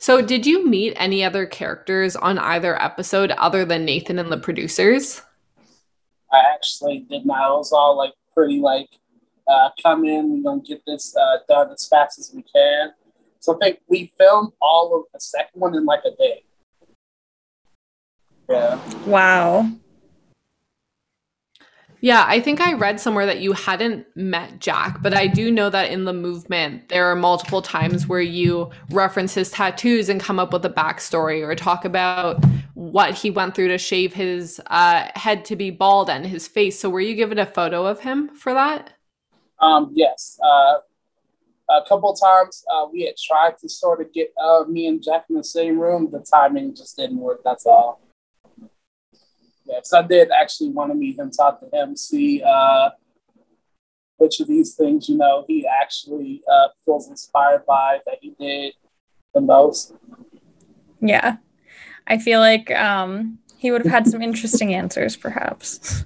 So 0.01 0.19
did 0.19 0.47
you 0.47 0.65
meet 0.67 0.95
any 0.95 1.23
other 1.23 1.45
characters 1.45 2.15
on 2.15 2.39
either 2.39 2.81
episode 2.81 3.29
other 3.33 3.63
than 3.65 3.85
Nathan 3.85 4.17
and 4.17 4.31
the 4.31 4.37
producers? 4.37 5.21
I 6.33 6.41
actually 6.51 7.05
did 7.07 7.23
not. 7.23 7.53
It 7.53 7.57
was 7.57 7.71
all 7.71 7.95
like 7.95 8.13
pretty 8.33 8.59
like 8.59 8.89
uh, 9.47 9.69
come 9.79 10.03
in, 10.05 10.31
we're 10.31 10.41
gonna 10.41 10.63
get 10.63 10.81
this 10.87 11.15
uh, 11.15 11.37
done 11.47 11.69
as 11.71 11.87
fast 11.87 12.17
as 12.17 12.31
we 12.33 12.41
can. 12.41 12.93
So 13.41 13.53
I 13.53 13.57
think 13.63 13.79
we 13.89 14.11
filmed 14.17 14.53
all 14.59 14.95
of 14.97 15.03
the 15.13 15.19
second 15.19 15.59
one 15.59 15.75
in 15.75 15.85
like 15.85 16.01
a 16.03 16.15
day. 16.17 16.45
Yeah. 18.49 18.79
Wow. 19.05 19.69
Yeah, 22.03 22.25
I 22.27 22.39
think 22.39 22.59
I 22.59 22.73
read 22.73 22.99
somewhere 22.99 23.27
that 23.27 23.41
you 23.41 23.53
hadn't 23.53 24.07
met 24.15 24.59
Jack, 24.59 25.03
but 25.03 25.13
I 25.13 25.27
do 25.27 25.51
know 25.51 25.69
that 25.69 25.91
in 25.91 26.05
the 26.05 26.13
movement, 26.13 26.89
there 26.89 27.05
are 27.05 27.15
multiple 27.15 27.61
times 27.61 28.07
where 28.07 28.21
you 28.21 28.71
reference 28.89 29.35
his 29.35 29.51
tattoos 29.51 30.09
and 30.09 30.19
come 30.19 30.39
up 30.39 30.51
with 30.51 30.65
a 30.65 30.69
backstory 30.69 31.47
or 31.47 31.53
talk 31.53 31.85
about 31.85 32.43
what 32.73 33.13
he 33.13 33.29
went 33.29 33.53
through 33.53 33.67
to 33.67 33.77
shave 33.77 34.15
his 34.15 34.59
uh, 34.67 35.09
head 35.13 35.45
to 35.45 35.55
be 35.55 35.69
bald 35.69 36.09
and 36.09 36.25
his 36.25 36.47
face. 36.47 36.79
So, 36.79 36.89
were 36.89 37.01
you 37.01 37.13
given 37.13 37.37
a 37.37 37.45
photo 37.45 37.85
of 37.85 37.99
him 37.99 38.29
for 38.29 38.51
that? 38.55 38.93
Um, 39.59 39.91
yes. 39.93 40.39
Uh, 40.43 40.77
a 41.69 41.87
couple 41.87 42.13
times 42.15 42.65
uh, 42.73 42.87
we 42.91 43.03
had 43.03 43.15
tried 43.15 43.59
to 43.59 43.69
sort 43.69 44.01
of 44.01 44.11
get 44.11 44.33
uh, 44.43 44.63
me 44.67 44.87
and 44.87 45.03
Jack 45.03 45.25
in 45.29 45.35
the 45.35 45.43
same 45.43 45.79
room. 45.79 46.09
The 46.11 46.19
timing 46.19 46.75
just 46.75 46.97
didn't 46.97 47.17
work. 47.17 47.41
That's 47.43 47.67
all. 47.67 48.01
Yeah, 49.71 49.77
because 49.77 49.93
I 49.93 50.01
did 50.01 50.31
actually 50.31 50.69
want 50.71 50.91
to 50.91 50.95
meet 50.95 51.17
him, 51.17 51.31
talk 51.31 51.61
to 51.61 51.69
him, 51.73 51.95
see 51.95 52.43
uh, 52.43 52.89
which 54.17 54.41
of 54.41 54.47
these 54.47 54.75
things, 54.75 55.07
you 55.07 55.17
know, 55.17 55.45
he 55.47 55.65
actually 55.65 56.43
uh, 56.51 56.67
feels 56.83 57.07
inspired 57.07 57.65
by 57.65 57.99
that 58.05 58.17
he 58.19 58.35
did 58.37 58.73
the 59.33 59.39
most. 59.39 59.93
Yeah. 60.99 61.37
I 62.05 62.17
feel 62.17 62.41
like 62.41 62.69
um, 62.71 63.39
he 63.57 63.71
would 63.71 63.83
have 63.85 63.91
had 63.91 64.07
some 64.07 64.21
interesting 64.21 64.73
answers, 64.73 65.15
perhaps. 65.15 66.03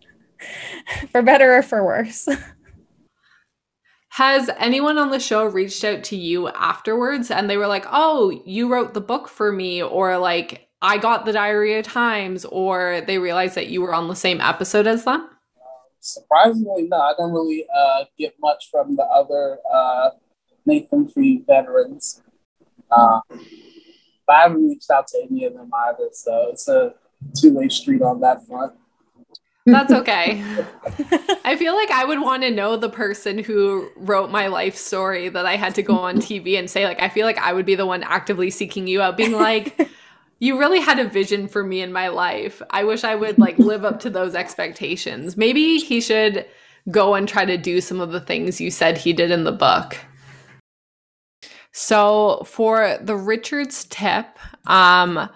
for 1.12 1.20
better 1.20 1.58
or 1.58 1.62
for 1.62 1.84
worse. 1.84 2.26
Has 4.14 4.50
anyone 4.58 4.96
on 4.96 5.10
the 5.10 5.20
show 5.20 5.44
reached 5.44 5.84
out 5.84 6.02
to 6.04 6.16
you 6.16 6.48
afterwards 6.48 7.30
and 7.30 7.48
they 7.48 7.58
were 7.58 7.68
like, 7.68 7.84
oh, 7.90 8.42
you 8.44 8.72
wrote 8.72 8.94
the 8.94 9.00
book 9.00 9.28
for 9.28 9.52
me, 9.52 9.82
or 9.82 10.18
like, 10.18 10.69
I 10.82 10.98
got 10.98 11.24
the 11.24 11.32
Diarrhea 11.32 11.82
Times, 11.82 12.44
or 12.46 13.02
they 13.06 13.18
realized 13.18 13.54
that 13.54 13.68
you 13.68 13.82
were 13.82 13.94
on 13.94 14.08
the 14.08 14.16
same 14.16 14.40
episode 14.40 14.86
as 14.86 15.04
them? 15.04 15.28
Surprisingly, 16.00 16.88
no, 16.88 16.96
I 16.96 17.12
don't 17.18 17.32
really 17.32 17.66
uh, 17.74 18.04
get 18.18 18.34
much 18.40 18.68
from 18.70 18.96
the 18.96 19.04
other 19.04 19.58
uh, 19.72 20.10
Nathan 20.64 21.08
Free 21.08 21.44
veterans. 21.46 22.22
Uh, 22.90 23.20
but 24.26 24.36
I 24.36 24.42
haven't 24.42 24.66
reached 24.66 24.90
out 24.90 25.06
to 25.08 25.26
any 25.30 25.44
of 25.44 25.52
them 25.52 25.70
either, 25.72 26.08
so 26.12 26.48
it's 26.50 26.66
a 26.68 26.94
two 27.36 27.54
way 27.54 27.68
street 27.68 28.00
on 28.00 28.20
that 28.20 28.46
front. 28.46 28.72
That's 29.66 29.92
okay. 30.00 30.42
I 31.44 31.56
feel 31.56 31.74
like 31.74 31.90
I 31.90 32.04
would 32.06 32.20
want 32.20 32.42
to 32.44 32.50
know 32.50 32.76
the 32.76 32.88
person 32.88 33.38
who 33.38 33.90
wrote 33.96 34.30
my 34.30 34.46
life 34.46 34.76
story 34.76 35.28
that 35.28 35.44
I 35.44 35.56
had 35.56 35.74
to 35.74 35.82
go 35.82 35.96
on 35.96 36.16
TV 36.16 36.58
and 36.58 36.70
say, 36.70 36.86
like, 36.86 37.02
I 37.02 37.10
feel 37.10 37.26
like 37.26 37.38
I 37.38 37.52
would 37.52 37.66
be 37.66 37.74
the 37.74 37.86
one 37.86 38.02
actively 38.02 38.50
seeking 38.50 38.86
you 38.86 39.02
out, 39.02 39.18
being 39.18 39.32
like, 39.32 39.88
you 40.40 40.58
really 40.58 40.80
had 40.80 40.98
a 40.98 41.08
vision 41.08 41.46
for 41.46 41.62
me 41.62 41.82
in 41.82 41.92
my 41.92 42.08
life. 42.08 42.60
I 42.70 42.82
wish 42.84 43.04
I 43.04 43.14
would 43.14 43.38
like 43.38 43.58
live 43.58 43.84
up 43.84 44.00
to 44.00 44.10
those 44.10 44.34
expectations. 44.34 45.36
Maybe 45.36 45.76
he 45.76 46.00
should 46.00 46.46
go 46.90 47.14
and 47.14 47.28
try 47.28 47.44
to 47.44 47.58
do 47.58 47.80
some 47.80 48.00
of 48.00 48.10
the 48.10 48.20
things 48.20 48.60
you 48.60 48.70
said 48.70 48.96
he 48.96 49.12
did 49.12 49.30
in 49.30 49.44
the 49.44 49.52
book. 49.52 49.98
So 51.72 52.42
for 52.46 52.98
the 53.00 53.14
Richards 53.16 53.84
tip, 53.84 54.26
um, 54.66 55.28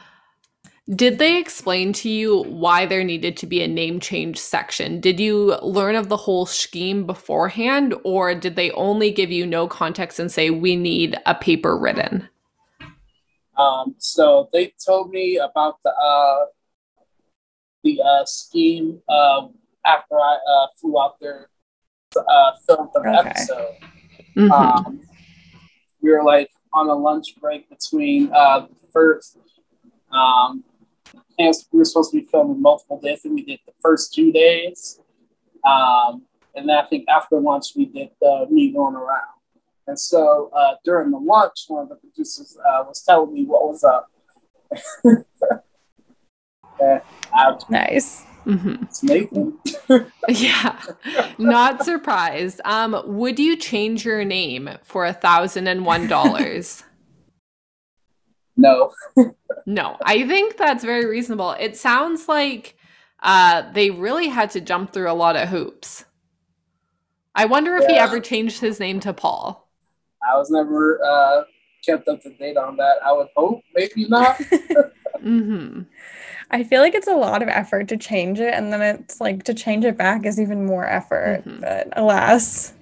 Did 0.93 1.19
they 1.19 1.39
explain 1.39 1.95
to 1.95 2.11
you 2.11 2.43
why 2.43 2.85
there 2.85 3.05
needed 3.05 3.39
to 3.39 3.47
be 3.47 3.63
a 3.63 3.69
name 3.69 4.01
change 4.01 4.39
section? 4.39 5.01
Did 5.01 5.19
you 5.19 5.57
learn 5.63 5.97
of 5.97 6.11
the 6.11 6.17
whole 6.19 6.45
scheme 6.45 7.07
beforehand, 7.07 7.95
or 8.05 8.35
did 8.35 8.55
they 8.55 8.71
only 8.73 9.11
give 9.11 9.31
you 9.31 9.47
no 9.47 9.67
context 9.67 10.19
and 10.19 10.31
say, 10.31 10.51
we 10.51 10.77
need 10.77 11.17
a 11.25 11.35
paper 11.35 11.79
written? 11.79 12.29
Um, 13.57 13.95
so 13.99 14.49
they 14.53 14.73
told 14.85 15.11
me 15.11 15.37
about 15.37 15.79
the 15.85 15.91
uh, 15.91 16.47
the 17.83 18.01
uh, 18.03 18.25
scheme 18.25 19.01
uh, 19.09 19.49
after 19.85 20.17
I 20.17 20.39
uh, 20.49 20.67
flew 20.81 20.99
out 21.01 21.17
there 21.21 21.51
to 22.13 22.21
uh, 22.21 22.53
film 22.67 22.89
the 22.95 23.01
Okay. 23.01 23.19
episode. 23.19 23.77
Mhm. 24.37 24.51
Um, 24.51 25.01
we 26.01 26.11
were 26.11 26.25
like 26.25 26.51
on 26.73 26.89
a 26.89 26.95
lunch 26.95 27.37
break 27.41 27.69
between 27.69 28.33
uh, 28.33 28.61
the 28.61 28.75
first. 28.93 29.39
Um, 30.11 30.65
we 31.39 31.53
were 31.73 31.85
supposed 31.85 32.13
to 32.13 32.21
be 32.21 32.27
filming 32.27 32.61
multiple 32.61 33.01
days, 33.01 33.25
and 33.25 33.35
we 33.35 33.45
did 33.45 33.61
the 33.67 33.73
first 33.81 34.15
two 34.15 34.33
days. 34.33 35.01
Um, 35.65 36.23
and 36.55 36.69
then 36.69 36.77
I 36.77 36.87
think 36.87 37.09
after 37.09 37.39
lunch 37.41 37.75
we 37.77 37.87
did 37.87 38.11
the 38.21 38.47
me 38.51 38.71
going 38.71 38.95
around. 38.95 39.34
And 39.87 39.99
so 39.99 40.51
uh, 40.57 40.74
during 40.85 41.11
the 41.11 41.18
lunch, 41.18 41.64
one 41.68 41.82
of 41.82 41.89
the 41.91 41.97
producers 41.97 42.57
uh, 42.59 42.85
was 42.87 43.03
telling 43.03 43.32
me 43.35 43.45
what 43.45 43.68
was 43.68 43.85
up. 43.85 44.11
and 45.05 45.24
I 47.32 47.51
was 47.51 47.64
Nice. 47.68 48.24
Mhm. 48.47 50.11
Yeah, 50.28 50.80
not 51.39 51.85
surprised. 51.85 52.61
Um, 52.64 53.01
would 53.07 53.39
you 53.39 53.57
change 53.57 54.05
your 54.05 54.24
name 54.24 54.70
for 54.82 55.07
a 55.07 55.12
thousand 55.12 55.66
and 55.66 55.85
one 55.85 56.07
dollars? 56.07 56.82
No, 58.57 58.93
No, 59.66 59.97
I 60.05 60.28
think 60.28 60.57
that's 60.57 60.85
very 60.85 61.07
reasonable. 61.07 61.57
It 61.59 61.76
sounds 61.76 62.28
like 62.28 62.76
uh, 63.20 63.72
they 63.72 63.91
really 63.91 64.28
had 64.28 64.51
to 64.51 64.61
jump 64.61 64.93
through 64.93 65.11
a 65.11 65.12
lot 65.12 65.35
of 65.35 65.49
hoops. 65.49 66.05
I 67.35 67.47
wonder 67.47 67.76
if 67.76 67.87
he 67.87 67.97
ever 67.97 68.20
changed 68.20 68.61
his 68.61 68.78
name 68.78 69.01
to 69.01 69.12
Paul. 69.12 69.64
I 70.29 70.37
was 70.37 70.51
never 70.51 71.01
uh, 71.05 71.45
kept 71.85 72.09
up 72.09 72.22
to 72.22 72.31
date 72.35 72.57
on 72.57 72.77
that. 72.77 72.97
I 73.05 73.12
would 73.12 73.29
hope, 73.37 73.62
maybe 73.75 74.07
not. 74.09 74.41
hmm 75.20 75.83
I 76.51 76.62
feel 76.64 76.83
like 76.83 76.95
it's 76.95 77.09
a 77.09 77.16
lot 77.16 77.43
of 77.43 77.49
effort 77.49 77.89
to 77.89 77.97
change 77.97 78.41
it, 78.41 78.55
and 78.55 78.72
then 78.72 78.83
it's 78.83 79.20
like 79.20 79.45
to 79.45 79.55
change 79.55 79.85
it 79.85 79.97
back 79.97 80.27
is 80.27 80.41
even 80.41 80.66
more 80.66 80.87
effort. 80.87 81.45
Mhm. 81.47 81.61
But 81.61 81.89
alas, 81.99 82.75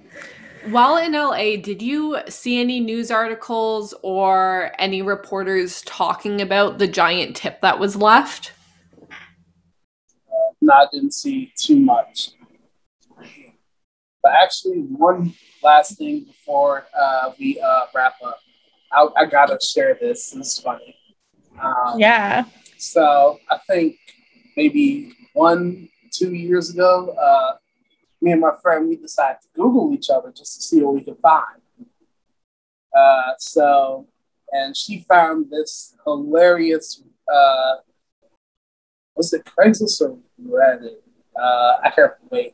While 0.61 0.97
in 0.97 1.13
LA, 1.13 1.57
did 1.57 1.81
you 1.81 2.19
see 2.29 2.59
any 2.59 2.79
news 2.79 3.11
articles 3.11 3.93
or 4.01 4.71
any 4.79 5.01
reporters 5.01 5.81
talking 5.83 6.41
about 6.41 6.79
the 6.79 6.87
giant 6.87 7.35
tip 7.35 7.59
that 7.61 7.79
was 7.79 7.95
left? 7.97 8.53
no, 10.61 10.73
I 10.73 10.85
didn't 10.91 11.13
see 11.13 11.51
too 11.57 11.79
much. 11.79 12.31
But 14.23 14.31
actually, 14.41 14.79
one 14.79 15.33
last 15.61 15.97
thing 15.97 16.23
before 16.23 16.85
uh, 16.97 17.31
we 17.37 17.59
uh, 17.59 17.81
wrap 17.93 18.15
up, 18.25 18.39
I, 18.91 19.07
I 19.17 19.25
gotta 19.25 19.59
share 19.63 19.97
this. 19.99 20.31
This 20.31 20.57
is 20.57 20.59
funny. 20.59 20.95
Um, 21.61 21.99
yeah. 21.99 22.45
So 22.77 23.39
I 23.51 23.57
think 23.67 23.97
maybe 24.55 25.13
one, 25.33 25.89
two 26.11 26.33
years 26.33 26.69
ago, 26.69 27.09
uh, 27.09 27.57
me 28.21 28.31
and 28.31 28.39
my 28.41 28.53
friend 28.61 28.87
we 28.87 28.95
decided 28.95 29.41
to 29.41 29.47
Google 29.53 29.93
each 29.93 30.09
other 30.09 30.31
just 30.31 30.55
to 30.55 30.61
see 30.61 30.81
what 30.81 30.93
we 30.93 31.01
could 31.01 31.17
find. 31.21 31.61
Uh, 32.95 33.33
so, 33.37 34.07
and 34.51 34.77
she 34.77 35.05
found 35.09 35.49
this 35.49 35.95
hilarious. 36.05 37.03
Uh, 37.31 37.75
was 39.15 39.33
it 39.33 39.43
Craigslist 39.45 40.01
or 40.01 40.17
Reddit? 40.41 40.97
Uh, 41.35 41.77
I 41.83 41.91
can't 41.93 42.13
wait. 42.29 42.53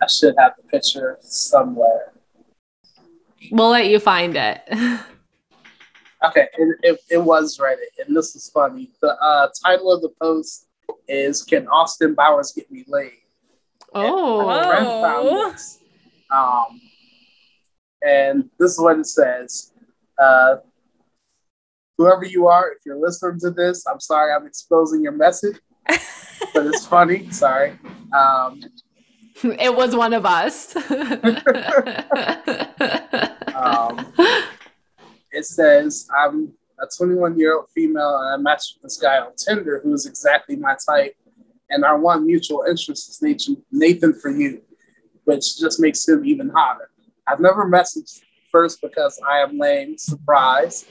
I 0.00 0.06
should 0.06 0.34
have 0.38 0.54
the 0.56 0.62
picture 0.68 1.18
somewhere. 1.20 2.12
We'll 3.50 3.70
let 3.70 3.88
you 3.88 3.98
find 3.98 4.36
it. 4.36 4.62
Okay, 6.22 6.48
it, 6.58 6.76
it, 6.82 7.00
it 7.10 7.18
was 7.18 7.56
Reddit, 7.56 8.06
and 8.06 8.14
this 8.14 8.36
is 8.36 8.50
funny. 8.50 8.90
The 9.00 9.16
uh, 9.22 9.48
title 9.64 9.90
of 9.90 10.02
the 10.02 10.10
post 10.20 10.66
is 11.08 11.42
"Can 11.42 11.66
Austin 11.68 12.14
Bowers 12.14 12.52
get 12.52 12.70
me 12.70 12.84
laid?" 12.86 13.12
oh. 13.94 14.44
My 14.46 14.62
friend 14.62 14.86
found 14.86 15.28
this. 15.28 15.78
Um, 16.30 16.80
and 18.02 18.50
this 18.58 18.72
is 18.72 18.80
what 18.80 18.98
it 18.98 19.06
says. 19.06 19.72
Uh, 20.18 20.56
whoever 21.96 22.26
you 22.26 22.48
are, 22.48 22.70
if 22.72 22.78
you're 22.84 23.00
listening 23.00 23.40
to 23.40 23.50
this, 23.50 23.86
I'm 23.86 24.00
sorry 24.00 24.30
I'm 24.32 24.46
exposing 24.46 25.02
your 25.02 25.12
message, 25.12 25.56
but 25.86 26.66
it's 26.66 26.84
funny. 26.84 27.30
Sorry. 27.30 27.78
Um, 28.12 28.60
It 29.60 29.74
was 29.74 29.96
one 29.96 30.12
of 30.12 30.26
us. 30.26 30.76
um, 33.54 34.06
it 35.32 35.44
says, 35.44 36.08
I'm 36.14 36.52
a 36.78 36.86
21 36.96 37.38
year 37.38 37.56
old 37.56 37.70
female 37.74 38.18
and 38.18 38.34
I 38.34 38.36
matched 38.36 38.74
with 38.74 38.82
this 38.82 38.98
guy 38.98 39.18
on 39.18 39.32
Tinder 39.36 39.80
who 39.82 39.94
is 39.94 40.06
exactly 40.06 40.56
my 40.56 40.76
type. 40.86 41.14
And 41.70 41.84
our 41.84 41.98
one 41.98 42.26
mutual 42.26 42.64
interest 42.68 43.08
is 43.08 43.22
Nathan, 43.22 43.62
Nathan 43.70 44.12
for 44.12 44.30
you, 44.30 44.60
which 45.24 45.58
just 45.58 45.80
makes 45.80 46.06
him 46.06 46.24
even 46.24 46.50
hotter. 46.50 46.90
I've 47.26 47.40
never 47.40 47.64
messaged 47.68 48.20
first 48.50 48.82
because 48.82 49.20
I 49.26 49.38
am 49.38 49.58
lame, 49.58 49.96
surprise. 49.96 50.86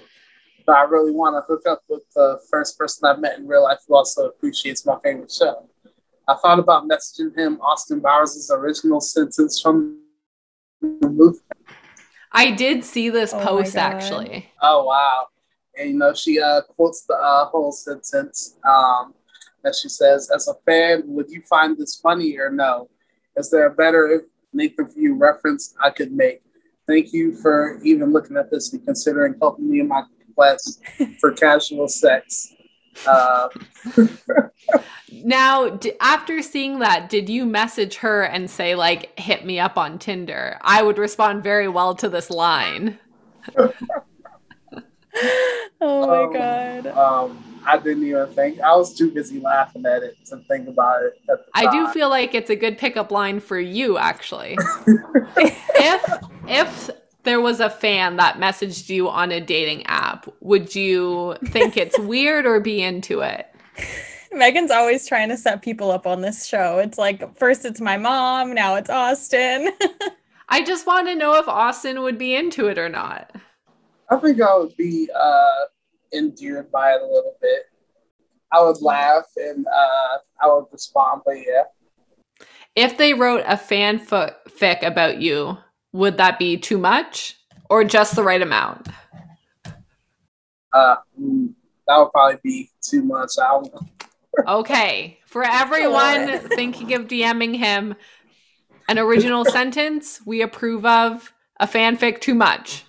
But 0.66 0.78
I 0.78 0.84
really 0.84 1.12
want 1.12 1.36
to 1.36 1.41
hook 1.47 1.68
up 1.68 1.82
with 1.89 2.04
the 2.16 2.39
first 2.50 2.78
person 2.78 3.08
I've 3.08 3.20
met 3.20 3.38
in 3.38 3.47
real 3.47 3.64
life 3.64 3.80
who 3.88 3.95
also 3.95 4.28
appreciates 4.28 4.86
my 4.86 4.97
favorite 5.04 5.32
show. 5.32 5.68
I 6.30 6.36
thought 6.36 6.59
about 6.59 6.88
messaging 6.88 7.36
him 7.36 7.59
Austin 7.59 7.99
Bowers' 8.01 8.51
original 8.53 9.01
sentence 9.01 9.59
from 9.59 9.99
the 10.80 11.09
movie. 11.09 11.39
I 12.32 12.51
did 12.51 12.86
see 12.86 13.09
this 13.09 13.34
Oh 13.34 13.39
post 13.43 13.75
actually. 13.75 14.47
Oh 14.61 14.84
wow! 14.84 15.25
And 15.75 15.89
you 15.89 15.97
know 15.97 16.13
she 16.13 16.39
uh, 16.39 16.61
quotes 16.61 17.01
the 17.07 17.15
uh, 17.15 17.45
whole 17.45 17.71
sentence. 17.71 18.57
Um, 18.63 19.15
and 19.63 19.73
she 19.73 19.89
says, 19.89 20.30
"As 20.30 20.47
a 20.47 20.53
fan, 20.67 21.01
would 21.07 21.32
you 21.32 21.41
find 21.41 21.75
this 21.75 21.95
funny 21.95 22.38
or 22.38 22.51
no? 22.51 22.89
Is 23.36 23.49
there 23.49 23.65
a 23.65 23.73
better 23.73 24.25
Nathan 24.53 24.86
for 24.86 24.99
you 24.99 25.15
reference 25.15 25.73
I 25.84 25.89
could 25.89 26.11
make? 26.11 26.43
Thank 26.86 27.11
you 27.11 27.36
for 27.38 27.80
even 27.84 28.13
looking 28.13 28.38
at 28.38 28.51
this 28.51 28.71
and 28.71 28.86
considering 28.86 29.34
helping 29.41 29.67
me 29.67 29.80
in 29.80 29.88
my 29.88 30.03
quest 30.36 30.80
for 31.19 31.32
casual 31.32 31.88
sex." 31.88 32.53
Uh, 33.05 33.49
Now, 35.11 35.69
d- 35.69 35.93
after 35.99 36.41
seeing 36.41 36.79
that, 36.79 37.09
did 37.09 37.29
you 37.29 37.45
message 37.45 37.97
her 37.97 38.23
and 38.23 38.49
say 38.49 38.75
like 38.75 39.17
hit 39.19 39.45
me 39.45 39.59
up 39.59 39.77
on 39.77 39.97
Tinder? 39.99 40.57
I 40.61 40.83
would 40.83 40.97
respond 40.97 41.43
very 41.43 41.67
well 41.67 41.95
to 41.95 42.09
this 42.09 42.29
line. 42.29 42.99
Oh 45.81 46.07
my 46.07 46.23
Um, 46.23 46.33
god. 46.33 46.87
um, 46.87 47.61
I 47.65 47.77
didn't 47.77 48.03
even 48.05 48.27
think. 48.33 48.59
I 48.61 48.75
was 48.75 48.93
too 48.95 49.11
busy 49.11 49.39
laughing 49.39 49.85
at 49.85 50.03
it 50.03 50.15
to 50.27 50.37
think 50.47 50.67
about 50.67 51.03
it. 51.03 51.13
At 51.29 51.39
the 51.45 51.51
I 51.55 51.71
do 51.71 51.87
feel 51.89 52.09
like 52.09 52.33
it's 52.33 52.49
a 52.49 52.55
good 52.55 52.77
pickup 52.77 53.11
line 53.11 53.39
for 53.39 53.59
you 53.59 53.97
actually. 53.97 54.57
if 55.35 56.19
if 56.47 56.89
there 57.30 57.39
was 57.39 57.59
a 57.59 57.69
fan 57.69 58.15
that 58.15 58.38
messaged 58.38 58.89
you 58.89 59.07
on 59.07 59.32
a 59.32 59.39
dating 59.39 59.86
app, 59.86 60.27
would 60.39 60.73
you 60.73 61.36
think 61.45 61.77
it's 61.77 61.97
weird 61.99 62.47
or 62.47 62.59
be 62.59 62.82
into 62.82 63.19
it? 63.19 63.45
Megan's 64.32 64.71
always 64.71 65.07
trying 65.07 65.30
to 65.30 65.38
set 65.38 65.61
people 65.61 65.91
up 65.91 66.07
on 66.07 66.21
this 66.21 66.47
show. 66.47 66.80
It's 66.80 66.97
like 66.97 67.38
first 67.38 67.65
it's 67.65 67.80
my 67.80 67.97
mom, 67.97 68.55
now 68.55 68.73
it's 68.73 68.89
Austin. 68.89 69.69
I 70.49 70.63
just 70.63 70.88
want 70.88 71.07
to 71.07 71.13
know 71.13 71.36
if 71.36 71.47
Austin 71.47 72.01
would 72.01 72.17
be 72.17 72.36
into 72.36 72.65
it 72.65 72.80
or 72.80 72.89
not. 72.89 73.32
I 74.09 74.17
think 74.17 74.41
I 74.41 74.57
would 74.57 74.75
be 74.75 75.07
uh, 75.15 75.65
endeared 76.11 76.71
by 76.71 76.93
it 76.93 77.01
a 77.03 77.05
little 77.05 77.36
bit. 77.39 77.61
I 78.51 78.63
would 78.63 78.82
laugh 78.82 79.25
and 79.38 79.67
uh, 79.67 80.17
I 80.41 80.47
would 80.47 80.65
respond, 80.71 81.21
but 81.27 81.38
yeah, 81.38 81.65
If 82.75 82.97
they 82.97 83.13
wrote 83.13 83.43
a 83.45 83.55
fanfic 83.55 84.82
about 84.82 85.21
you, 85.21 85.59
would 85.91 86.17
that 86.17 86.39
be 86.39 86.57
too 86.57 86.77
much 86.77 87.37
or 87.69 87.83
just 87.83 88.15
the 88.15 88.23
right 88.23 88.41
amount? 88.41 88.87
uh, 90.73 90.95
that 91.87 91.97
would 91.97 92.11
probably 92.11 92.39
be 92.43 92.69
too 92.81 93.03
much. 93.03 93.31
I 93.41 93.47
don't 93.47 93.73
know. 93.73 93.87
Okay. 94.59 95.19
For 95.25 95.43
everyone 95.43 96.39
thinking 96.49 96.93
of 96.93 97.07
DMing 97.07 97.57
him, 97.57 97.95
an 98.87 98.99
original 98.99 99.45
sentence 99.45 100.21
we 100.25 100.41
approve 100.41 100.85
of, 100.85 101.33
a 101.59 101.67
fanfic 101.67 102.21
too 102.21 102.35
much. 102.35 102.85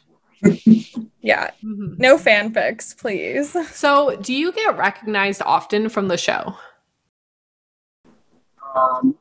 yeah. 1.21 1.51
No 1.63 2.17
fanfics, 2.17 2.97
please. 2.97 3.57
So, 3.75 4.17
do 4.17 4.33
you 4.33 4.53
get 4.53 4.79
recognized 4.79 5.43
often 5.45 5.89
from 5.89 6.09
the 6.09 6.17
show? 6.17 6.55
Um, 8.75 9.17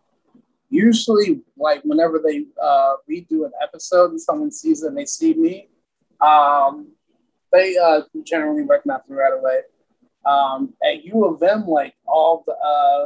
usually, 0.86 1.30
like 1.68 1.82
whenever 1.92 2.18
they 2.26 2.38
uh, 2.70 2.94
redo 3.10 3.38
an 3.48 3.54
episode 3.68 4.10
and 4.12 4.22
someone 4.28 4.52
sees 4.52 4.78
it 4.84 4.88
and 4.90 4.98
they 5.00 5.06
see 5.18 5.34
me, 5.46 5.54
um, 6.32 6.74
they 7.52 7.68
uh, 7.88 8.02
generally 8.32 8.64
recognize 8.74 9.02
me 9.10 9.16
right 9.24 9.38
away. 9.40 9.60
um, 10.34 10.60
at 10.88 11.04
U 11.12 11.26
of 11.30 11.42
M, 11.58 11.62
like 11.80 11.94
all 12.16 12.34
the 12.48 12.56
uh, 12.74 13.04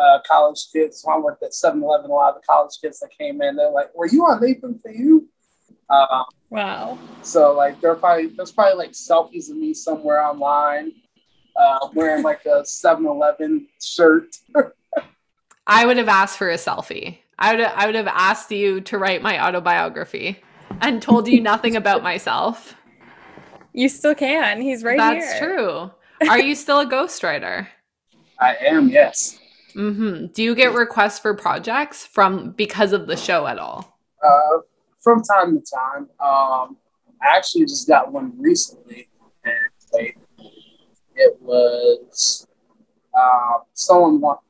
uh, 0.00 0.18
college 0.30 0.60
kids, 0.72 0.94
so 1.02 1.10
I 1.10 1.18
worked 1.18 1.42
at 1.42 1.54
7 1.54 1.82
Eleven, 1.82 2.10
a 2.10 2.14
lot 2.14 2.34
of 2.34 2.40
the 2.40 2.46
college 2.46 2.74
kids 2.82 3.00
that 3.00 3.10
came 3.18 3.40
in, 3.42 3.56
they're 3.56 3.70
like, 3.80 3.90
Were 3.94 4.08
you 4.14 4.22
on 4.30 4.40
Nathan 4.42 4.78
for 4.78 4.90
you? 4.90 5.28
Um, 5.88 6.24
Wow. 6.50 6.96
so 7.22 7.40
like 7.62 7.80
there 7.80 7.94
probably 7.96 8.28
there's 8.36 8.52
probably 8.52 8.78
like 8.82 8.92
selfies 8.92 9.50
of 9.50 9.56
me 9.56 9.74
somewhere 9.74 10.20
online, 10.30 10.92
uh, 11.60 11.88
wearing 11.94 12.22
like 12.30 12.42
a 12.46 12.62
7-Eleven 12.62 13.66
shirt. 13.82 14.28
I 15.66 15.86
would 15.86 15.96
have 15.96 16.08
asked 16.08 16.38
for 16.38 16.48
a 16.48 16.56
selfie. 16.56 17.18
I 17.38 17.54
would 17.54 17.60
I 17.64 17.86
would 17.86 17.94
have 17.94 18.06
asked 18.06 18.50
you 18.50 18.80
to 18.82 18.98
write 18.98 19.22
my 19.22 19.44
autobiography 19.44 20.42
and 20.80 21.02
told 21.02 21.28
you 21.28 21.40
nothing 21.40 21.76
about 21.76 22.02
myself. 22.02 22.76
You 23.72 23.88
still 23.88 24.14
can. 24.14 24.60
He's 24.60 24.82
right 24.82 24.96
That's 24.96 25.32
here. 25.34 25.56
true. 25.56 25.90
Are 26.28 26.38
you 26.38 26.54
still 26.54 26.80
a 26.80 26.86
ghostwriter? 26.86 27.68
I 28.40 28.56
am, 28.62 28.88
yes. 28.88 29.38
Mm-hmm. 29.74 30.26
Do 30.32 30.42
you 30.42 30.54
get 30.54 30.72
requests 30.72 31.18
for 31.18 31.34
projects 31.34 32.06
from 32.06 32.52
because 32.52 32.92
of 32.92 33.06
the 33.06 33.16
show 33.16 33.46
at 33.46 33.58
all? 33.58 33.98
Uh, 34.22 34.60
from 35.00 35.22
time 35.22 35.58
to 35.58 35.64
time. 35.70 36.08
Um, 36.20 36.78
I 37.20 37.36
actually 37.36 37.66
just 37.66 37.86
got 37.86 38.10
one 38.10 38.32
recently, 38.38 39.08
and 39.44 39.54
like, 39.92 40.18
it 41.14 41.36
was 41.40 42.46
uh, 43.18 43.58
someone 43.74 44.20
want. 44.20 44.40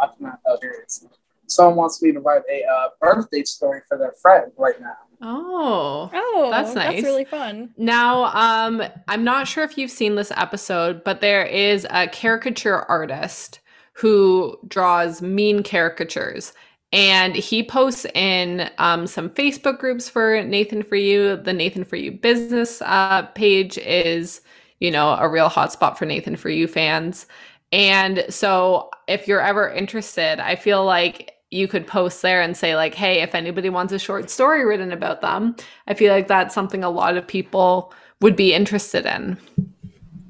I 0.00 0.08
cannot 0.16 0.38
here 0.60 0.72
it 0.82 0.86
is. 0.86 1.04
Someone 1.46 1.76
wants 1.76 2.02
me 2.02 2.12
to 2.12 2.20
write 2.20 2.42
a 2.50 2.62
uh, 2.64 2.88
birthday 3.00 3.42
story 3.42 3.80
for 3.88 3.96
their 3.96 4.12
friend 4.20 4.52
right 4.58 4.78
now. 4.80 4.96
Oh. 5.22 6.10
Oh, 6.12 6.48
That's 6.50 6.74
nice. 6.74 6.96
that's 6.96 7.02
really 7.04 7.24
fun. 7.24 7.74
Now, 7.76 8.26
um, 8.26 8.82
I'm 9.08 9.24
not 9.24 9.48
sure 9.48 9.64
if 9.64 9.76
you've 9.78 9.90
seen 9.90 10.14
this 10.14 10.30
episode, 10.36 11.02
but 11.04 11.20
there 11.20 11.44
is 11.44 11.86
a 11.90 12.06
caricature 12.08 12.82
artist 12.82 13.60
who 13.94 14.58
draws 14.68 15.20
mean 15.22 15.62
caricatures. 15.62 16.52
And 16.92 17.34
he 17.34 17.62
posts 17.62 18.06
in 18.14 18.70
um, 18.78 19.06
some 19.06 19.28
Facebook 19.30 19.78
groups 19.78 20.08
for 20.08 20.42
Nathan 20.42 20.82
For 20.82 20.96
You. 20.96 21.36
The 21.36 21.52
Nathan 21.52 21.84
For 21.84 21.96
You 21.96 22.12
business 22.12 22.80
uh, 22.82 23.22
page 23.34 23.76
is, 23.78 24.40
you 24.80 24.90
know, 24.90 25.10
a 25.18 25.28
real 25.28 25.50
hotspot 25.50 25.98
for 25.98 26.06
Nathan 26.06 26.36
For 26.36 26.48
You 26.48 26.66
fans. 26.66 27.26
And 27.72 28.24
so 28.30 28.90
if 29.06 29.28
you're 29.28 29.40
ever 29.40 29.68
interested, 29.68 30.40
I 30.40 30.56
feel 30.56 30.84
like 30.84 31.34
you 31.50 31.66
could 31.68 31.86
post 31.86 32.22
there 32.22 32.42
and 32.42 32.56
say, 32.56 32.76
like, 32.76 32.94
hey, 32.94 33.22
if 33.22 33.34
anybody 33.34 33.70
wants 33.70 33.92
a 33.92 33.98
short 33.98 34.30
story 34.30 34.64
written 34.64 34.92
about 34.92 35.20
them, 35.20 35.56
I 35.86 35.94
feel 35.94 36.12
like 36.12 36.28
that's 36.28 36.54
something 36.54 36.84
a 36.84 36.90
lot 36.90 37.16
of 37.16 37.26
people 37.26 37.92
would 38.20 38.36
be 38.36 38.52
interested 38.52 39.06
in. 39.06 39.38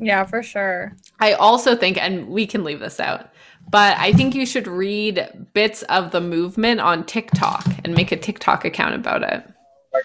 Yeah, 0.00 0.24
for 0.24 0.42
sure. 0.42 0.96
I 1.18 1.32
also 1.32 1.74
think, 1.74 1.98
and 1.98 2.28
we 2.28 2.46
can 2.46 2.62
leave 2.62 2.78
this 2.78 3.00
out, 3.00 3.30
but 3.70 3.98
I 3.98 4.12
think 4.12 4.34
you 4.34 4.46
should 4.46 4.68
read 4.68 5.48
bits 5.54 5.82
of 5.84 6.12
the 6.12 6.20
movement 6.20 6.80
on 6.80 7.04
TikTok 7.04 7.66
and 7.84 7.94
make 7.94 8.12
a 8.12 8.16
TikTok 8.16 8.64
account 8.64 8.94
about 8.94 9.22
it. 9.22 9.44
Oh 9.92 10.00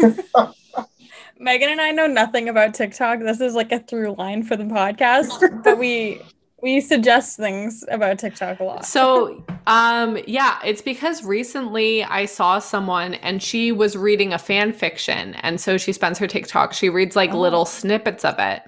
my 0.00 0.14
God. 0.38 0.54
Megan 1.38 1.70
and 1.70 1.80
I 1.80 1.90
know 1.90 2.06
nothing 2.06 2.48
about 2.48 2.74
TikTok. 2.74 3.20
This 3.20 3.40
is 3.40 3.54
like 3.54 3.72
a 3.72 3.80
through 3.80 4.14
line 4.16 4.42
for 4.42 4.56
the 4.56 4.64
podcast, 4.64 5.62
but 5.64 5.78
we 5.78 6.20
we 6.62 6.80
suggest 6.80 7.36
things 7.36 7.84
about 7.90 8.18
TikTok 8.18 8.60
a 8.60 8.64
lot. 8.64 8.84
So, 8.84 9.44
um, 9.66 10.18
yeah, 10.26 10.58
it's 10.64 10.82
because 10.82 11.24
recently 11.24 12.04
I 12.04 12.26
saw 12.26 12.58
someone 12.58 13.14
and 13.14 13.42
she 13.42 13.72
was 13.72 13.96
reading 13.96 14.32
a 14.32 14.38
fan 14.38 14.72
fiction. 14.72 15.34
And 15.36 15.60
so 15.60 15.78
she 15.78 15.92
spends 15.92 16.18
her 16.18 16.26
TikTok, 16.26 16.72
she 16.72 16.88
reads 16.88 17.16
like 17.16 17.32
Oh. 17.32 17.38
little 17.40 17.64
snippets 17.64 18.24
of 18.24 18.38
it. 18.38 18.62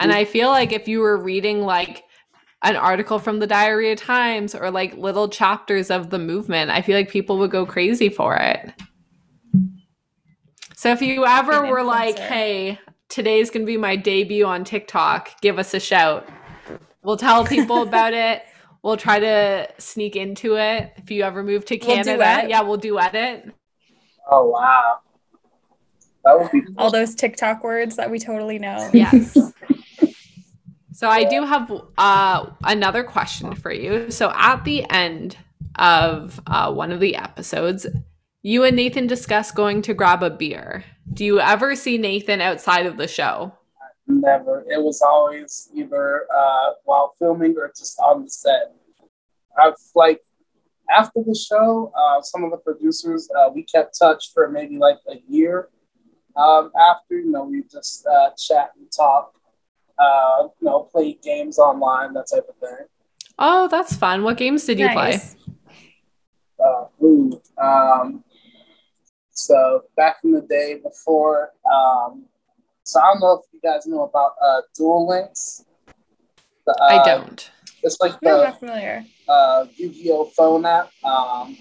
And 0.00 0.10
I 0.12 0.24
feel 0.24 0.48
like 0.48 0.72
if 0.72 0.88
you 0.88 1.00
were 1.00 1.18
reading 1.18 1.62
like 1.62 2.04
an 2.62 2.76
article 2.76 3.18
from 3.18 3.40
the 3.40 3.46
Diarrhea 3.46 3.96
Times 3.96 4.54
or 4.54 4.70
like 4.70 4.96
little 4.96 5.28
chapters 5.28 5.90
of 5.90 6.08
the 6.10 6.18
movement, 6.18 6.70
I 6.70 6.80
feel 6.80 6.96
like 6.96 7.10
people 7.10 7.38
would 7.38 7.50
go 7.50 7.66
crazy 7.66 8.08
for 8.08 8.36
it. 8.36 8.72
So 10.74 10.90
if 10.90 11.02
you 11.02 11.26
ever 11.26 11.66
were 11.66 11.82
like, 11.82 12.18
hey, 12.18 12.78
today's 13.08 13.50
going 13.50 13.62
to 13.62 13.66
be 13.66 13.76
my 13.76 13.94
debut 13.96 14.46
on 14.46 14.64
TikTok, 14.64 15.40
give 15.42 15.58
us 15.58 15.74
a 15.74 15.80
shout. 15.80 16.26
We'll 17.02 17.16
tell 17.16 17.44
people 17.44 17.82
about 17.82 18.14
it. 18.14 18.42
We'll 18.82 18.96
try 18.96 19.20
to 19.20 19.68
sneak 19.78 20.16
into 20.16 20.56
it. 20.56 20.92
If 20.96 21.10
you 21.10 21.22
ever 21.22 21.42
move 21.42 21.64
to 21.66 21.78
We'll 21.78 21.96
Canada, 21.96 22.46
yeah, 22.48 22.62
we'll 22.62 22.78
duet 22.78 23.14
it. 23.14 23.48
Oh 24.30 24.48
wow, 24.48 25.00
that 26.24 26.38
would 26.38 26.50
be 26.50 26.62
All 26.78 26.90
those 26.90 27.14
TikTok 27.14 27.64
words 27.64 27.96
that 27.96 28.10
we 28.10 28.18
totally 28.18 28.58
know. 28.58 28.88
Yes. 28.92 29.34
so 30.92 31.08
I 31.08 31.24
do 31.24 31.44
have 31.44 31.72
uh, 31.98 32.46
another 32.64 33.02
question 33.04 33.54
for 33.54 33.72
you. 33.72 34.10
So 34.10 34.32
at 34.34 34.64
the 34.64 34.88
end 34.90 35.36
of 35.76 36.40
uh, 36.46 36.72
one 36.72 36.92
of 36.92 37.00
the 37.00 37.16
episodes, 37.16 37.86
you 38.42 38.64
and 38.64 38.76
Nathan 38.76 39.06
discuss 39.06 39.50
going 39.50 39.82
to 39.82 39.94
grab 39.94 40.22
a 40.22 40.30
beer. 40.30 40.84
Do 41.12 41.24
you 41.24 41.40
ever 41.40 41.74
see 41.74 41.98
Nathan 41.98 42.40
outside 42.40 42.86
of 42.86 42.96
the 42.96 43.08
show? 43.08 43.56
Never. 44.06 44.64
It 44.68 44.82
was 44.82 45.02
always 45.02 45.70
either 45.74 46.26
uh, 46.34 46.70
while 46.84 47.12
filming 47.18 47.54
or 47.56 47.72
just 47.76 47.98
on 48.00 48.24
the 48.24 48.30
set. 48.30 48.74
I've 49.58 49.74
like 49.94 50.20
after 50.90 51.22
the 51.24 51.34
show, 51.34 51.92
uh, 51.96 52.22
some 52.22 52.44
of 52.44 52.50
the 52.50 52.58
producers 52.58 53.28
uh, 53.38 53.50
we 53.54 53.64
kept 53.64 53.98
touch 53.98 54.32
for 54.32 54.48
maybe 54.48 54.78
like 54.78 54.98
a 55.08 55.16
year. 55.28 55.68
Um, 56.36 56.70
after 56.78 57.18
you 57.18 57.30
know, 57.30 57.44
we 57.44 57.62
just 57.70 58.06
uh, 58.06 58.30
chat 58.38 58.70
and 58.78 58.90
talk. 58.90 59.34
Uh, 59.98 60.48
you 60.60 60.66
know, 60.66 60.88
play 60.90 61.18
games 61.22 61.58
online, 61.58 62.12
that 62.14 62.26
type 62.32 62.46
of 62.48 62.56
thing. 62.56 62.86
Oh, 63.38 63.68
that's 63.68 63.94
fun. 63.94 64.24
What 64.24 64.36
games 64.36 64.64
did 64.64 64.78
you 64.78 64.88
play? 64.88 65.10
Nice. 65.10 65.36
uh, 66.58 67.04
ooh, 67.04 67.40
um, 67.62 68.24
so 69.30 69.82
back 69.96 70.16
in 70.24 70.32
the 70.32 70.40
day 70.40 70.80
before, 70.82 71.50
um, 71.72 72.24
so 72.84 73.00
I 73.00 73.12
don't 73.12 73.20
know 73.20 73.32
if 73.42 73.46
you 73.52 73.60
guys 73.62 73.86
know 73.86 74.02
about 74.04 74.32
uh, 74.44 74.60
Duel 74.74 75.08
Links. 75.08 75.64
The, 76.66 76.72
uh, 76.80 76.84
I 76.84 77.04
don't. 77.04 77.50
It's 77.82 78.00
like 78.00 78.20
No, 78.22 78.38
the 78.38 78.44
not 78.44 78.58
familiar. 78.60 79.04
uh, 79.28 79.66
Yu-Gi-Oh 79.76 80.26
phone 80.36 80.64
app. 80.64 80.90
Um, 81.04 81.56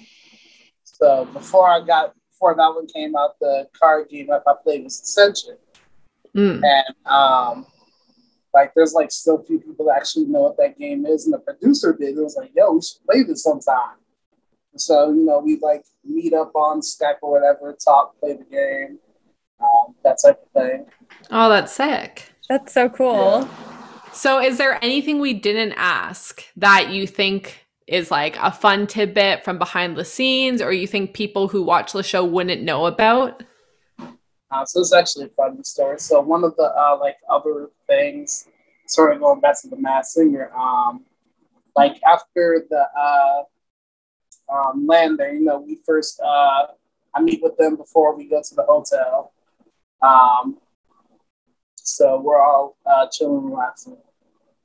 so 0.83 1.25
before 1.25 1.67
I 1.69 1.81
got 1.81 2.13
before 2.29 2.53
that 2.55 2.67
one 2.75 2.87
came 2.87 3.15
out, 3.15 3.39
the 3.39 3.67
card 3.79 4.09
game 4.09 4.29
app 4.31 4.43
I 4.47 4.53
played 4.63 4.83
was 4.83 4.99
Ascension, 5.01 5.57
Mm. 6.35 6.61
and 6.63 6.95
um, 7.11 7.65
like 8.53 8.73
there's 8.75 8.93
like 8.93 9.11
still 9.11 9.43
few 9.43 9.59
people 9.59 9.85
that 9.87 9.95
actually 9.97 10.25
know 10.25 10.41
what 10.41 10.57
that 10.57 10.77
game 10.79 11.05
is, 11.05 11.25
and 11.25 11.33
the 11.33 11.39
producer 11.39 11.93
did. 11.99 12.17
It 12.17 12.21
was 12.21 12.35
like, 12.37 12.51
yo, 12.55 12.71
we 12.73 12.81
should 12.81 13.03
play 13.05 13.23
this 13.23 13.43
sometime. 13.43 13.97
So 14.77 15.11
you 15.11 15.25
know, 15.25 15.39
we 15.39 15.57
like 15.61 15.83
meet 16.05 16.33
up 16.33 16.51
on 16.55 16.79
Skype 16.81 17.17
or 17.21 17.31
whatever, 17.31 17.75
talk, 17.83 18.17
play 18.19 18.33
the 18.33 18.45
game, 18.45 18.99
um, 19.61 19.95
that 20.03 20.17
type 20.23 20.41
of 20.43 20.61
thing. 20.61 20.85
Oh, 21.29 21.49
that's 21.49 21.73
sick. 21.73 22.31
That's 22.49 22.73
so 22.73 22.89
cool. 22.89 23.47
So, 24.13 24.41
is 24.41 24.57
there 24.57 24.83
anything 24.83 25.19
we 25.19 25.33
didn't 25.33 25.73
ask 25.77 26.43
that 26.57 26.89
you 26.89 27.07
think 27.07 27.65
is 27.87 28.11
like 28.11 28.37
a 28.41 28.51
fun 28.51 28.87
tidbit 28.87 29.43
from 29.43 29.57
behind 29.57 29.95
the 29.95 30.05
scenes, 30.05 30.61
or 30.61 30.71
you 30.71 30.87
think 30.87 31.13
people 31.13 31.47
who 31.47 31.63
watch 31.63 31.93
the 31.93 32.03
show 32.03 32.25
wouldn't 32.25 32.61
know 32.61 32.85
about? 32.85 33.43
Uh, 34.51 34.65
so 34.65 34.81
it's 34.81 34.93
actually 34.93 35.25
a 35.25 35.29
funny 35.29 35.63
story. 35.63 35.97
So 35.99 36.19
one 36.19 36.43
of 36.43 36.55
the 36.57 36.63
uh, 36.63 36.97
like 36.99 37.17
other 37.29 37.69
things, 37.87 38.47
sort 38.87 39.13
of 39.13 39.21
going 39.21 39.39
back 39.39 39.61
to 39.61 39.69
the 39.69 39.77
Masked 39.77 40.13
Singer, 40.13 40.51
um, 40.53 41.05
like 41.75 42.01
after 42.03 42.65
the 42.69 42.85
uh, 42.99 43.43
um, 44.53 44.85
land 44.85 45.17
there, 45.17 45.33
you 45.33 45.45
know, 45.45 45.59
we 45.59 45.79
first 45.85 46.19
uh, 46.19 46.67
I 47.15 47.21
meet 47.21 47.41
with 47.41 47.57
them 47.57 47.75
before 47.75 48.15
we 48.15 48.25
go 48.25 48.41
to 48.41 48.55
the 48.55 48.63
hotel. 48.63 49.33
Um, 50.01 50.57
so 51.75 52.19
we're 52.19 52.39
all 52.41 52.77
uh, 52.85 53.07
chilling, 53.11 53.45
relaxing. 53.49 53.97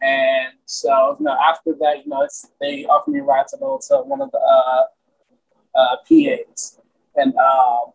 And 0.03 0.53
so, 0.67 1.17
you 1.19 1.25
know, 1.25 1.37
after 1.43 1.73
that, 1.81 2.05
you 2.05 2.11
know, 2.11 2.23
it's, 2.23 2.51
they 2.61 2.85
offer 2.85 3.11
me 3.11 3.21
a 3.21 3.23
ride 3.23 3.49
to 3.49 3.57
the 3.57 3.65
hotel, 3.65 4.05
one 4.05 4.21
of 4.21 4.31
the 4.31 4.39
uh, 4.39 4.83
uh, 5.79 5.97
PAs. 6.09 6.79
And 7.17 7.35
um, 7.37 7.93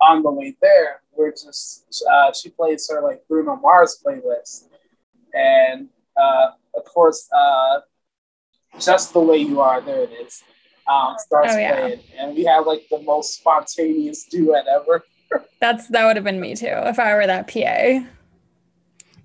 on 0.00 0.22
the 0.22 0.30
way 0.30 0.56
there, 0.62 1.02
we're 1.14 1.30
just, 1.30 2.02
uh, 2.10 2.32
she 2.32 2.48
plays 2.48 2.88
her 2.90 3.02
like 3.02 3.22
Bruno 3.28 3.56
Mars 3.56 4.02
playlist. 4.04 4.68
And 5.34 5.88
uh, 6.16 6.52
of 6.74 6.84
course, 6.86 7.28
uh, 7.36 7.80
Just 8.78 9.12
the 9.12 9.20
Way 9.20 9.38
You 9.38 9.60
Are, 9.60 9.80
there 9.82 10.02
it 10.04 10.10
is, 10.12 10.42
um, 10.90 11.16
starts 11.18 11.54
Oh, 11.54 11.58
yeah. 11.58 11.76
playing. 11.80 12.00
And 12.18 12.34
we 12.34 12.44
have 12.44 12.66
like 12.66 12.84
the 12.90 13.00
most 13.02 13.34
spontaneous 13.34 14.24
duet 14.24 14.66
ever. 14.66 15.04
That's 15.60 15.88
that 15.88 16.06
would 16.06 16.16
have 16.16 16.24
been 16.24 16.40
me 16.40 16.54
too 16.54 16.66
if 16.66 16.98
I 16.98 17.14
were 17.14 17.26
that 17.26 17.46
PA. 17.48 18.06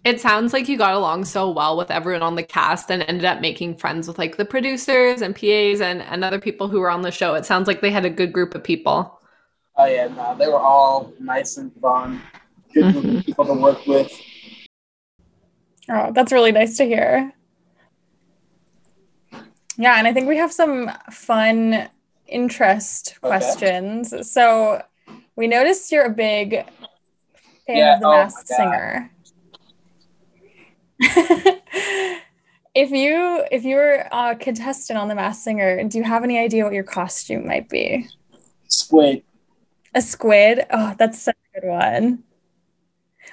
It 0.03 0.21
sounds 0.21 0.53
like 0.53 0.69
you 0.69 0.77
got 0.77 0.93
along 0.93 1.25
so 1.25 1.49
well 1.49 1.75
with 1.75 1.89
everyone 1.89 2.21
on 2.21 2.35
the 2.35 2.43
cast 2.43 2.91
and 2.91 3.03
ended 3.07 3.25
up 3.25 3.41
making 3.41 3.77
friends 3.77 4.07
with 4.07 4.19
like 4.19 4.37
the 4.37 4.45
producers 4.45 5.21
and 5.21 5.35
PAs 5.35 5.81
and, 5.81 6.03
and 6.03 6.23
other 6.23 6.39
people 6.39 6.67
who 6.67 6.79
were 6.79 6.91
on 6.91 7.01
the 7.01 7.11
show. 7.11 7.33
It 7.33 7.43
sounds 7.43 7.67
like 7.67 7.81
they 7.81 7.89
had 7.89 8.05
a 8.05 8.09
good 8.11 8.31
group 8.31 8.53
of 8.53 8.63
people. 8.63 9.19
Oh 9.77 9.85
yeah, 9.85 10.07
no, 10.07 10.35
they 10.37 10.47
were 10.47 10.59
all 10.59 11.11
nice 11.19 11.57
and 11.57 11.73
fun, 11.81 12.21
good 12.71 12.93
group 12.93 12.95
of 12.97 13.03
mm-hmm. 13.03 13.19
people 13.21 13.45
to 13.45 13.53
work 13.53 13.85
with. 13.87 14.11
Oh, 15.89 16.11
that's 16.13 16.31
really 16.31 16.51
nice 16.51 16.77
to 16.77 16.85
hear. 16.85 17.33
Yeah, 19.77 19.97
and 19.97 20.07
I 20.07 20.13
think 20.13 20.27
we 20.27 20.37
have 20.37 20.53
some 20.53 20.91
fun 21.11 21.89
interest 22.27 23.15
Okay. 23.17 23.27
questions. 23.27 24.31
So 24.31 24.81
we 25.35 25.47
noticed 25.47 25.91
you're 25.91 26.05
a 26.05 26.09
big 26.09 26.65
fan 27.67 27.77
Yeah, 27.77 27.95
of 27.95 27.99
the 28.01 28.07
oh 28.07 28.11
masked 28.11 28.47
singer. 28.47 29.11
if 30.99 32.91
you 32.91 33.43
if 33.51 33.63
you 33.63 33.75
were 33.75 34.07
a 34.11 34.35
contestant 34.35 34.97
on 34.97 35.07
the 35.07 35.15
masked 35.15 35.43
singer, 35.43 35.83
do 35.83 35.97
you 35.97 36.03
have 36.03 36.23
any 36.23 36.39
idea 36.39 36.63
what 36.63 36.73
your 36.73 36.83
costume 36.83 37.47
might 37.47 37.69
be? 37.69 38.07
Squid. 38.67 39.23
A 39.93 40.01
squid? 40.01 40.65
Oh, 40.71 40.95
that's 40.97 41.21
such 41.21 41.37
a 41.55 41.61
good 41.61 41.67
one. 41.69 42.23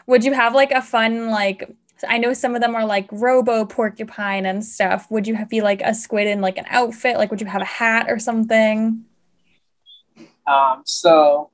Would 0.07 0.25
you 0.25 0.33
have 0.33 0.55
like 0.55 0.73
a 0.73 0.83
fun 0.83 1.31
like 1.31 1.69
I 2.09 2.19
know 2.19 2.33
some 2.35 2.55
of 2.57 2.61
them 2.61 2.75
are 2.75 2.85
like 2.85 3.07
robo 3.13 3.65
porcupine 3.65 4.45
and 4.45 4.65
stuff. 4.65 5.09
Would 5.11 5.29
you 5.29 5.37
have 5.37 5.49
be 5.49 5.61
like 5.61 5.83
a 5.83 5.95
squid 5.95 6.27
in 6.27 6.41
like 6.41 6.59
an 6.59 6.67
outfit? 6.69 7.17
Like 7.17 7.31
would 7.31 7.41
you 7.41 7.47
have 7.47 7.63
a 7.63 7.67
hat 7.67 8.07
or 8.09 8.19
something? 8.19 9.05
Um, 10.47 10.83
so 10.85 11.52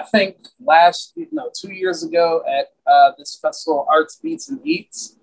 I 0.00 0.04
think 0.04 0.36
last, 0.64 1.12
no, 1.30 1.50
two 1.54 1.72
years 1.72 2.02
ago 2.02 2.42
at 2.48 2.68
uh, 2.90 3.12
this 3.18 3.38
festival, 3.40 3.86
Arts 3.90 4.16
Beats 4.22 4.48
and 4.48 4.60
Eats, 4.64 5.16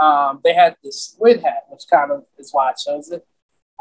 um, 0.00 0.40
they 0.42 0.54
had 0.54 0.76
this 0.82 1.04
squid 1.04 1.42
hat, 1.42 1.64
which 1.68 1.82
kind 1.90 2.10
of 2.10 2.24
is 2.38 2.50
why 2.52 2.70
I 2.70 2.72
chose 2.72 3.10
it. 3.10 3.26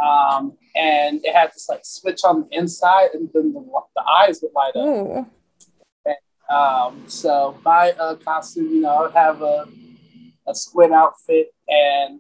Um, 0.04 0.58
and 0.76 1.22
it 1.24 1.34
had 1.34 1.52
this 1.54 1.70
like 1.70 1.82
switch 1.84 2.22
on 2.26 2.42
the 2.42 2.58
inside, 2.58 3.12
and 3.14 3.30
then 3.34 3.54
the, 3.54 3.62
the 3.96 4.04
eyes 4.04 4.42
would 4.42 4.52
light 4.54 4.76
up. 4.76 4.86
Ooh. 4.86 5.28
Um, 6.54 7.06
so 7.08 7.58
my 7.64 7.92
uh, 7.92 8.16
costume, 8.16 8.70
you 8.70 8.82
know, 8.82 8.90
I 8.90 9.02
would 9.04 9.14
have 9.14 9.42
a, 9.42 9.66
a 10.46 10.54
squid 10.54 10.92
outfit, 10.92 11.54
and 11.70 12.20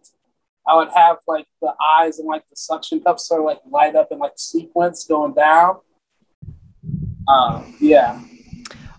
I 0.66 0.76
would 0.76 0.90
have 0.96 1.18
like 1.28 1.48
the 1.62 1.74
eyes 2.00 2.20
and 2.20 2.28
like 2.28 2.48
the 2.50 2.56
suction 2.56 3.02
cups 3.02 3.28
sort 3.28 3.42
of 3.42 3.46
like 3.46 3.60
light 3.70 3.96
up 3.96 4.10
in 4.12 4.20
like 4.20 4.34
sequence 4.38 5.04
going 5.06 5.34
down. 5.34 5.80
Um, 7.28 7.76
yeah. 7.80 8.20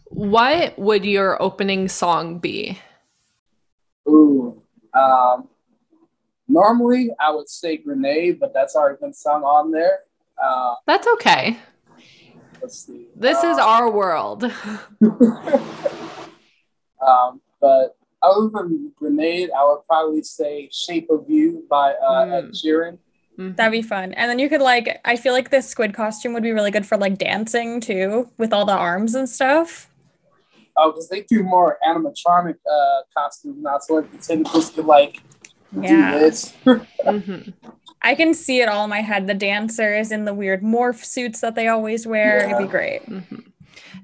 What 0.07 0.79
would 0.79 1.05
your 1.05 1.41
opening 1.43 1.89
song 1.89 2.39
be? 2.39 2.79
Ooh. 4.09 4.63
Um, 4.95 5.49
normally 6.49 7.11
I 7.21 7.31
would 7.33 7.49
say 7.49 7.77
grenade, 7.79 8.39
but 8.41 8.53
that's 8.55 8.77
already 8.77 8.99
been 9.01 9.13
sung 9.13 9.43
on 9.43 9.71
there. 9.73 10.01
Uh, 10.43 10.75
That's 10.87 11.07
okay. 11.15 11.59
let's 12.61 12.87
see. 12.87 13.07
This 13.17 13.39
is 13.45 13.59
Uh, 13.59 13.63
our 13.67 13.91
world. 13.91 14.45
um, 17.07 17.41
but 17.61 17.97
other 18.23 18.49
than 18.53 18.93
grenade, 18.97 19.51
I 19.57 19.65
would 19.65 19.85
probably 19.87 20.23
say 20.23 20.69
"Shape 20.73 21.09
of 21.11 21.25
You" 21.29 21.65
by 21.69 21.93
uh, 21.95 22.23
Ed 22.27 22.45
Mm. 22.47 22.51
Sheeran. 22.53 22.99
Mhm. 23.39 23.57
That'd 23.57 23.73
be 23.73 23.83
fun. 23.83 24.13
And 24.15 24.31
then 24.31 24.39
you 24.39 24.49
could 24.49 24.61
like 24.61 25.01
I 25.05 25.17
feel 25.17 25.33
like 25.33 25.51
this 25.51 25.69
squid 25.69 25.93
costume 25.95 26.33
would 26.35 26.43
be 26.43 26.53
really 26.53 26.71
good 26.71 26.87
for 26.87 26.97
like 26.97 27.19
dancing 27.19 27.81
too, 27.81 28.31
with 28.39 28.53
all 28.53 28.65
the 28.65 28.73
arms 28.73 29.15
and 29.15 29.29
stuff. 29.29 29.91
Oh, 30.77 30.91
because 30.91 31.09
they 31.09 31.23
do 31.23 31.43
more 31.43 31.79
animatronic 31.87 32.57
uh, 32.71 33.03
costumes 33.17 33.57
now, 33.63 33.79
so 33.79 33.95
like 33.95 34.11
the 34.13 34.19
tentacles 34.19 34.71
could 34.71 34.87
like 34.87 35.23
Yeah. 35.81 36.13
do 36.13 36.19
this. 36.21 36.53
Mhm. 36.65 37.53
I 38.03 38.15
can 38.15 38.35
see 38.35 38.61
it 38.61 38.69
all 38.69 38.85
in 38.85 38.91
my 38.91 39.01
head. 39.01 39.27
The 39.27 39.35
dancers 39.35 40.13
in 40.13 40.25
the 40.27 40.35
weird 40.35 40.63
morph 40.63 41.03
suits 41.05 41.41
that 41.41 41.55
they 41.55 41.69
always 41.69 42.07
wear. 42.07 42.39
It'd 42.45 42.59
be 42.59 42.65
Yeah. 42.65 42.71
great. 42.71 43.07
Mhm. 43.07 43.47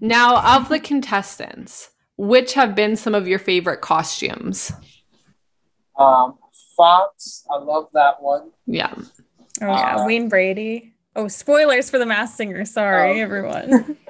Now, 0.00 0.56
of 0.56 0.68
the 0.70 0.80
contestants, 0.80 1.90
which 2.16 2.54
have 2.54 2.74
been 2.74 2.96
some 2.96 3.14
of 3.14 3.28
your 3.28 3.38
favorite 3.38 3.80
costumes? 3.82 4.72
Um, 5.98 6.38
Fox, 6.84 7.44
I 7.50 7.58
love 7.58 7.88
that 7.92 8.22
one. 8.22 8.52
Yeah. 8.66 8.94
Oh 9.60 9.66
yeah, 9.66 9.96
Uh, 9.96 10.06
Wayne 10.06 10.30
Brady. 10.30 10.94
Oh, 11.14 11.28
spoilers 11.28 11.90
for 11.90 11.98
the 11.98 12.06
Masked 12.06 12.38
Singer. 12.38 12.64
Sorry, 12.64 13.20
Oh. 13.20 13.22
everyone. 13.22 13.98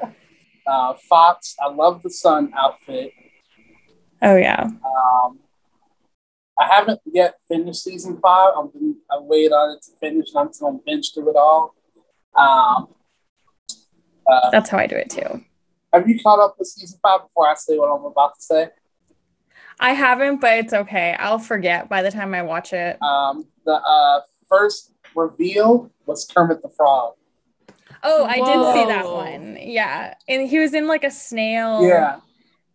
Uh, 0.66 0.94
Fox, 1.08 1.56
I 1.60 1.66
love 1.68 2.00
the 2.04 2.10
sun 2.10 2.52
outfit. 2.56 3.10
oh 4.22 4.36
yeah. 4.36 4.62
Um, 4.84 5.40
I 6.56 6.66
haven't 6.70 7.00
yet 7.12 7.34
finished 7.48 7.82
season 7.82 8.20
five. 8.22 8.52
I'm 8.56 8.68
been, 8.68 8.94
I 9.10 9.18
wait 9.18 9.50
on 9.50 9.72
it 9.76 9.82
to 9.84 9.90
finish, 9.98 10.28
and 10.30 10.38
I'm 10.38 10.46
just 10.48 10.60
gonna 10.60 10.78
binge 10.86 11.12
through 11.12 11.30
it 11.30 11.36
all. 11.36 11.74
Um, 12.36 12.86
uh, 14.30 14.50
That's 14.52 14.70
how 14.70 14.78
I 14.78 14.86
do 14.86 14.94
it 14.94 15.10
too. 15.10 15.42
have 15.92 16.08
you 16.08 16.20
caught 16.22 16.38
up 16.38 16.54
with 16.56 16.68
season 16.68 17.00
five 17.02 17.22
before 17.22 17.48
I 17.48 17.54
say 17.54 17.76
what 17.76 17.86
I'm 17.88 18.04
about 18.04 18.36
to 18.36 18.42
say? 18.42 18.68
I 19.80 19.94
haven't, 19.94 20.40
but 20.40 20.58
it's 20.58 20.72
okay. 20.72 21.16
I'll 21.18 21.38
forget 21.38 21.88
by 21.88 22.02
the 22.02 22.10
time 22.10 22.34
I 22.34 22.42
watch 22.42 22.72
it. 22.72 23.02
Um, 23.02 23.46
the 23.64 23.72
uh, 23.72 24.20
first 24.48 24.92
reveal 25.16 25.90
was 26.06 26.26
Kermit 26.26 26.62
the 26.62 26.68
Frog. 26.68 27.14
Oh, 28.02 28.24
I 28.24 28.36
did 28.36 28.74
see 28.74 28.86
that 28.86 29.06
one. 29.06 29.58
Yeah. 29.60 30.14
And 30.28 30.48
he 30.48 30.58
was 30.58 30.74
in 30.74 30.86
like 30.86 31.04
a 31.04 31.10
snail 31.10 31.86
Yeah, 31.86 32.20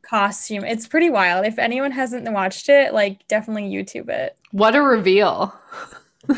costume. 0.02 0.64
It's 0.64 0.88
pretty 0.88 1.10
wild. 1.10 1.46
If 1.46 1.58
anyone 1.60 1.92
hasn't 1.92 2.32
watched 2.32 2.70
it, 2.70 2.94
like 2.94 3.28
definitely 3.28 3.72
YouTube 3.72 4.10
it. 4.10 4.38
What 4.52 4.76
a 4.76 4.82
reveal. 4.82 5.54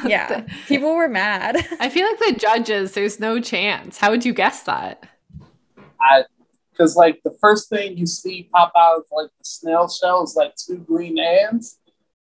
Yeah. 0.05 0.45
People 0.67 0.95
were 0.95 1.07
mad. 1.07 1.65
I 1.79 1.87
feel 1.87 2.05
like 2.05 2.19
the 2.19 2.37
judges, 2.37 2.91
there's 2.91 3.21
no 3.21 3.39
chance. 3.39 3.97
How 3.99 4.09
would 4.11 4.25
you 4.25 4.33
guess 4.33 4.63
that? 4.63 5.07
I 6.01 6.23
because 6.77 6.95
like 6.95 7.21
the 7.23 7.35
first 7.41 7.69
thing 7.69 7.97
you 7.97 8.05
see 8.05 8.49
pop 8.53 8.71
out 8.75 8.97
of 8.97 9.03
like 9.11 9.29
the 9.37 9.43
snail 9.43 9.89
shell 9.89 10.23
is 10.23 10.35
like 10.35 10.53
two 10.55 10.77
green 10.77 11.17
hands, 11.17 11.79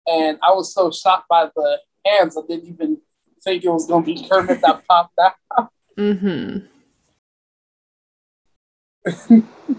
and 0.07 0.38
I 0.42 0.53
was 0.53 0.74
so 0.74 0.90
shocked 0.90 1.28
by 1.28 1.48
the 1.55 1.78
hands 2.05 2.36
I 2.36 2.42
didn't 2.48 2.68
even 2.68 2.98
think 3.42 3.64
it 3.64 3.70
was 3.70 3.86
gonna 3.86 4.05
be 4.05 4.26
Kermit 4.28 4.61
that 4.62 4.82
popped 4.88 5.18
out. 5.18 5.70
Mm-hmm. 5.96 6.66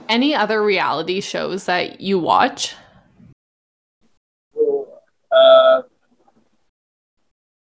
Any 0.10 0.34
other 0.34 0.64
reality 0.64 1.22
shows 1.22 1.66
that 1.66 2.02
you 2.02 2.18
watch? 2.20 2.76
Uh, 5.32 5.84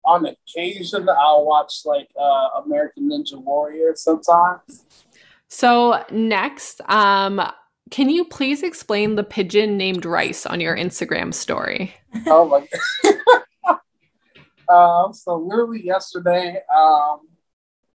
on 0.04 0.26
occasion, 0.26 1.08
I'll 1.08 1.46
watch 1.46 1.82
like 1.84 2.08
uh, 2.20 2.60
American 2.64 3.08
Ninja 3.10 3.40
Warrior 3.40 3.92
sometimes. 3.94 4.84
So 5.48 6.02
next, 6.10 6.80
um, 6.90 7.40
can 7.90 8.08
you 8.10 8.24
please 8.24 8.62
explain 8.62 9.14
the 9.14 9.24
pigeon 9.24 9.76
named 9.76 10.04
Rice 10.04 10.46
on 10.46 10.60
your 10.60 10.76
Instagram 10.76 11.32
story? 11.32 11.94
oh 12.26 12.46
my 12.48 12.66
god. 13.04 13.78
um, 14.68 15.12
so 15.12 15.36
literally 15.36 15.84
yesterday, 15.84 16.60
um, 16.76 17.20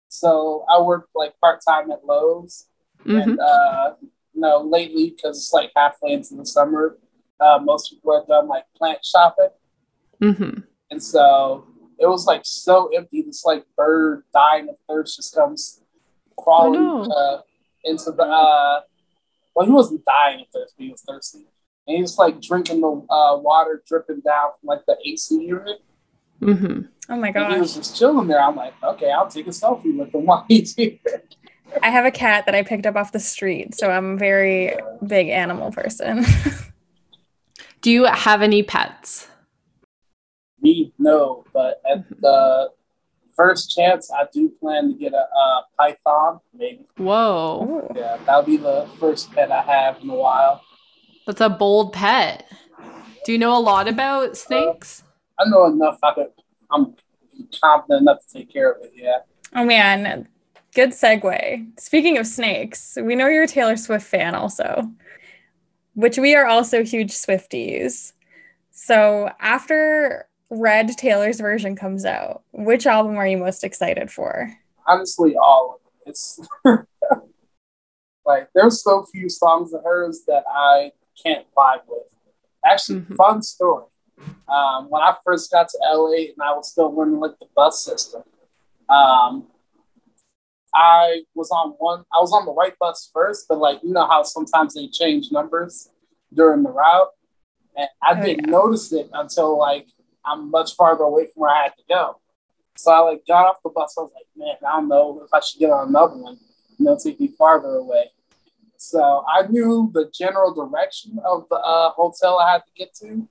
so 0.08 0.66
I 0.70 0.82
work 0.82 1.10
like 1.16 1.34
part 1.42 1.60
time 1.68 1.92
at 1.92 2.06
Lowe's, 2.06 2.66
Mhm. 3.06 3.24
and 3.24 3.40
uh, 3.40 3.94
you 4.34 4.42
know, 4.42 4.60
lately 4.62 5.14
because 5.16 5.38
it's 5.38 5.54
like 5.54 5.72
halfway 5.76 6.12
into 6.14 6.36
the 6.36 6.46
summer, 6.46 6.98
uh, 7.40 7.60
most 7.62 7.90
people 7.92 8.14
are 8.14 8.26
done 8.28 8.48
like 8.48 8.66
plant 8.76 9.04
shopping, 9.04 9.50
Mm-hmm. 10.22 10.60
and 10.92 11.02
so 11.04 11.66
it 11.98 12.08
was 12.08 12.26
like 12.26 12.42
so 12.44 12.88
empty. 12.96 13.22
This 13.24 13.44
like 13.46 13.66
bird 13.78 14.24
dying 14.34 14.70
of 14.70 14.76
thirst 14.88 15.16
just 15.18 15.34
comes 15.36 15.82
crawling 16.44 16.80
Oh, 16.80 17.04
no. 17.04 17.12
uh, 17.12 17.42
into 17.84 18.12
the. 18.12 18.24
Uh, 18.24 18.82
well, 19.56 19.66
he 19.66 19.72
wasn't 19.72 20.04
dying 20.06 20.42
of 20.42 20.48
thirst, 20.54 20.74
but 20.78 20.84
he 20.84 20.92
was 20.92 21.02
thirsty. 21.02 21.40
And 21.88 21.96
he 21.98 22.02
was 22.02 22.18
like 22.18 22.40
drinking 22.42 22.82
the 22.82 22.88
uh, 23.10 23.38
water 23.38 23.82
dripping 23.88 24.22
down 24.22 24.52
from 24.60 24.68
like 24.68 24.86
the 24.86 24.96
AC 25.06 25.36
unit. 25.36 25.82
Mm-hmm. 26.42 26.82
Oh 27.12 27.16
my 27.16 27.30
And 27.30 27.54
he 27.54 27.60
was 27.60 27.76
just 27.76 27.98
chilling 27.98 28.28
there. 28.28 28.40
I'm 28.42 28.56
like, 28.56 28.74
okay, 28.84 29.12
I'll 29.12 29.28
take 29.28 29.48
a 29.48 29.50
selfie 29.50 29.98
with 29.98 30.14
him 30.14 30.26
while 30.26 30.46
he's 30.48 30.76
here. 30.76 30.98
I 31.84 31.90
have 31.90 32.06
a 32.06 32.12
cat 32.12 32.46
that 32.46 32.56
I 32.56 32.64
picked 32.64 32.86
up 32.86 32.96
off 32.96 33.12
the 33.12 33.20
street, 33.20 33.76
so 33.76 33.90
I'm 33.92 34.14
a 34.14 34.18
very 34.18 34.76
big 35.06 35.28
animal 35.30 35.72
person. 35.72 36.26
Do 37.82 37.92
you 37.92 38.06
have 38.06 38.42
any 38.42 38.64
pets? 38.64 39.28
Me, 40.62 40.94
no, 40.98 41.46
but 41.54 41.82
at 41.90 42.08
the 42.22 42.70
first 43.40 43.74
chance, 43.74 44.12
I 44.12 44.26
do 44.34 44.50
plan 44.50 44.90
to 44.90 44.94
get 44.94 45.14
a 45.14 45.18
uh, 45.18 45.62
python. 45.78 46.42
Maybe, 46.54 46.86
Whoa, 46.98 47.90
yeah, 47.96 48.18
that'll 48.26 48.44
be 48.44 48.58
the 48.58 48.90
first 49.00 49.32
pet 49.32 49.50
I 49.50 49.62
have 49.62 50.02
in 50.02 50.10
a 50.10 50.16
while. 50.16 50.62
that's 51.26 51.40
a 51.40 51.50
bold 51.50 51.94
pet. 51.94 52.46
Do 53.24 53.32
you 53.32 53.38
know 53.38 53.58
a 53.58 53.60
lot 53.60 53.88
about 53.88 54.36
snakes? 54.36 55.04
I 55.40 55.48
know 55.48 55.68
enough. 55.68 56.00
I 56.04 56.14
could. 56.14 56.28
I'm 56.70 56.96
confident 57.64 58.02
enough 58.02 58.18
to 58.28 58.40
take 58.40 58.52
care 58.52 58.74
of 58.74 58.84
it. 58.84 58.92
Yeah. 58.94 59.20
Oh 59.56 59.64
man, 59.64 60.28
good 60.76 60.90
segue. 60.90 61.80
Speaking 61.80 62.18
of 62.18 62.28
snakes, 62.28 62.98
we 63.02 63.16
know 63.16 63.28
you're 63.28 63.44
a 63.44 63.48
Taylor 63.48 63.78
Swift 63.78 64.06
fan 64.06 64.36
also, 64.36 64.92
which 65.94 66.18
we 66.18 66.36
are 66.36 66.46
also 66.46 66.84
huge 66.84 67.12
Swifties. 67.12 68.12
So 68.72 69.30
after 69.40 70.29
Red 70.50 70.90
Taylor's 70.98 71.40
version 71.40 71.76
comes 71.76 72.06
out, 72.06 72.44
which 72.52 72.88
album 72.88 73.18
are 73.18 73.28
you 73.28 73.38
most 73.38 73.64
excited 73.64 74.12
for? 74.12 74.52
honestly 74.88 75.36
all 75.36 75.76
of 75.76 75.92
it. 76.08 76.10
It's 76.10 76.40
like 78.26 78.50
there's 78.56 78.84
so 78.84 79.06
few 79.12 79.30
songs 79.30 79.72
of 79.74 79.84
hers 79.84 80.24
that 80.28 80.44
I 80.52 80.92
can't 81.24 81.46
vibe 81.56 81.82
with. 81.88 82.04
Actually, 82.66 83.02
Mhm. 83.02 83.16
fun 83.16 83.42
story. 83.44 83.86
Um, 84.48 84.90
when 84.90 85.02
I 85.04 85.16
first 85.24 85.52
got 85.52 85.68
to 85.70 85.78
LA 85.84 86.32
and 86.34 86.42
I 86.42 86.54
was 86.56 86.72
still 86.72 86.92
learning 86.94 87.20
like 87.20 87.38
the 87.40 87.46
bus 87.56 87.86
system, 87.86 88.24
um, 88.90 89.48
I 90.74 91.24
was 91.36 91.50
on 91.52 91.72
one. 91.78 92.04
I 92.14 92.20
was 92.20 92.32
on 92.34 92.46
the 92.46 92.54
right 92.54 92.74
bus 92.80 93.10
first, 93.14 93.46
but 93.48 93.60
like 93.60 93.82
you 93.84 93.92
know 93.94 94.08
how 94.08 94.24
sometimes 94.24 94.74
they 94.74 94.88
change 94.88 95.32
numbers 95.32 95.90
during 96.34 96.64
the 96.64 96.70
route, 96.72 97.10
and 97.76 97.88
I 98.02 98.14
Oh, 98.20 98.24
didn't 98.24 98.46
yeah. 98.46 98.52
notice 98.52 98.92
it 98.92 99.10
until 99.14 99.58
like 99.58 99.88
I'm 100.30 100.52
much 100.52 100.76
farther 100.76 101.04
away 101.04 101.26
from 101.26 101.42
where 101.42 101.50
I 101.52 101.64
had 101.64 101.76
to 101.78 101.84
go. 101.90 102.20
So 102.78 102.92
I 102.92 103.00
like 103.00 103.26
got 103.28 103.48
off 103.48 103.58
the 103.64 103.70
bus. 103.70 103.96
I 103.98 104.02
was 104.02 104.12
like, 104.16 104.26
man, 104.38 104.56
I 104.68 104.78
don't 104.78 104.88
know 104.88 105.22
if 105.26 105.34
I 105.34 105.40
should 105.42 105.60
get 105.60 105.70
on 105.72 105.90
another 105.90 106.16
one. 106.16 106.38
You 106.78 106.86
know, 106.86 106.98
take 107.02 107.20
me 107.20 107.28
farther 107.38 107.76
away. 107.76 108.06
So 108.78 109.26
I 109.28 109.46
knew 109.48 109.92
the 109.94 110.10
general 110.14 110.54
direction 110.54 111.20
of 111.26 111.46
the 111.50 111.58
uh, 111.58 111.90
hotel 111.92 112.40
I 112.40 112.54
had 112.54 112.60
to 112.60 112.72
get 112.78 112.94
to. 113.02 113.28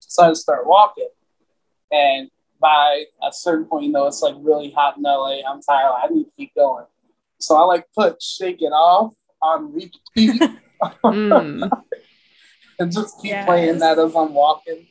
So 0.00 0.22
I 0.22 0.26
had 0.26 0.32
to 0.32 0.36
start 0.36 0.66
walking. 0.66 1.08
And 1.90 2.30
by 2.60 3.04
a 3.22 3.32
certain 3.32 3.64
point, 3.64 3.86
you 3.86 3.90
know, 3.92 4.06
it's 4.06 4.22
like 4.22 4.36
really 4.38 4.70
hot 4.70 4.96
in 4.96 5.02
LA. 5.02 5.40
I'm 5.48 5.60
tired. 5.60 5.92
I 6.02 6.06
need 6.08 6.24
to 6.24 6.30
keep 6.36 6.54
going. 6.54 6.86
So 7.40 7.56
I 7.56 7.64
like 7.64 7.86
put 7.96 8.22
Shake 8.22 8.62
It 8.62 8.66
Off 8.66 9.14
on 9.40 9.72
repeat 9.72 10.40
Mm. 11.04 11.70
and 12.78 12.90
just 12.92 13.20
keep 13.20 13.30
Yes. 13.30 13.46
playing 13.46 13.78
that 13.78 13.98
as 13.98 14.14
I'm 14.16 14.34
walking. 14.34 14.86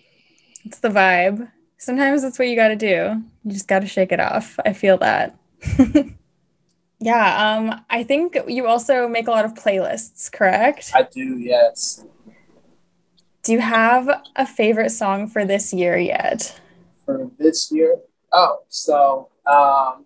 It's 0.65 0.79
the 0.79 0.89
vibe. 0.89 1.51
Sometimes 1.77 2.21
that's 2.21 2.37
what 2.37 2.47
you 2.47 2.55
got 2.55 2.69
to 2.69 2.75
do. 2.75 3.23
You 3.43 3.51
just 3.51 3.67
got 3.67 3.79
to 3.79 3.87
shake 3.87 4.11
it 4.11 4.19
off. 4.19 4.59
I 4.65 4.73
feel 4.73 4.97
that. 4.99 5.37
yeah. 6.99 7.55
Um. 7.57 7.81
I 7.89 8.03
think 8.03 8.37
you 8.47 8.67
also 8.67 9.07
make 9.07 9.27
a 9.27 9.31
lot 9.31 9.45
of 9.45 9.53
playlists, 9.53 10.31
correct? 10.31 10.91
I 10.93 11.03
do, 11.03 11.37
yes. 11.37 12.05
Do 13.43 13.53
you 13.53 13.59
have 13.59 14.07
a 14.35 14.45
favorite 14.45 14.91
song 14.91 15.27
for 15.27 15.45
this 15.45 15.73
year 15.73 15.97
yet? 15.97 16.59
For 17.05 17.31
this 17.39 17.71
year. 17.71 17.97
Oh, 18.31 18.59
so 18.69 19.29
um, 19.47 20.05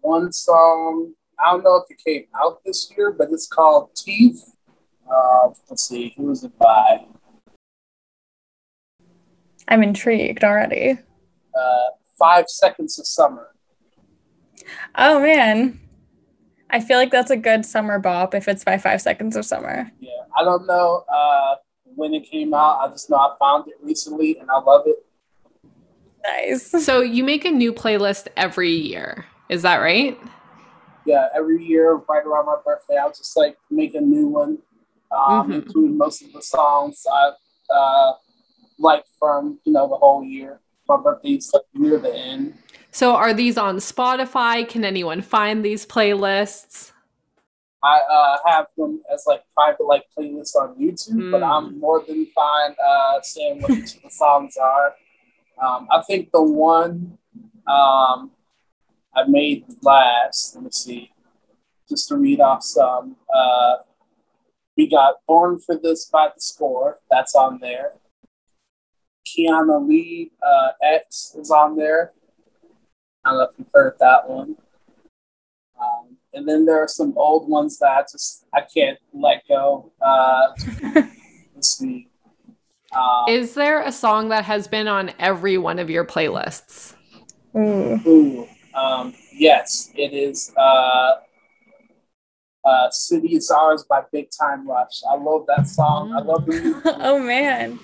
one 0.00 0.32
song, 0.32 1.12
I 1.38 1.52
don't 1.52 1.62
know 1.62 1.76
if 1.76 1.90
it 1.90 2.02
came 2.02 2.26
out 2.40 2.64
this 2.64 2.90
year, 2.96 3.12
but 3.12 3.28
it's 3.30 3.46
called 3.46 3.94
Teeth. 3.94 4.42
Uh, 5.10 5.50
let's 5.68 5.86
see, 5.86 6.14
who 6.16 6.30
is 6.30 6.44
it 6.44 6.56
by? 6.58 7.04
I'm 9.68 9.82
intrigued 9.82 10.44
already. 10.44 10.98
Uh, 11.58 11.78
Five 12.18 12.48
Seconds 12.48 12.98
of 12.98 13.06
Summer. 13.06 13.48
Oh 14.96 15.20
man. 15.20 15.80
I 16.70 16.80
feel 16.80 16.98
like 16.98 17.10
that's 17.10 17.30
a 17.30 17.36
good 17.36 17.64
summer 17.64 17.98
bop 17.98 18.34
if 18.34 18.48
it's 18.48 18.64
by 18.64 18.78
Five 18.78 19.00
Seconds 19.00 19.36
of 19.36 19.44
Summer. 19.44 19.90
Yeah, 20.00 20.10
I 20.36 20.42
don't 20.44 20.66
know 20.66 21.04
uh, 21.12 21.54
when 21.84 22.14
it 22.14 22.28
came 22.28 22.52
out. 22.54 22.78
I 22.80 22.88
just 22.88 23.08
know 23.10 23.16
I 23.16 23.36
found 23.38 23.68
it 23.68 23.74
recently 23.82 24.38
and 24.38 24.50
I 24.50 24.58
love 24.58 24.82
it. 24.86 24.96
Nice. 26.26 26.84
So 26.84 27.00
you 27.00 27.22
make 27.22 27.44
a 27.44 27.50
new 27.50 27.72
playlist 27.72 28.28
every 28.36 28.70
year. 28.70 29.26
Is 29.48 29.62
that 29.62 29.76
right? 29.76 30.18
Yeah, 31.04 31.28
every 31.36 31.62
year, 31.64 31.96
right 32.08 32.24
around 32.24 32.46
my 32.46 32.56
birthday, 32.64 32.96
I'll 32.96 33.10
just 33.12 33.36
like 33.36 33.56
make 33.70 33.94
a 33.94 34.00
new 34.00 34.26
one, 34.28 34.58
um, 35.12 35.50
Mhm. 35.50 35.54
include 35.66 35.92
most 35.96 36.22
of 36.22 36.32
the 36.32 36.40
songs 36.42 37.04
I 37.12 37.32
uh, 37.72 38.12
like 38.78 39.04
from 39.18 39.58
you 39.64 39.72
know 39.72 39.88
the 39.88 39.96
whole 39.96 40.22
year. 40.24 40.60
My 40.88 40.96
birthday's 40.96 41.50
like 41.52 41.62
near 41.74 41.98
the 41.98 42.14
end. 42.14 42.54
So 42.90 43.14
are 43.14 43.32
these 43.34 43.56
on 43.58 43.76
Spotify? 43.76 44.68
Can 44.68 44.84
anyone 44.84 45.22
find 45.22 45.64
these 45.64 45.86
playlists? 45.86 46.92
I 47.82 48.00
uh, 48.10 48.38
have 48.46 48.66
them 48.78 49.02
as 49.12 49.24
like 49.26 49.42
private 49.54 49.84
like 49.84 50.04
playlists 50.16 50.54
on 50.54 50.74
YouTube, 50.76 51.30
but 51.30 51.42
Mm. 51.42 51.50
I'm 51.50 51.78
more 51.80 52.02
than 52.06 52.26
fine 52.34 52.74
uh, 52.84 53.20
saying 53.22 53.60
what 53.60 53.72
each 53.72 53.96
of 53.96 54.02
the 54.02 54.10
songs 54.10 54.56
are. 54.56 54.94
Um, 55.62 55.86
I 55.90 56.02
think 56.02 56.30
the 56.32 56.42
one 56.42 57.18
um, 57.66 58.30
I 59.14 59.24
made 59.28 59.64
last, 59.82 60.54
let 60.54 60.64
me 60.64 60.70
see, 60.72 61.10
just 61.88 62.08
to 62.08 62.16
read 62.16 62.40
off 62.40 62.62
some. 62.62 63.16
Uh, 63.34 63.76
we 64.76 64.88
got 64.88 65.16
Born 65.28 65.58
for 65.58 65.76
This 65.76 66.06
by 66.06 66.28
The 66.34 66.40
Score, 66.40 66.98
that's 67.10 67.34
on 67.34 67.58
there. 67.60 67.92
Kiana 69.34 69.86
Lee 69.86 70.30
uh, 70.42 70.68
X 70.82 71.34
is 71.38 71.50
on 71.50 71.76
there. 71.76 72.12
I 73.24 73.30
don't 73.30 73.38
know 73.38 73.44
if 73.44 73.58
you've 73.58 73.68
heard 73.72 73.94
that 74.00 74.28
one. 74.28 74.56
Um, 75.80 76.16
and 76.34 76.48
then 76.48 76.64
there 76.66 76.82
are 76.82 76.88
some 76.88 77.14
old 77.16 77.48
ones 77.48 77.78
that 77.78 77.88
I 77.88 78.02
just 78.02 78.46
I 78.52 78.62
can't 78.62 78.98
let 79.12 79.46
go. 79.48 79.92
Uh, 80.00 80.48
let's 81.54 81.78
see. 81.78 82.08
Um, 82.94 83.24
Is 83.28 83.54
there 83.54 83.82
a 83.82 83.90
song 83.90 84.28
that 84.28 84.44
has 84.44 84.68
been 84.68 84.86
on 84.86 85.12
every 85.18 85.58
one 85.58 85.78
of 85.78 85.90
your 85.90 86.04
playlists? 86.04 86.94
Ooh. 87.56 88.00
ooh, 88.06 88.48
um, 88.74 89.14
yes, 89.32 89.90
it 89.94 90.12
is. 90.12 90.52
Uh, 90.56 91.12
uh, 92.64 92.90
"City 92.90 93.36
Is 93.36 93.50
Ours" 93.50 93.84
by 93.88 94.02
Big 94.12 94.28
Time 94.30 94.68
Rush. 94.68 95.02
I 95.10 95.16
love 95.16 95.46
that 95.48 95.66
song. 95.66 96.12
I 96.12 96.20
love 96.20 96.46
the 96.46 96.82
oh 97.00 97.18
man. 97.20 97.78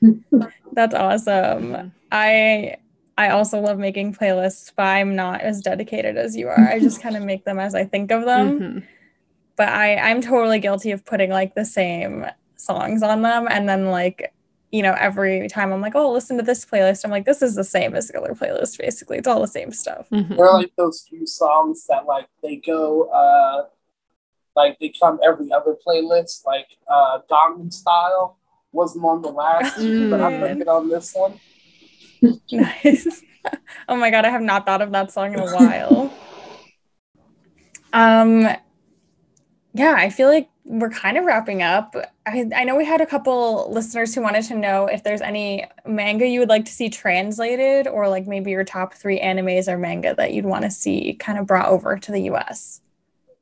That's 0.78 0.94
awesome. 0.94 1.92
I 2.12 2.76
I 3.16 3.30
also 3.30 3.58
love 3.58 3.78
making 3.80 4.14
playlists, 4.14 4.70
but 4.76 4.84
I'm 4.84 5.16
not 5.16 5.40
as 5.40 5.60
dedicated 5.60 6.16
as 6.16 6.36
you 6.36 6.46
are. 6.46 6.68
I 6.68 6.78
just 6.78 7.02
kind 7.02 7.16
of 7.16 7.24
make 7.24 7.44
them 7.44 7.58
as 7.58 7.74
I 7.74 7.82
think 7.84 8.12
of 8.12 8.24
them. 8.24 8.60
Mhm. 8.60 8.86
But 9.56 9.70
I 9.70 9.96
I'm 9.96 10.20
totally 10.22 10.60
guilty 10.60 10.92
of 10.92 11.04
putting 11.04 11.30
like 11.30 11.56
the 11.56 11.64
same 11.64 12.26
songs 12.54 13.02
on 13.02 13.22
them 13.22 13.48
and 13.50 13.68
then 13.68 13.90
like 13.90 14.32
you 14.70 14.84
know 14.84 14.94
every 14.96 15.48
time 15.48 15.72
I'm 15.72 15.80
like, 15.80 15.96
"Oh, 15.96 16.12
listen 16.12 16.36
to 16.36 16.44
this 16.44 16.64
playlist." 16.64 17.04
I'm 17.04 17.10
like, 17.10 17.24
"This 17.24 17.42
is 17.42 17.56
the 17.56 17.64
same 17.64 17.96
as 17.96 18.06
the 18.06 18.20
other 18.20 18.34
playlist 18.34 18.78
basically. 18.78 19.18
It's 19.18 19.26
all 19.26 19.40
the 19.40 19.48
same 19.48 19.72
stuff." 19.72 20.06
Mhm. 20.12 20.36
They're 20.36 20.52
like 20.52 20.70
those 20.78 21.04
few 21.08 21.26
songs 21.26 21.88
that 21.88 22.06
like 22.06 22.28
they 22.40 22.54
go 22.54 23.08
uh, 23.10 23.66
like 24.54 24.78
they 24.78 24.90
come 24.90 25.18
every 25.24 25.50
other 25.50 25.76
playlist. 25.84 26.46
Like 26.46 26.68
uh, 26.86 27.18
Gangnam 27.28 27.72
Style 27.72 28.37
wasn't 28.72 29.04
on 29.04 29.22
the 29.22 29.28
last, 29.28 29.76
but 29.76 30.20
I 30.20 30.38
put 30.38 30.60
it 30.60 30.68
on 30.68 30.88
this 30.88 31.14
one. 31.14 31.40
Nice. 32.50 33.22
oh 33.88 33.96
my 33.96 34.10
god, 34.10 34.24
I 34.24 34.30
have 34.30 34.42
not 34.42 34.66
thought 34.66 34.82
of 34.82 34.90
that 34.92 35.12
song 35.12 35.34
in 35.34 35.40
a 35.40 35.50
while. 35.50 36.12
um 37.92 38.48
yeah, 39.74 39.94
I 39.96 40.10
feel 40.10 40.28
like 40.28 40.48
we're 40.64 40.90
kind 40.90 41.16
of 41.16 41.24
wrapping 41.24 41.62
up. 41.62 41.94
I, 42.26 42.50
I 42.54 42.64
know 42.64 42.76
we 42.76 42.84
had 42.84 43.00
a 43.00 43.06
couple 43.06 43.70
listeners 43.72 44.14
who 44.14 44.22
wanted 44.22 44.44
to 44.44 44.54
know 44.54 44.86
if 44.86 45.02
there's 45.02 45.20
any 45.20 45.64
manga 45.86 46.26
you 46.26 46.40
would 46.40 46.48
like 46.48 46.64
to 46.66 46.72
see 46.72 46.90
translated 46.90 47.86
or 47.86 48.08
like 48.08 48.26
maybe 48.26 48.50
your 48.50 48.64
top 48.64 48.94
three 48.94 49.20
animes 49.20 49.68
or 49.68 49.78
manga 49.78 50.14
that 50.16 50.32
you'd 50.32 50.44
want 50.44 50.64
to 50.64 50.70
see 50.70 51.14
kind 51.14 51.38
of 51.38 51.46
brought 51.46 51.68
over 51.68 51.96
to 51.96 52.12
the 52.12 52.22
US. 52.32 52.80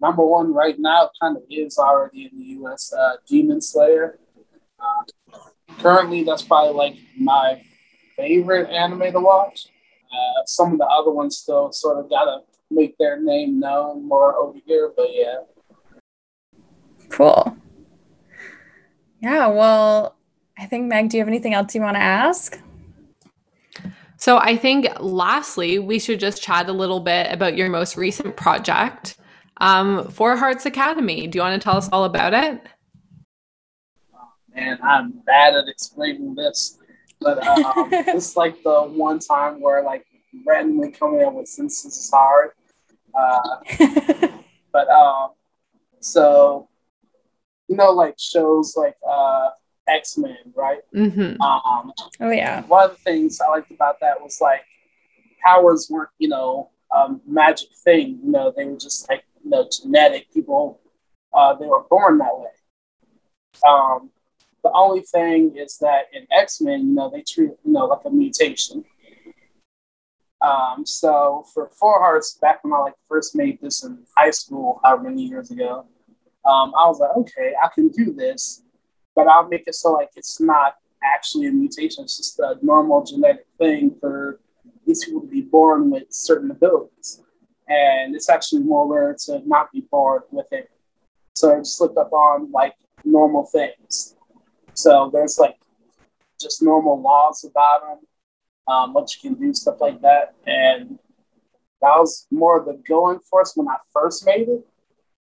number 0.01 0.25
one 0.25 0.53
right 0.53 0.79
now 0.79 1.11
kind 1.21 1.37
of 1.37 1.43
is 1.51 1.79
already 1.79 2.27
in 2.31 2.39
the 2.39 2.45
U.S. 2.61 2.93
Uh, 2.93 3.17
Demon 3.27 3.61
Slayer. 3.61 4.19
Uh, 4.79 5.39
currently, 5.79 6.25
that's 6.25 6.43
probably 6.43 6.75
like 6.75 6.97
my 7.19 7.63
favorite 8.17 8.71
anime 8.71 9.13
to 9.13 9.21
watch. 9.21 9.67
Uh, 10.11 10.45
some 10.47 10.73
of 10.73 10.79
the 10.79 10.87
other 10.87 11.11
ones 11.11 11.37
still 11.37 11.73
sort 11.73 11.99
of 11.99 12.09
gotta 12.09 12.41
make 12.71 12.97
their 12.99 13.21
name 13.21 13.61
known 13.61 14.07
more 14.07 14.37
over 14.37 14.59
here, 14.67 14.93
but 14.97 15.09
yeah. 15.11 15.39
Cool. 17.09 17.57
Yeah, 19.21 19.49
well, 19.49 20.17
I 20.59 20.67
think 20.67 20.87
Meg, 20.87 21.11
do 21.11 21.17
you 21.17 21.21
have 21.21 21.29
anything 21.29 21.55
else 21.55 21.75
you 21.75 21.81
want 21.81 21.97
to 21.97 22.03
ask? 22.03 22.61
So 24.19 24.39
I 24.39 24.57
think 24.57 24.89
lastly, 24.99 25.79
we 25.79 25.99
should 25.99 26.21
just 26.21 26.43
chat 26.43 26.69
a 26.69 26.73
little 26.73 27.01
bit 27.01 27.31
about 27.31 27.57
your 27.57 27.69
most 27.69 27.97
recent 27.97 28.37
project, 28.37 29.17
um, 29.59 30.09
Four 30.09 30.37
Hearts 30.37 30.65
Academy. 30.65 31.27
Do 31.27 31.39
you 31.39 31.43
want 31.43 31.61
to 31.61 31.65
tell 31.65 31.77
us 31.77 31.89
all 31.93 32.05
about 32.05 32.35
it? 32.35 32.67
Man, 34.57 34.79
I'm 34.83 35.11
bad 35.27 35.55
at 35.55 35.69
explaining 35.69 36.35
this, 36.35 36.79
but 37.21 37.47
um, 37.47 37.89
it's 37.93 38.37
like 38.37 38.63
the 38.63 38.83
one 38.83 39.19
time 39.19 39.61
where 39.61 39.83
like 39.83 40.07
randomly 40.47 40.91
coming 40.91 41.23
up 41.23 41.35
with 41.35 41.47
sentences 41.47 41.97
is 41.97 42.11
hard. 42.11 42.51
Uh, 43.15 44.29
but 44.73 44.89
um, 44.89 45.31
so 46.01 46.69
you 47.69 47.77
know, 47.77 47.93
like 47.93 48.19
shows 48.19 48.75
like 48.77 48.97
uh, 49.09 49.51
X 49.89 50.17
Men, 50.17 50.37
right? 50.55 50.81
Mm-hmm. 50.95 51.41
Um, 51.41 51.93
oh 52.21 52.31
yeah. 52.31 52.63
one 52.63 52.91
of 52.91 52.97
the 52.97 53.03
things 53.03 53.41
I 53.41 53.51
liked 53.51 53.71
about 53.71 54.01
that 54.01 54.21
was 54.21 54.41
like 54.41 54.63
powers 55.45 55.89
weren't, 55.91 56.11
you 56.19 56.29
know, 56.29 56.71
um, 56.97 57.21
magic 57.27 57.69
thing. 57.85 58.21
You 58.25 58.31
know, 58.31 58.53
they 58.57 58.65
were 58.65 58.79
just 58.79 59.09
like, 59.11 59.25
you 59.45 59.51
know, 59.51 59.69
genetic. 59.71 60.33
People, 60.33 60.81
uh, 61.33 61.55
they 61.55 61.67
were 61.67 61.85
born 61.91 62.19
that 62.19 62.39
way. 62.39 62.49
Um, 63.67 64.11
the 64.67 64.73
only 64.75 65.03
thing 65.03 65.55
is 65.57 65.79
that 65.79 66.07
in 66.13 66.27
X 66.33 66.61
Men, 66.61 66.89
you 66.89 66.95
know, 66.95 67.09
they 67.09 67.23
treat 67.23 67.51
you 67.65 67.73
know, 67.73 67.87
like 67.87 68.01
a 68.05 68.11
mutation. 68.11 68.85
Um, 70.41 70.85
so 70.85 71.45
for 71.55 71.71
Four 71.79 72.01
Hearts, 72.01 72.39
back 72.43 72.63
when 72.65 72.73
I 72.73 72.79
like 72.79 72.95
first 73.09 73.37
made 73.37 73.61
this 73.61 73.85
in 73.85 73.99
high 74.17 74.33
school, 74.33 74.81
however 74.83 75.05
many 75.05 75.23
years 75.23 75.51
ago, 75.53 75.87
um, 76.45 76.73
I 76.79 76.87
was 76.89 76.99
like, 76.99 77.17
okay, 77.17 77.53
I 77.63 77.69
can 77.75 77.89
do 77.89 78.13
this, 78.13 78.63
but 79.15 79.29
I'll 79.29 79.49
make 79.49 79.65
it 79.67 79.75
so 79.77 79.93
like 79.93 80.11
it's 80.17 80.41
not 80.41 80.75
actually 81.03 81.47
a 81.47 81.53
mutation. 81.53 82.05
It's 82.05 82.17
just 82.17 82.39
a 82.41 82.57
normal 82.61 83.05
genetic 83.05 83.47
thing 83.59 83.95
for 84.01 84.41
these 84.85 85.05
people 85.05 85.21
to 85.21 85.29
be 85.29 85.43
born 85.43 85.91
with 85.91 86.05
certain 86.11 86.51
abilities. 86.51 87.23
And 87.69 88.17
it's 88.17 88.29
actually 88.29 88.63
more 88.63 88.93
rare 88.93 89.17
to 89.27 89.43
not 89.47 89.71
be 89.73 89.87
born 89.93 90.23
with 90.31 90.47
it. 90.53 90.71
So 91.35 91.55
I 91.55 91.59
just 91.59 91.81
looked 91.81 91.99
up 91.99 92.13
on 92.13 92.51
like 92.51 92.75
normal 93.05 93.45
things. 93.45 94.16
So 94.77 95.11
there's 95.13 95.39
like 95.39 95.57
just 96.41 96.63
normal 96.63 97.01
laws 97.01 97.45
about 97.45 97.81
them, 97.83 97.99
um, 98.69 98.93
what 98.95 99.13
you 99.15 99.31
can 99.31 99.41
do, 99.41 99.53
stuff 99.55 99.81
like 99.81 100.01
that. 100.03 100.35
And 100.47 100.99
that 101.81 101.97
was 101.99 102.27
more 102.31 102.59
of 102.59 102.67
the 102.67 102.81
going 102.87 103.19
for 103.29 103.41
us 103.41 103.57
when 103.57 103.69
I 103.69 103.77
first 103.93 104.25
made 104.25 104.49
it. 104.49 104.67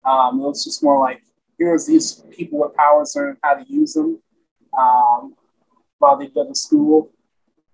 Um, 0.05 0.41
it 0.41 0.45
was 0.45 0.65
just 0.65 0.83
more 0.83 0.99
like, 0.99 1.23
here's 1.59 1.87
these 1.87 2.23
people 2.31 2.59
with 2.61 2.75
powers 2.75 3.15
learning 3.17 3.37
how 3.43 3.55
to 3.55 3.65
use 3.73 3.95
them 3.95 4.21
um, 4.77 5.35
while 5.99 6.17
they 6.17 6.27
go 6.27 6.47
to 6.47 6.55
school. 6.55 7.11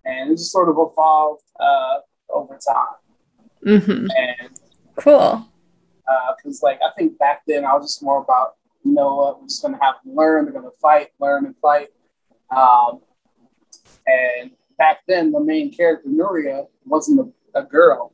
And 0.05 0.31
it 0.31 0.37
just 0.37 0.53
sort 0.53 0.69
of 0.69 0.77
evolved 0.79 1.43
uh, 1.59 2.01
over 2.31 2.59
time. 2.67 2.97
Mm-hmm. 3.67 4.07
And 4.17 4.61
Cool. 4.97 5.47
because, 6.37 6.63
like, 6.63 6.81
I 6.83 6.91
think 6.97 7.19
back 7.19 7.43
then 7.47 7.65
I 7.65 7.73
was 7.75 7.87
just 7.87 8.03
more 8.03 8.23
about, 8.23 8.57
you 8.85 8.93
know 8.93 9.17
what, 9.17 9.41
we're 9.41 9.49
just 9.49 9.63
going 9.63 9.75
to 9.75 9.81
have 9.83 10.03
to 10.03 10.11
learn, 10.11 10.45
they're 10.45 10.55
going 10.55 10.65
to 10.65 10.79
fight, 10.81 11.09
learn, 11.21 11.47
and 11.47 11.57
fight. 11.61 11.89
Um, 12.51 13.01
and 14.07 14.51
back 14.79 15.01
then, 15.07 15.31
the 15.33 15.41
main 15.41 15.73
character, 15.73 16.09
Nuria, 16.09 16.67
wasn't 16.85 17.21
a, 17.55 17.61
a 17.61 17.63
girl. 17.63 18.13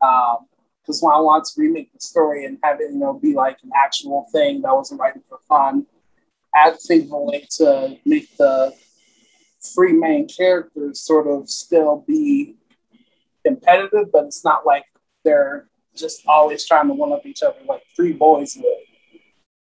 Because 0.00 1.00
when 1.00 1.14
I 1.14 1.20
wanted 1.20 1.44
to 1.44 1.60
remake 1.60 1.92
the 1.92 2.00
story 2.00 2.44
and 2.44 2.58
have 2.62 2.80
it, 2.80 2.92
you 2.92 2.98
know, 2.98 3.14
be 3.14 3.34
like 3.34 3.58
an 3.62 3.70
actual 3.74 4.26
thing 4.32 4.62
that 4.62 4.74
wasn't 4.74 5.00
writing 5.00 5.22
for 5.28 5.38
fun, 5.48 5.86
I 6.54 6.64
had 6.64 6.74
to 6.74 6.80
think 6.80 7.06
of 7.06 7.12
a 7.12 7.18
way 7.18 7.46
to 7.58 7.96
make 8.04 8.36
the 8.36 8.74
three 9.74 9.92
main 9.92 10.28
characters 10.28 11.00
sort 11.00 11.26
of 11.26 11.48
still 11.48 12.04
be 12.06 12.56
competitive, 13.46 14.10
but 14.12 14.24
it's 14.24 14.44
not 14.44 14.66
like 14.66 14.84
they're 15.24 15.68
just 15.94 16.26
always 16.26 16.66
trying 16.66 16.88
to 16.88 16.94
one 16.94 17.12
up 17.12 17.24
each 17.26 17.42
other 17.42 17.58
like 17.68 17.82
three 17.94 18.12
boys 18.12 18.56
would. 18.56 18.91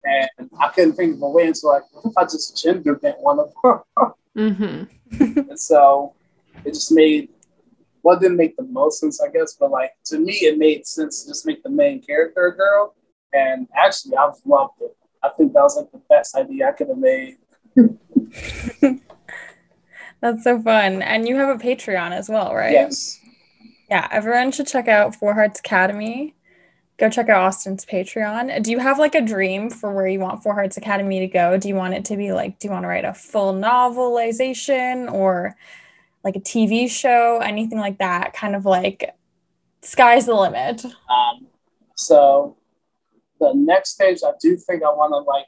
And 0.03 0.49
I 0.59 0.69
couldn't 0.69 0.93
think 0.93 1.15
of 1.15 1.21
a 1.21 1.29
way, 1.29 1.45
and 1.45 1.55
so 1.55 1.67
like, 1.69 1.83
what 1.91 2.05
if 2.05 2.17
I 2.17 2.23
just 2.23 2.61
gender 2.61 2.95
bent 2.95 3.19
one 3.19 3.39
of 3.39 3.53
them? 3.63 4.13
Mm-hmm. 4.37 5.39
and 5.49 5.59
so 5.59 6.13
it 6.65 6.73
just 6.73 6.91
made 6.91 7.29
well, 8.03 8.19
didn't 8.19 8.37
make 8.37 8.57
the 8.57 8.63
most 8.63 8.99
sense, 8.99 9.21
I 9.21 9.29
guess, 9.29 9.55
but 9.59 9.71
like 9.71 9.91
to 10.05 10.17
me, 10.17 10.33
it 10.33 10.57
made 10.57 10.87
sense 10.87 11.23
to 11.23 11.29
just 11.29 11.45
make 11.45 11.63
the 11.63 11.69
main 11.69 12.01
character 12.01 12.47
a 12.47 12.55
girl. 12.55 12.95
And 13.33 13.67
actually, 13.75 14.17
I've 14.17 14.33
loved 14.45 14.81
it. 14.81 14.95
I 15.23 15.29
think 15.29 15.53
that 15.53 15.61
was 15.61 15.77
like 15.77 15.91
the 15.91 16.01
best 16.09 16.35
idea 16.35 16.69
I 16.69 16.71
could 16.71 16.89
have 16.89 16.97
made. 16.97 17.37
That's 20.21 20.43
so 20.43 20.61
fun. 20.61 21.01
And 21.01 21.27
you 21.27 21.37
have 21.37 21.49
a 21.49 21.63
Patreon 21.63 22.11
as 22.11 22.27
well, 22.29 22.53
right? 22.53 22.71
Yes. 22.71 23.19
Yeah, 23.89 24.07
everyone 24.11 24.51
should 24.51 24.67
check 24.67 24.87
out 24.87 25.15
Four 25.15 25.33
Hearts 25.33 25.59
Academy. 25.59 26.35
Go 27.01 27.09
check 27.09 27.29
out 27.29 27.41
Austin's 27.41 27.83
Patreon. 27.83 28.61
Do 28.61 28.69
you 28.69 28.77
have 28.77 28.99
like 28.99 29.15
a 29.15 29.21
dream 29.21 29.71
for 29.71 29.91
where 29.91 30.07
you 30.07 30.19
want 30.19 30.43
Four 30.43 30.53
Hearts 30.53 30.77
Academy 30.77 31.19
to 31.21 31.25
go? 31.27 31.57
Do 31.57 31.67
you 31.67 31.73
want 31.73 31.95
it 31.95 32.05
to 32.05 32.15
be 32.15 32.31
like, 32.31 32.59
do 32.59 32.67
you 32.67 32.71
want 32.71 32.83
to 32.83 32.87
write 32.89 33.05
a 33.05 33.11
full 33.15 33.55
novelization 33.55 35.11
or 35.11 35.57
like 36.23 36.35
a 36.35 36.39
TV 36.39 36.87
show, 36.87 37.39
anything 37.39 37.79
like 37.79 37.97
that? 37.97 38.33
Kind 38.33 38.55
of 38.55 38.67
like 38.67 39.15
sky's 39.81 40.27
the 40.27 40.35
limit. 40.35 40.85
Um, 40.85 41.47
so 41.95 42.55
the 43.39 43.51
next 43.55 43.93
stage, 43.95 44.19
I 44.23 44.33
do 44.39 44.55
think 44.55 44.83
I 44.83 44.89
want 44.89 45.11
to 45.11 45.17
like. 45.27 45.47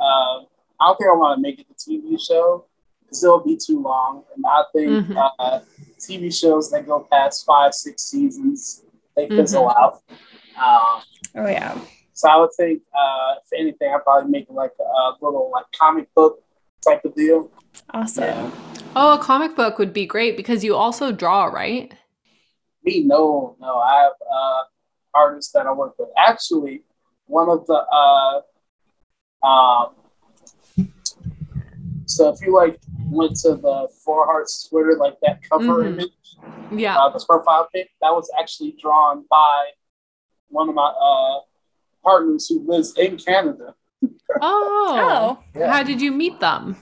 Uh, 0.00 0.46
I 0.80 0.88
don't 0.88 0.96
think 0.96 1.10
I 1.10 1.14
want 1.14 1.36
to 1.36 1.42
make 1.42 1.60
it 1.60 1.66
a 1.70 1.74
TV 1.74 2.18
show 2.18 2.64
because 3.02 3.22
it'll 3.22 3.44
be 3.44 3.58
too 3.58 3.82
long, 3.82 4.24
and 4.34 4.42
I 4.48 4.62
think 4.72 5.08
Mhm. 5.08 5.30
uh, 5.38 5.60
TV 6.00 6.30
shows 6.30 6.70
that 6.70 6.86
go 6.86 7.06
past 7.12 7.44
five, 7.44 7.74
six 7.74 8.04
seasons, 8.04 8.82
they 9.14 9.28
fizzle 9.28 9.68
out. 9.68 10.00
Um, 10.58 11.02
Oh 11.34 11.46
yeah. 11.48 11.78
so 12.14 12.28
I 12.30 12.36
would 12.36 12.50
think, 12.56 12.82
uh, 12.96 13.34
if 13.42 13.58
anything, 13.60 13.92
I'd 13.94 14.02
probably 14.04 14.30
make 14.30 14.46
like 14.48 14.72
a 14.80 15.12
little 15.20 15.50
like 15.52 15.66
comic 15.78 16.12
book 16.14 16.42
type 16.84 17.04
of 17.04 17.14
deal. 17.14 17.50
Awesome. 17.92 18.24
Yeah. 18.24 18.50
Oh, 18.96 19.18
a 19.18 19.22
comic 19.22 19.54
book 19.54 19.78
would 19.78 19.92
be 19.92 20.06
great 20.06 20.36
because 20.36 20.64
you 20.64 20.74
also 20.74 21.12
draw, 21.12 21.44
right? 21.44 21.92
Me, 22.84 23.02
no, 23.02 23.56
no. 23.60 23.76
I 23.78 24.02
have 24.02 24.12
uh, 24.32 24.62
artists 25.14 25.52
that 25.52 25.66
I 25.66 25.72
work 25.72 25.94
with. 25.98 26.08
Actually, 26.16 26.82
one 27.26 27.50
of 27.50 27.66
the 27.66 27.74
uh, 27.74 29.46
um, 29.46 29.92
so 32.06 32.30
if 32.30 32.40
you 32.40 32.54
like 32.54 32.78
went 33.10 33.36
to 33.40 33.56
the 33.56 33.88
Four 34.04 34.24
Hearts 34.26 34.68
Twitter, 34.68 34.96
like 34.98 35.14
that 35.22 35.40
cover 35.50 35.82
Mhm. 35.84 35.86
image, 35.88 36.38
Yeah. 36.70 36.96
uh, 36.98 37.10
the 37.10 37.22
profile 37.26 37.68
pic, 37.74 37.90
that 38.00 38.14
was 38.14 38.30
actually 38.38 38.72
drawn 38.80 39.24
by 39.28 39.70
one 40.56 40.68
of 40.70 40.74
my 40.74 40.90
uh, 41.08 41.40
partners 42.02 42.48
who 42.48 42.66
lives 42.66 42.96
in 42.96 43.18
Canada. 43.18 43.74
Oh. 44.40 45.38
Oh, 45.54 45.66
How 45.66 45.82
did 45.82 46.00
you 46.00 46.10
meet 46.12 46.40
them? 46.40 46.76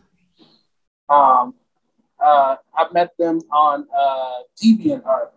Um, 1.08 1.54
uh, 2.24 2.56
I 2.74 2.86
met 2.92 3.10
them 3.18 3.40
on 3.50 3.86
uh, 3.96 4.38
DeviantArt. 4.62 5.30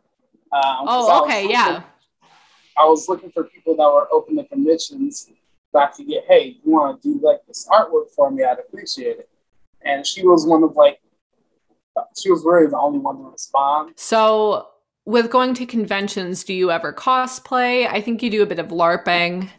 Um, 0.51 0.85
'cause 0.85 0.88
I 0.88 0.88
Oh, 0.88 0.99
was 0.99 1.23
okay, 1.23 1.41
looking- 1.43 1.51
yeah. 1.51 1.81
I 2.77 2.85
was 2.85 3.09
looking 3.09 3.31
for 3.31 3.43
people 3.45 3.75
that 3.75 3.89
were 3.95 4.07
open 4.13 4.38
to 4.38 4.43
commissions 4.45 5.29
that 5.73 5.79
I 5.79 5.88
could 5.91 6.07
get, 6.07 6.25
hey, 6.27 6.57
you 6.63 6.71
want 6.71 7.01
to 7.01 7.13
do 7.13 7.19
like 7.25 7.41
this 7.47 7.67
artwork 7.69 8.11
for 8.15 8.29
me? 8.29 8.43
I'd 8.43 8.59
appreciate 8.59 9.17
it. 9.17 9.29
And 9.81 10.05
she 10.05 10.23
was 10.25 10.45
one 10.45 10.61
of 10.63 10.75
like, 10.75 10.99
she 12.15 12.29
was 12.31 12.43
really 12.45 12.67
the 12.67 12.77
only 12.77 12.99
one 12.99 13.17
to 13.17 13.23
respond. 13.31 13.93
So, 13.97 14.67
with 15.08 15.32
going 15.32 15.53
to 15.53 15.66
conventions, 15.66 16.43
do 16.43 16.53
you 16.53 16.70
ever 16.70 16.91
cosplay? 16.91 17.88
I 17.89 18.01
think 18.01 18.22
you 18.22 18.30
do 18.30 18.43
a 18.43 18.45
bit 18.45 18.60
of 18.60 18.68
LARPing. 18.68 19.49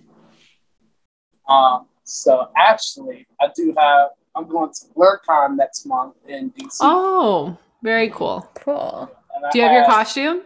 Um, 1.48 1.86
so 2.04 2.50
actually, 2.54 3.26
I 3.40 3.48
do 3.56 3.74
have, 3.78 4.10
I'm 4.36 4.46
going 4.46 4.70
to 4.70 4.86
Blerdcon 4.94 5.56
next 5.56 5.86
month 5.86 6.16
in 6.28 6.50
DC. 6.50 6.76
Oh, 6.82 7.56
very 7.82 8.10
cool. 8.10 8.46
cool. 8.56 9.10
and 9.34 9.50
Do 9.50 9.58
you 9.58 9.64
have 9.64 9.72
your 9.72 9.86
costume? 9.86 10.42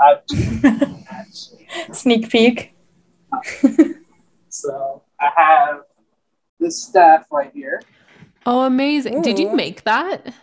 I 0.00 0.16
do 0.26 1.04
actually. 1.08 1.68
Sneak 1.92 2.28
peek. 2.28 2.74
So 4.48 5.02
I 5.20 5.30
have 5.36 5.82
this 6.58 6.82
staff 6.82 7.26
right 7.30 7.52
here. 7.54 7.80
Oh, 8.46 8.62
amazing. 8.62 9.22
Did 9.22 9.38
you 9.38 9.54
make 9.54 9.84
that? 9.84 10.34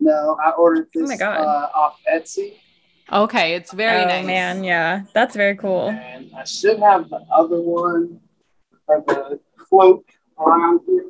No, 0.00 0.38
I 0.42 0.50
ordered 0.50 0.88
this 0.92 1.04
Oh 1.04 1.06
my 1.06 1.16
God. 1.16 1.40
Uh, 1.40 1.68
off 1.74 2.00
Etsy. 2.12 2.54
Okay, 3.12 3.54
it's 3.54 3.72
very 3.72 4.02
oh 4.02 4.06
nice. 4.06 4.26
man, 4.26 4.64
yeah. 4.64 5.02
That's 5.14 5.34
very 5.34 5.56
cool. 5.56 5.88
And 5.90 6.30
I 6.36 6.44
should 6.44 6.78
have 6.78 7.10
the 7.10 7.20
other 7.32 7.60
one 7.60 8.20
or 8.86 9.04
the 9.06 9.40
cloak 9.56 10.04
around 10.38 10.80
here. 10.86 11.06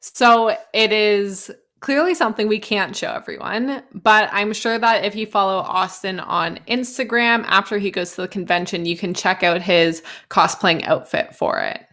So 0.00 0.56
it 0.72 0.92
is 0.92 1.50
clearly 1.80 2.14
something 2.14 2.48
we 2.48 2.58
can't 2.58 2.96
show 2.96 3.12
everyone, 3.12 3.82
but 3.92 4.28
I'm 4.32 4.52
sure 4.52 4.78
that 4.78 5.04
if 5.04 5.14
you 5.14 5.26
follow 5.26 5.58
Austin 5.58 6.20
on 6.20 6.58
Instagram 6.66 7.44
after 7.46 7.78
he 7.78 7.90
goes 7.90 8.14
to 8.14 8.22
the 8.22 8.28
convention, 8.28 8.86
you 8.86 8.96
can 8.96 9.14
check 9.14 9.42
out 9.42 9.62
his 9.62 10.02
cosplaying 10.30 10.84
outfit 10.84 11.34
for 11.34 11.60
it. 11.60 11.84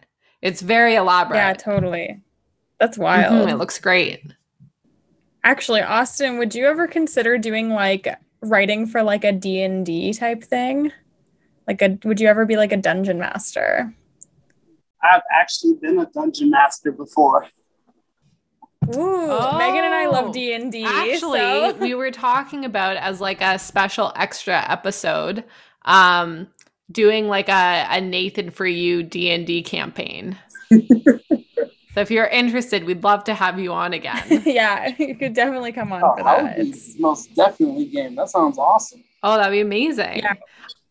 It's 0.42 0.62
very 0.62 0.94
elaborate. 0.94 1.36
Yeah, 1.36 1.52
totally. 1.52 2.22
That's 2.80 2.98
wild. 2.98 3.48
It 3.48 3.56
looks 3.56 3.78
great. 3.78 4.32
Actually, 5.46 5.80
Austin, 5.80 6.38
would 6.38 6.56
you 6.56 6.66
ever 6.66 6.88
consider 6.88 7.38
doing 7.38 7.70
like 7.70 8.08
writing 8.42 8.84
for 8.84 9.00
like 9.04 9.22
a 9.22 9.30
D&D 9.30 10.12
type 10.14 10.42
thing? 10.42 10.90
Like 11.68 11.80
a 11.82 11.96
would 12.04 12.18
you 12.20 12.26
ever 12.26 12.44
be 12.44 12.56
like 12.56 12.72
a 12.72 12.76
dungeon 12.76 13.20
master? 13.20 13.94
I've 15.04 15.22
actually 15.32 15.74
been 15.80 16.00
a 16.00 16.06
dungeon 16.06 16.50
master 16.50 16.90
before. 16.90 17.46
Ooh, 18.96 19.28
Megan 19.56 19.84
and 19.84 19.94
I 19.94 20.06
Oh. 20.06 20.10
love 20.10 20.32
D&D. 20.32 20.82
Actually, 20.84 21.38
so- 21.38 21.76
we 21.80 21.94
were 21.94 22.10
talking 22.10 22.64
about 22.64 22.96
as 22.96 23.20
like 23.20 23.40
a 23.40 23.56
special 23.60 24.12
extra 24.16 24.68
episode, 24.68 25.44
um, 25.84 26.48
doing 26.90 27.28
like 27.28 27.48
a, 27.48 27.86
a 27.88 28.00
Nathan 28.00 28.50
for 28.50 28.66
You 28.66 29.04
D 29.04 29.30
and 29.30 29.46
D 29.46 29.62
campaign. 29.62 30.36
so 31.96 32.02
if 32.02 32.10
you're 32.10 32.26
interested, 32.26 32.84
we'd 32.84 33.02
love 33.02 33.24
to 33.24 33.32
have 33.34 33.58
you 33.58 33.72
on 33.72 33.94
again. 33.94 34.42
yeah, 34.44 34.92
you 34.98 35.16
could 35.16 35.32
definitely 35.32 35.72
come 35.72 35.92
on 35.92 36.02
Oh, 36.04 36.14
for 36.14 36.28
I 36.28 36.42
that. 36.42 36.58
would 36.58 36.72
be 36.72 36.94
most 36.98 37.34
definitely 37.34 37.86
game. 37.86 38.14
That 38.16 38.28
sounds 38.28 38.58
awesome. 38.58 39.02
Oh, 39.22 39.38
that'd 39.38 39.50
be 39.50 39.60
amazing. 39.60 40.18
Yeah. 40.18 40.34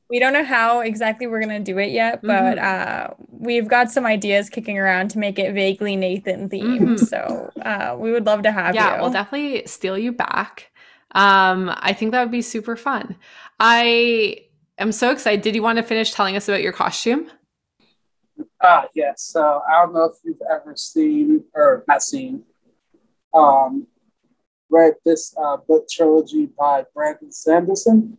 we 0.09 0.17
don't 0.19 0.33
know 0.33 0.43
how 0.43 0.79
exactly 0.79 1.27
we're 1.27 1.39
gonna 1.41 1.59
do 1.59 1.77
it 1.77 1.91
yet, 1.91 2.23
but 2.23 2.57
uh, 2.57 3.09
we've 3.29 3.67
got 3.67 3.91
some 3.91 4.03
ideas 4.07 4.49
kicking 4.49 4.79
around 4.79 5.09
to 5.11 5.19
make 5.19 5.37
it 5.37 5.53
vaguely 5.53 5.95
Nathan 5.95 6.49
themed. 6.49 6.79
Mhm. 6.79 6.99
So 6.99 7.51
uh, 7.61 7.95
we 7.99 8.11
would 8.11 8.25
love 8.25 8.41
to 8.41 8.51
have 8.51 8.73
yeah, 8.73 8.85
you. 8.85 8.93
Yeah, 8.95 9.01
we'll 9.01 9.11
definitely 9.11 9.63
steal 9.67 9.99
you 9.99 10.11
back. 10.11 10.71
Um, 11.13 11.71
I 11.75 11.93
think 11.93 12.13
that 12.13 12.21
would 12.21 12.31
be 12.31 12.41
super 12.41 12.75
fun. 12.75 13.15
I 13.59 14.37
am 14.79 14.91
so 14.91 15.11
excited. 15.11 15.41
Did 15.43 15.53
you 15.53 15.61
want 15.61 15.77
to 15.77 15.83
finish 15.83 16.11
telling 16.11 16.35
us 16.35 16.49
about 16.49 16.63
your 16.63 16.73
costume? 16.73 17.29
Ah, 18.61 18.87
yes. 18.93 19.21
So 19.21 19.61
I 19.69 19.81
don't 19.83 19.93
know 19.93 20.05
if 20.05 20.17
you've 20.23 20.41
ever 20.49 20.75
seen 20.75 21.43
or 21.53 21.83
not 21.87 22.01
seen. 22.01 22.43
um, 23.33 23.87
read 24.69 24.93
this 25.05 25.35
uh, 25.41 25.57
book 25.57 25.87
trilogy 25.89 26.47
by 26.57 26.83
Brandon 26.93 27.31
Sanderson. 27.31 28.17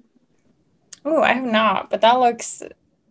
Oh, 1.04 1.22
I 1.22 1.32
have 1.34 1.44
not, 1.44 1.90
but 1.90 2.00
that 2.02 2.18
looks 2.18 2.62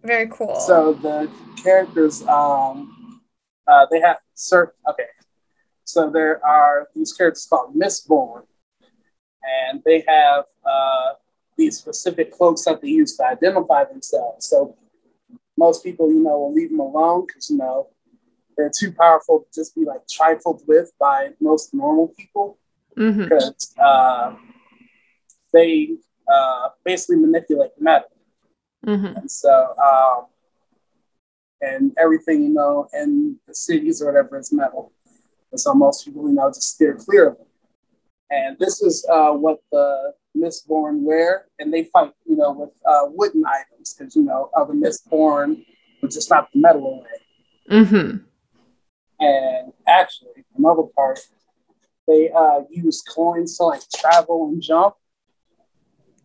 very 0.04 0.28
cool. 0.28 0.56
So 0.56 0.94
the 0.94 1.30
characters, 1.62 2.22
um, 2.28 3.22
uh, 3.68 3.86
they 3.92 4.00
have 4.02 4.18
certain. 4.34 4.74
Okay, 4.90 5.06
so 5.84 6.10
there 6.10 6.46
are 6.46 6.88
these 6.96 7.14
characters 7.14 7.46
called 7.50 7.76
Mistborn, 7.76 8.44
and 9.44 9.82
they 9.86 10.04
have 10.08 10.46
uh, 10.66 11.14
these 11.58 11.78
specific 11.78 12.32
cloaks 12.32 12.66
that 12.66 12.82
they 12.82 12.90
use 12.90 13.16
to 13.18 13.26
identify 13.26 13.84
themselves. 13.86 14.48
So 14.48 14.76
most 15.58 15.84
people, 15.84 16.12
you 16.12 16.22
know, 16.24 16.38
will 16.40 16.54
leave 16.54 16.70
them 16.70 16.80
alone 16.80 17.26
because 17.26 17.50
you 17.50 17.58
know 17.58 17.88
they're 18.58 18.72
too 18.78 18.92
powerful 18.92 19.40
to 19.40 19.46
just 19.54 19.76
be 19.76 19.86
like 19.86 20.08
trifled 20.10 20.64
with 20.68 20.92
by 21.00 21.30
most 21.40 21.74
normal 21.74 22.08
people 22.18 22.58
Mm-hmm. 22.98 23.24
because 23.24 23.76
uh, 23.84 24.36
they 25.52 25.90
uh, 26.32 26.70
basically 26.84 27.18
manipulate 27.18 27.72
metal. 27.80 28.10
Mm-hmm. 28.86 29.18
And 29.18 29.32
so, 29.32 29.74
um, 29.84 30.26
and 31.62 31.92
everything, 31.98 32.44
you 32.44 32.50
know, 32.50 32.88
in 32.94 33.38
the 33.48 33.54
cities 33.54 34.02
or 34.02 34.06
whatever 34.06 34.38
is 34.38 34.54
metal. 34.54 34.94
And 35.52 35.60
so 35.60 35.74
most 35.74 36.06
people, 36.06 36.28
you 36.28 36.36
know, 36.36 36.50
just 36.50 36.76
steer 36.76 36.96
clear 36.96 37.30
of 37.30 37.38
them. 37.38 37.48
And 38.30 38.58
this 38.60 38.82
is 38.82 39.06
uh, 39.12 39.32
what 39.32 39.60
the 39.72 40.14
Mistborn 40.36 41.02
wear, 41.02 41.46
and 41.60 41.74
they 41.74 41.84
fight, 41.86 42.12
you 42.26 42.36
know, 42.36 42.52
with 42.52 42.72
uh, 42.86 43.06
wooden 43.08 43.44
items 43.46 43.94
because, 43.94 44.16
you 44.16 44.24
know, 44.24 44.50
other 44.56 44.74
Mistborn 44.74 45.64
would 46.02 46.12
just 46.12 46.30
knock 46.30 46.50
the 46.54 46.60
metal 46.60 46.86
away. 47.00 47.82
Mm-hmm. 47.82 48.18
And 49.20 49.74
actually, 49.88 50.44
another 50.58 50.84
part, 50.96 51.20
they 52.08 52.30
uh, 52.36 52.62
use 52.70 53.02
coins 53.02 53.58
to 53.58 53.64
like 53.64 53.82
travel 53.96 54.50
and 54.50 54.62
jump. 54.62 54.96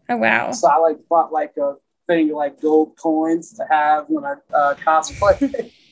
oh 0.09 0.17
wow. 0.17 0.51
So 0.53 0.69
I 0.69 0.79
like 0.79 0.99
bought 1.09 1.33
like 1.33 1.57
a 1.57 1.75
thing 2.07 2.33
like 2.33 2.61
gold 2.61 2.97
coins 2.97 3.53
to 3.55 3.65
have 3.71 4.07
when 4.09 4.25
I 4.25 4.35
uh, 4.55 4.75
cosplay. 4.75 5.73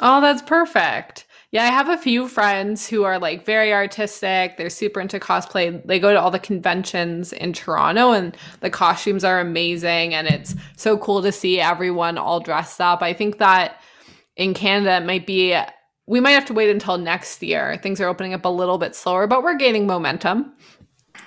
Oh, 0.00 0.20
that's 0.20 0.42
perfect. 0.42 1.26
Yeah, 1.50 1.64
I 1.64 1.68
have 1.68 1.88
a 1.88 1.96
few 1.96 2.28
friends 2.28 2.86
who 2.86 3.04
are 3.04 3.18
like 3.18 3.46
very 3.46 3.72
artistic. 3.72 4.58
They're 4.58 4.68
super 4.68 5.00
into 5.00 5.18
cosplay. 5.18 5.82
They 5.86 5.98
go 5.98 6.12
to 6.12 6.20
all 6.20 6.30
the 6.30 6.38
conventions 6.38 7.32
in 7.32 7.54
Toronto 7.54 8.12
and 8.12 8.36
the 8.60 8.68
costumes 8.68 9.24
are 9.24 9.40
amazing 9.40 10.12
and 10.12 10.26
it's 10.28 10.54
so 10.76 10.98
cool 10.98 11.22
to 11.22 11.32
see 11.32 11.58
everyone 11.58 12.18
all 12.18 12.40
dressed 12.40 12.82
up. 12.82 13.02
I 13.02 13.14
think 13.14 13.38
that 13.38 13.80
in 14.36 14.52
Canada 14.52 14.96
it 14.96 15.06
might 15.06 15.26
be 15.26 15.58
we 16.06 16.20
might 16.20 16.32
have 16.32 16.46
to 16.46 16.54
wait 16.54 16.70
until 16.70 16.98
next 16.98 17.42
year. 17.42 17.78
Things 17.82 18.00
are 18.00 18.08
opening 18.08 18.34
up 18.34 18.44
a 18.44 18.50
little 18.50 18.78
bit 18.78 18.94
slower, 18.94 19.26
but 19.26 19.42
we're 19.42 19.56
gaining 19.56 19.86
momentum. 19.86 20.52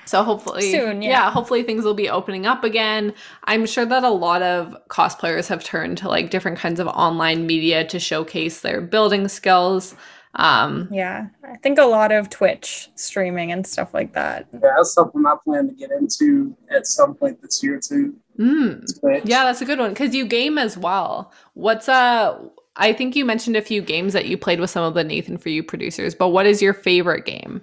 So 0.06 0.24
hopefully 0.24 0.72
Soon, 0.72 1.02
yeah. 1.02 1.32
hopefully 1.32 1.64
things 1.64 1.84
will 1.84 1.94
be 1.94 2.10
opening 2.10 2.46
up 2.46 2.64
again. 2.64 3.14
I'm 3.46 3.66
sure 3.66 3.86
that 3.86 4.04
a 4.04 4.10
lot 4.10 4.42
of 4.42 4.76
cosplayers 4.90 5.48
have 5.48 5.64
turned 5.64 5.98
to 6.00 6.10
like 6.10 6.30
different 6.30 6.58
kinds 6.58 6.80
of 6.80 6.88
online 6.88 7.46
media 7.46 7.86
to 7.86 8.00
showcase 8.00 8.62
their 8.62 8.82
building 8.82 9.28
skills. 9.28 9.96
Um, 10.36 10.88
Yeah, 10.92 11.28
I 11.44 11.58
think 11.58 11.78
a 11.78 11.86
lot 11.86 12.12
of 12.12 12.30
Twitch 12.30 12.90
streaming 12.96 13.52
and 13.52 13.66
stuff 13.66 13.94
like 13.94 14.14
that. 14.14 14.48
yeah, 14.54 14.60
that's 14.76 14.94
something 14.94 15.26
I 15.26 15.36
plan 15.44 15.68
to 15.68 15.74
get 15.74 15.92
into 15.92 16.56
at 16.70 16.88
some 16.88 17.16
point 17.16 17.42
this 17.42 17.62
year 17.62 17.80
too. 17.80 18.16
mm, 18.38 18.86
yeah, 19.26 19.46
that's 19.46 19.62
a 19.62 19.66
good 19.66 19.80
one 19.80 19.92
because 19.92 20.16
you 20.16 20.26
game 20.26 20.58
as 20.58 20.78
well. 20.78 21.32
What's 21.54 21.90
uh? 21.90 22.40
I 22.78 22.94
think 22.94 23.18
you 23.18 23.26
mentioned 23.26 23.58
a 23.58 23.62
few 23.62 23.82
games 23.82 24.14
that 24.14 24.28
you 24.28 24.38
played 24.38 24.62
with 24.62 24.70
some 24.70 24.84
of 24.84 24.94
the 24.94 25.04
Nathan 25.04 25.38
for 25.38 25.50
You 25.50 25.62
producers, 25.62 26.16
but 26.16 26.30
what 26.30 26.46
is 26.46 26.62
your 26.62 26.74
favorite 26.74 27.26
game? 27.26 27.62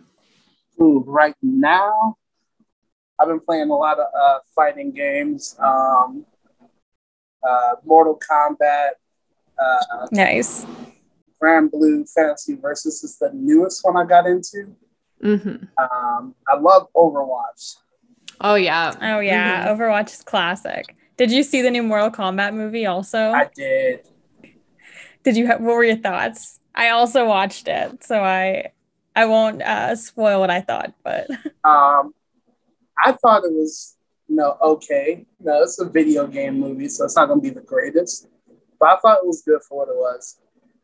Ooh, 0.80 1.02
right 1.06 1.34
now, 1.42 2.16
I've 3.18 3.28
been 3.28 3.40
playing 3.40 3.70
a 3.70 3.74
lot 3.76 3.98
of 3.98 4.06
uh, 4.18 4.38
fighting 4.54 4.92
games. 4.92 5.56
Um, 5.58 6.24
uh, 7.46 7.74
Mortal 7.84 8.18
Kombat, 8.18 8.90
uh, 9.58 10.06
Nice. 10.12 10.66
Granblue 11.42 12.08
Fantasy 12.12 12.56
Versus 12.56 13.02
is 13.04 13.18
the 13.18 13.30
newest 13.32 13.84
one 13.84 13.96
I 13.96 14.04
got 14.04 14.26
into. 14.26 14.74
Mm-hmm. 15.22 15.64
Um, 15.82 16.34
I 16.48 16.56
love 16.58 16.88
Overwatch. 16.94 17.76
Oh 18.40 18.54
yeah. 18.54 18.94
Oh 19.00 19.18
yeah, 19.20 19.66
Mhm. 19.66 19.76
Overwatch 19.76 20.12
is 20.12 20.22
classic. 20.22 20.94
Did 21.16 21.32
you 21.32 21.42
see 21.42 21.62
the 21.62 21.70
new 21.70 21.82
Mortal 21.82 22.10
Kombat 22.10 22.54
movie 22.54 22.86
also? 22.86 23.32
I 23.32 23.48
did. 23.54 24.00
Did 25.24 25.36
you 25.36 25.46
have 25.48 25.60
what 25.60 25.74
were 25.74 25.84
your 25.84 25.96
thoughts? 25.96 26.60
I 26.74 26.90
also 26.90 27.26
watched 27.26 27.66
it, 27.66 28.04
so 28.04 28.22
I 28.22 28.72
I 29.18 29.24
won't 29.24 29.62
uh, 29.62 29.96
spoil 29.96 30.38
what 30.38 30.48
I 30.48 30.60
thought, 30.60 30.94
but 31.02 31.26
Um, 31.64 32.14
I 33.04 33.10
thought 33.10 33.42
it 33.44 33.52
was, 33.52 33.96
you 34.28 34.36
know, 34.36 34.56
okay. 34.62 35.26
You 35.40 35.46
know, 35.46 35.62
it's 35.62 35.80
a 35.80 35.88
video 35.88 36.28
game 36.28 36.60
movie, 36.60 36.88
so 36.88 37.04
it's 37.04 37.16
not 37.16 37.26
going 37.26 37.40
to 37.40 37.42
be 37.42 37.50
the 37.50 37.60
greatest. 37.60 38.28
But 38.78 38.90
I 38.90 38.96
thought 39.00 39.18
it 39.20 39.26
was 39.26 39.42
good 39.42 39.60
for 39.68 39.78
what 39.78 39.88
it 39.88 39.96
was. 39.96 40.38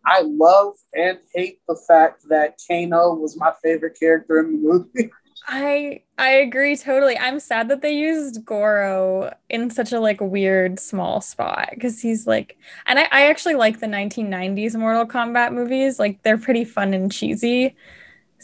I 0.05 0.23
love 0.23 0.75
and 0.93 1.19
hate 1.33 1.61
the 1.69 1.77
fact 1.87 2.29
that 2.29 2.59
Kano 2.67 3.15
was 3.15 3.39
my 3.39 3.53
favorite 3.63 3.97
character 3.99 4.41
in 4.41 4.51
the 4.51 4.59
movie. 4.69 5.13
I 5.47 6.03
I 6.19 6.31
agree 6.31 6.77
totally. 6.77 7.17
I'm 7.17 7.39
sad 7.39 7.69
that 7.69 7.83
they 7.83 7.93
used 7.93 8.45
Goro 8.45 9.33
in 9.49 9.71
such 9.71 9.93
a 9.93 10.01
like 10.01 10.21
weird 10.21 10.81
small 10.81 11.21
spot 11.21 11.69
because 11.71 12.01
he's 12.01 12.27
like, 12.27 12.59
and 12.87 12.99
I, 12.99 13.03
I 13.13 13.27
actually 13.27 13.55
like 13.55 13.79
the 13.79 13.87
1990s 13.87 14.75
Mortal 14.75 15.07
Kombat 15.07 15.53
movies. 15.53 16.01
Like 16.01 16.23
they're 16.25 16.39
pretty 16.39 16.65
fun 16.65 16.95
and 16.95 17.13
cheesy. 17.13 17.77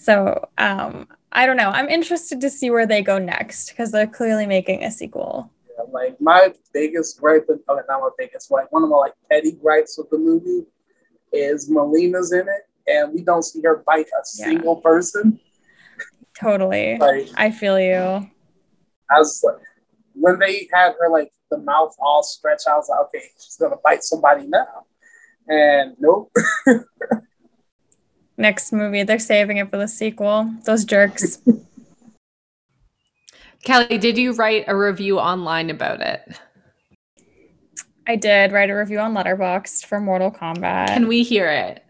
So 0.00 0.48
um, 0.56 1.08
I 1.32 1.44
don't 1.44 1.58
know. 1.58 1.68
I'm 1.68 1.90
interested 1.90 2.40
to 2.40 2.48
see 2.48 2.70
where 2.70 2.86
they 2.86 3.02
go 3.02 3.18
next 3.18 3.68
because 3.68 3.92
they're 3.92 4.06
clearly 4.06 4.46
making 4.46 4.82
a 4.82 4.90
sequel. 4.90 5.50
Yeah, 5.68 5.84
like 5.90 6.18
my 6.18 6.54
biggest 6.72 7.20
gripe, 7.20 7.46
okay, 7.50 7.82
not 7.86 8.00
my 8.00 8.08
biggest, 8.16 8.50
like 8.50 8.72
one 8.72 8.82
of 8.82 8.88
my 8.88 8.96
like 8.96 9.12
petty 9.30 9.52
gripes 9.52 9.98
with 9.98 10.08
the 10.08 10.16
movie 10.16 10.64
is 11.34 11.70
Mileena's 11.70 12.32
in 12.32 12.48
it, 12.48 12.66
and 12.86 13.12
we 13.12 13.22
don't 13.22 13.42
see 13.42 13.60
her 13.62 13.82
bite 13.86 14.06
a 14.06 14.22
Yeah. 14.38 14.46
single 14.46 14.76
person. 14.76 15.38
Totally. 16.34 16.96
Like 16.96 17.28
I 17.36 17.50
feel 17.50 17.78
you. 17.78 17.94
I 19.10 19.18
was 19.18 19.42
like, 19.44 19.56
when 20.14 20.38
they 20.38 20.66
had 20.72 20.94
her 20.98 21.10
like 21.10 21.30
the 21.50 21.58
mouth 21.58 21.94
all 21.98 22.22
stretched, 22.22 22.66
out, 22.66 22.72
I 22.72 22.76
was 22.78 22.88
like, 22.88 23.00
okay, 23.08 23.24
she's 23.38 23.56
gonna 23.56 23.76
bite 23.84 24.02
somebody 24.02 24.46
now, 24.46 24.86
and 25.46 25.94
nope. 25.98 26.32
Next 28.40 28.72
movie, 28.72 29.02
they're 29.02 29.18
saving 29.18 29.58
it 29.58 29.70
for 29.70 29.76
the 29.76 29.86
sequel. 29.86 30.50
Those 30.64 30.86
jerks. 30.86 31.42
Kelly, 33.62 33.98
did 33.98 34.16
you 34.16 34.32
write 34.32 34.64
a 34.66 34.74
review 34.74 35.20
online 35.20 35.68
about 35.68 36.00
it? 36.00 36.40
I 38.06 38.16
did 38.16 38.52
write 38.52 38.70
a 38.70 38.74
review 38.74 38.98
on 38.98 39.12
Letterboxd 39.12 39.84
for 39.84 40.00
Mortal 40.00 40.30
Kombat. 40.30 40.88
Can 40.88 41.06
we 41.06 41.22
hear 41.22 41.50
it? 41.50 41.84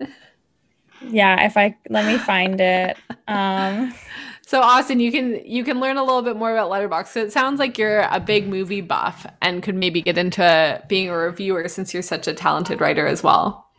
yeah, 1.08 1.46
if 1.46 1.56
I 1.56 1.76
let 1.88 2.04
me 2.04 2.18
find 2.18 2.60
it. 2.60 2.96
Um, 3.28 3.94
So 4.50 4.62
Austin, 4.62 4.98
you 4.98 5.12
can 5.12 5.46
you 5.46 5.62
can 5.62 5.78
learn 5.78 5.96
a 5.96 6.02
little 6.02 6.22
bit 6.22 6.34
more 6.34 6.50
about 6.50 6.72
Letterboxd. 6.72 7.06
So 7.06 7.22
it 7.22 7.32
sounds 7.32 7.60
like 7.60 7.78
you're 7.78 8.00
a 8.10 8.18
big 8.18 8.48
movie 8.48 8.80
buff 8.80 9.24
and 9.40 9.62
could 9.62 9.76
maybe 9.76 10.02
get 10.02 10.18
into 10.18 10.82
being 10.88 11.08
a 11.08 11.16
reviewer 11.16 11.68
since 11.68 11.94
you're 11.94 12.02
such 12.02 12.26
a 12.26 12.34
talented 12.34 12.80
writer 12.80 13.06
as 13.06 13.22
well. 13.22 13.69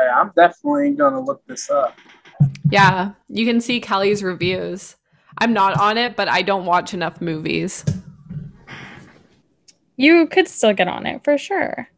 Hey, 0.00 0.08
I'm 0.08 0.32
definitely 0.34 0.92
gonna 0.92 1.20
look 1.20 1.44
this 1.46 1.68
up. 1.68 1.98
Yeah, 2.70 3.12
you 3.28 3.44
can 3.44 3.60
see 3.60 3.80
Kelly's 3.80 4.22
reviews. 4.22 4.96
I'm 5.36 5.52
not 5.52 5.78
on 5.78 5.98
it, 5.98 6.16
but 6.16 6.26
I 6.26 6.40
don't 6.40 6.64
watch 6.64 6.94
enough 6.94 7.20
movies. 7.20 7.84
you 9.96 10.26
could 10.26 10.48
still 10.48 10.72
get 10.72 10.88
on 10.88 11.04
it 11.04 11.22
for 11.22 11.36
sure. 11.36 11.88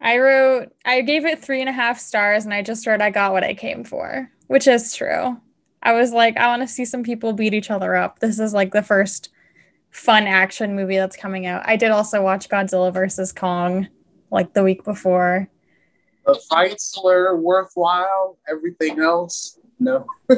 I 0.00 0.18
wrote, 0.18 0.72
I 0.84 1.00
gave 1.00 1.24
it 1.24 1.42
three 1.42 1.60
and 1.60 1.68
a 1.68 1.72
half 1.72 1.98
stars, 1.98 2.44
and 2.44 2.54
I 2.54 2.62
just 2.62 2.86
wrote, 2.86 3.00
I 3.00 3.10
got 3.10 3.32
what 3.32 3.42
I 3.42 3.54
came 3.54 3.82
for, 3.82 4.30
which 4.46 4.68
is 4.68 4.94
true. 4.94 5.36
I 5.82 5.92
was 5.94 6.12
like, 6.12 6.36
I 6.36 6.46
want 6.46 6.62
to 6.62 6.68
see 6.68 6.84
some 6.84 7.02
people 7.02 7.32
beat 7.32 7.54
each 7.54 7.72
other 7.72 7.96
up. 7.96 8.20
This 8.20 8.38
is 8.38 8.54
like 8.54 8.72
the 8.72 8.82
first 8.82 9.30
fun 9.90 10.28
action 10.28 10.76
movie 10.76 10.96
that's 10.96 11.16
coming 11.16 11.46
out. 11.46 11.62
I 11.66 11.74
did 11.74 11.90
also 11.90 12.22
watch 12.22 12.48
Godzilla 12.48 12.92
versus 12.92 13.32
Kong 13.32 13.88
like 14.30 14.52
the 14.52 14.62
week 14.62 14.84
before. 14.84 15.48
The 16.26 16.34
fights 16.34 16.98
were 17.02 17.36
worthwhile. 17.36 18.38
Everything 18.48 19.00
else, 19.00 19.58
no. 19.78 20.06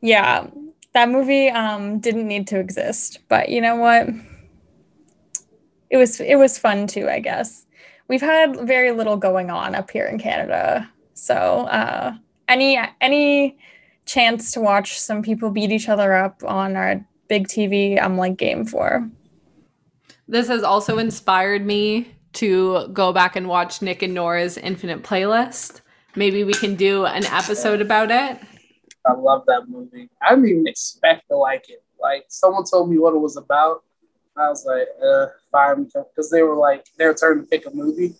Yeah, 0.00 0.46
that 0.92 1.08
movie 1.08 1.48
um 1.48 1.98
didn't 1.98 2.28
need 2.28 2.46
to 2.48 2.58
exist, 2.58 3.20
but 3.28 3.48
you 3.48 3.60
know 3.60 3.76
what? 3.76 4.08
It 5.90 5.96
was 5.96 6.20
it 6.20 6.36
was 6.36 6.58
fun 6.58 6.86
too, 6.86 7.08
I 7.08 7.20
guess. 7.20 7.66
We've 8.08 8.20
had 8.22 8.68
very 8.68 8.92
little 8.92 9.16
going 9.16 9.50
on 9.50 9.74
up 9.74 9.90
here 9.90 10.06
in 10.06 10.18
Canada. 10.18 10.88
So, 11.14 11.34
uh 11.34 12.14
any 12.48 12.78
any 13.00 13.58
chance 14.04 14.52
to 14.52 14.60
watch 14.60 15.00
some 15.00 15.22
people 15.22 15.50
beat 15.50 15.72
each 15.72 15.88
other 15.88 16.14
up 16.14 16.42
on 16.44 16.76
our 16.76 17.04
big 17.28 17.48
TV, 17.48 18.00
I'm 18.00 18.16
like 18.16 18.36
game 18.36 18.64
for. 18.64 19.10
This 20.28 20.48
has 20.48 20.62
also 20.62 20.98
inspired 20.98 21.66
me 21.66 22.15
to 22.36 22.88
go 22.88 23.12
back 23.12 23.36
and 23.36 23.48
watch 23.48 23.82
Nick 23.82 24.02
and 24.02 24.14
Norah's 24.14 24.56
Infinite 24.56 25.02
Playlist. 25.02 25.80
Maybe 26.14 26.44
we 26.44 26.54
can 26.54 26.76
do 26.76 27.04
an 27.04 27.24
episode 27.26 27.80
about 27.80 28.10
it. 28.10 28.38
I 29.06 29.12
love 29.12 29.44
that 29.46 29.68
movie. 29.68 30.08
I 30.22 30.30
didn't 30.30 30.48
even 30.48 30.66
expect 30.66 31.28
to 31.28 31.36
like 31.36 31.68
it. 31.68 31.82
Like 32.00 32.24
someone 32.28 32.64
told 32.64 32.90
me 32.90 32.98
what 32.98 33.14
it 33.14 33.18
was 33.18 33.36
about. 33.36 33.84
I 34.36 34.48
was 34.48 34.66
like, 34.66 34.88
uh, 35.02 35.26
fine, 35.50 35.84
because 35.84 36.30
they 36.30 36.42
were 36.42 36.56
like 36.56 36.86
their 36.98 37.14
turn 37.14 37.38
to 37.40 37.46
pick 37.46 37.66
a 37.66 37.70
movie, 37.70 38.14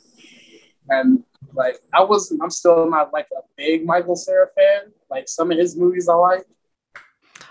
and 0.89 1.23
like 1.55 1.77
I 1.93 2.03
wasn't. 2.03 2.43
I'm 2.43 2.51
still 2.51 2.89
not 2.89 3.13
like 3.13 3.29
a 3.37 3.41
big 3.57 3.85
Michael 3.85 4.17
Cera 4.17 4.47
fan. 4.55 4.93
Like 5.11 5.29
some 5.29 5.53
of 5.53 5.59
his 5.59 5.77
movies 5.77 6.09
I 6.09 6.15
like. 6.15 6.45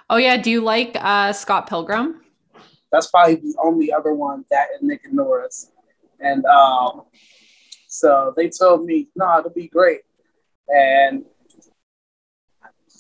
Oh 0.10 0.18
yeah, 0.18 0.38
do 0.38 0.50
you 0.50 0.62
like 0.62 0.96
uh, 1.00 1.34
Scott 1.34 1.68
Pilgrim? 1.68 2.22
That's 2.92 3.08
probably 3.08 3.36
the 3.36 3.56
only 3.62 3.92
other 3.92 4.14
one 4.14 4.46
that 4.52 4.68
and 4.80 4.88
Nick 4.88 5.06
and 5.06 5.14
Norah's, 5.14 5.72
and 6.20 6.46
um, 6.46 7.04
so 7.88 8.34
they 8.36 8.50
told 8.50 8.86
me, 8.86 9.10
no, 9.16 9.40
it'll 9.40 9.52
be 9.52 9.68
great, 9.68 10.02
and 10.68 11.26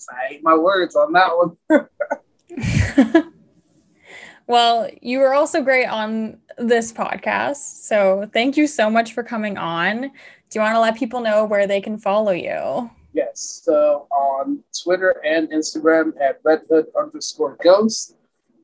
I 0.09 0.33
ate 0.33 0.43
my 0.43 0.55
words 0.55 0.95
on 0.95 1.13
that 1.13 1.31
one. 1.67 3.33
well, 4.47 4.89
you 5.01 5.19
were 5.19 5.33
also 5.33 5.61
great 5.61 5.87
on 5.87 6.37
this 6.57 6.91
podcast. 6.91 7.83
So 7.83 8.29
thank 8.33 8.57
you 8.57 8.67
so 8.67 8.89
much 8.89 9.13
for 9.13 9.23
coming 9.23 9.57
on. 9.57 10.01
Do 10.01 10.09
you 10.53 10.61
want 10.61 10.75
to 10.75 10.79
let 10.79 10.95
people 10.95 11.21
know 11.21 11.45
where 11.45 11.67
they 11.67 11.81
can 11.81 11.97
follow 11.97 12.31
you? 12.31 12.89
Yes. 13.13 13.61
So 13.63 14.07
on 14.11 14.63
Twitter 14.83 15.21
and 15.25 15.49
Instagram 15.49 16.13
at 16.21 16.39
redhood 16.43 16.87
underscore 16.97 17.57
ghost. 17.63 18.15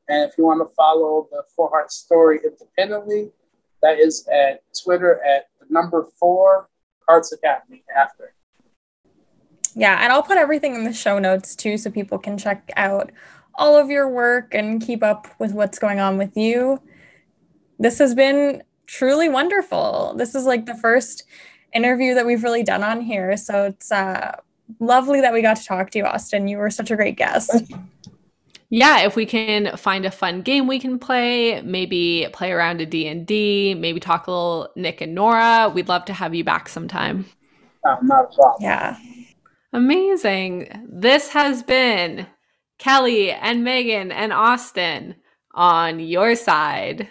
And 0.08 0.30
if 0.30 0.38
you 0.38 0.46
want 0.46 0.68
to 0.68 0.76
follow 0.76 1.28
the 1.32 1.44
Four 1.56 1.70
Heart 1.70 1.92
Story 1.92 2.40
independently, 2.44 3.32
that 3.82 4.00
is 4.00 4.28
at 4.28 4.62
Twitter 4.84 5.22
at 5.24 5.48
the 5.60 5.66
number 5.70 6.08
four 6.20 6.70
Hearts 7.08 7.32
Academy 7.32 7.84
after. 7.96 8.34
Yeah, 9.76 10.00
and 10.02 10.12
I'll 10.12 10.24
put 10.24 10.38
everything 10.38 10.76
in 10.76 10.84
the 10.84 10.94
show 10.94 11.20
notes 11.20 11.56
too 11.56 11.78
so 11.78 11.90
people 11.90 12.18
can 12.18 12.38
check 12.38 12.72
out 12.76 13.12
all 13.56 13.78
of 13.78 13.90
your 13.90 14.10
work 14.10 14.54
and 14.54 14.82
keep 14.82 15.04
up 15.04 15.28
with 15.40 15.54
what's 15.54 15.80
going 15.80 16.00
on 16.00 16.18
with 16.18 16.36
you. 16.36 16.82
This 17.80 17.98
has 18.00 18.14
been 18.14 18.64
truly 18.86 19.30
wonderful. 19.30 20.14
This 20.18 20.36
is 20.36 20.46
like 20.46 20.66
the 20.66 20.76
first 20.76 21.24
interview 21.74 22.14
that 22.16 22.26
we've 22.26 22.44
really 22.44 22.64
done 22.64 22.84
on 22.84 23.02
here. 23.02 23.38
So 23.38 23.66
it's 23.66 23.92
uh, 23.92 24.36
lovely 24.80 25.22
that 25.22 25.34
we 25.34 25.42
got 25.42 25.58
to 25.58 25.66
talk 25.66 25.92
to 25.92 26.00
you, 26.00 26.06
Austin. 26.06 26.48
You 26.48 26.58
were 26.58 26.70
such 26.70 26.92
a 26.92 26.96
great 26.96 27.18
guest. 27.18 27.72
Yeah, 28.74 29.02
if 29.02 29.18
we 29.18 29.26
can 29.26 29.76
find 29.76 30.06
a 30.06 30.12
fun 30.12 30.44
game 30.44 30.66
we 30.66 30.80
can 30.80 30.98
play, 30.98 31.62
maybe 31.62 32.26
play 32.32 32.54
around 32.54 32.80
a 32.80 32.86
D&D, 32.86 33.76
maybe 33.76 34.00
talk 34.00 34.28
a 34.28 34.32
little 34.32 34.70
Nick 34.78 35.02
and 35.02 35.14
Norah, 35.14 35.70
we'd 35.70 35.90
love 35.90 36.06
to 36.06 36.14
have 36.14 36.34
you 36.34 36.46
back 36.46 36.70
sometime. 36.70 37.26
Not 37.84 38.02
a 38.02 38.06
problem. 38.08 38.62
Yeah. 38.62 38.98
Amazing. 39.74 40.88
This 40.90 41.30
has 41.34 41.64
been 41.64 42.28
Kelly 42.80 43.32
and 43.32 43.66
Megan 43.66 44.10
and 44.10 44.32
Austin 44.32 45.16
on 45.54 46.00
your 46.00 46.36
side. 46.36 47.10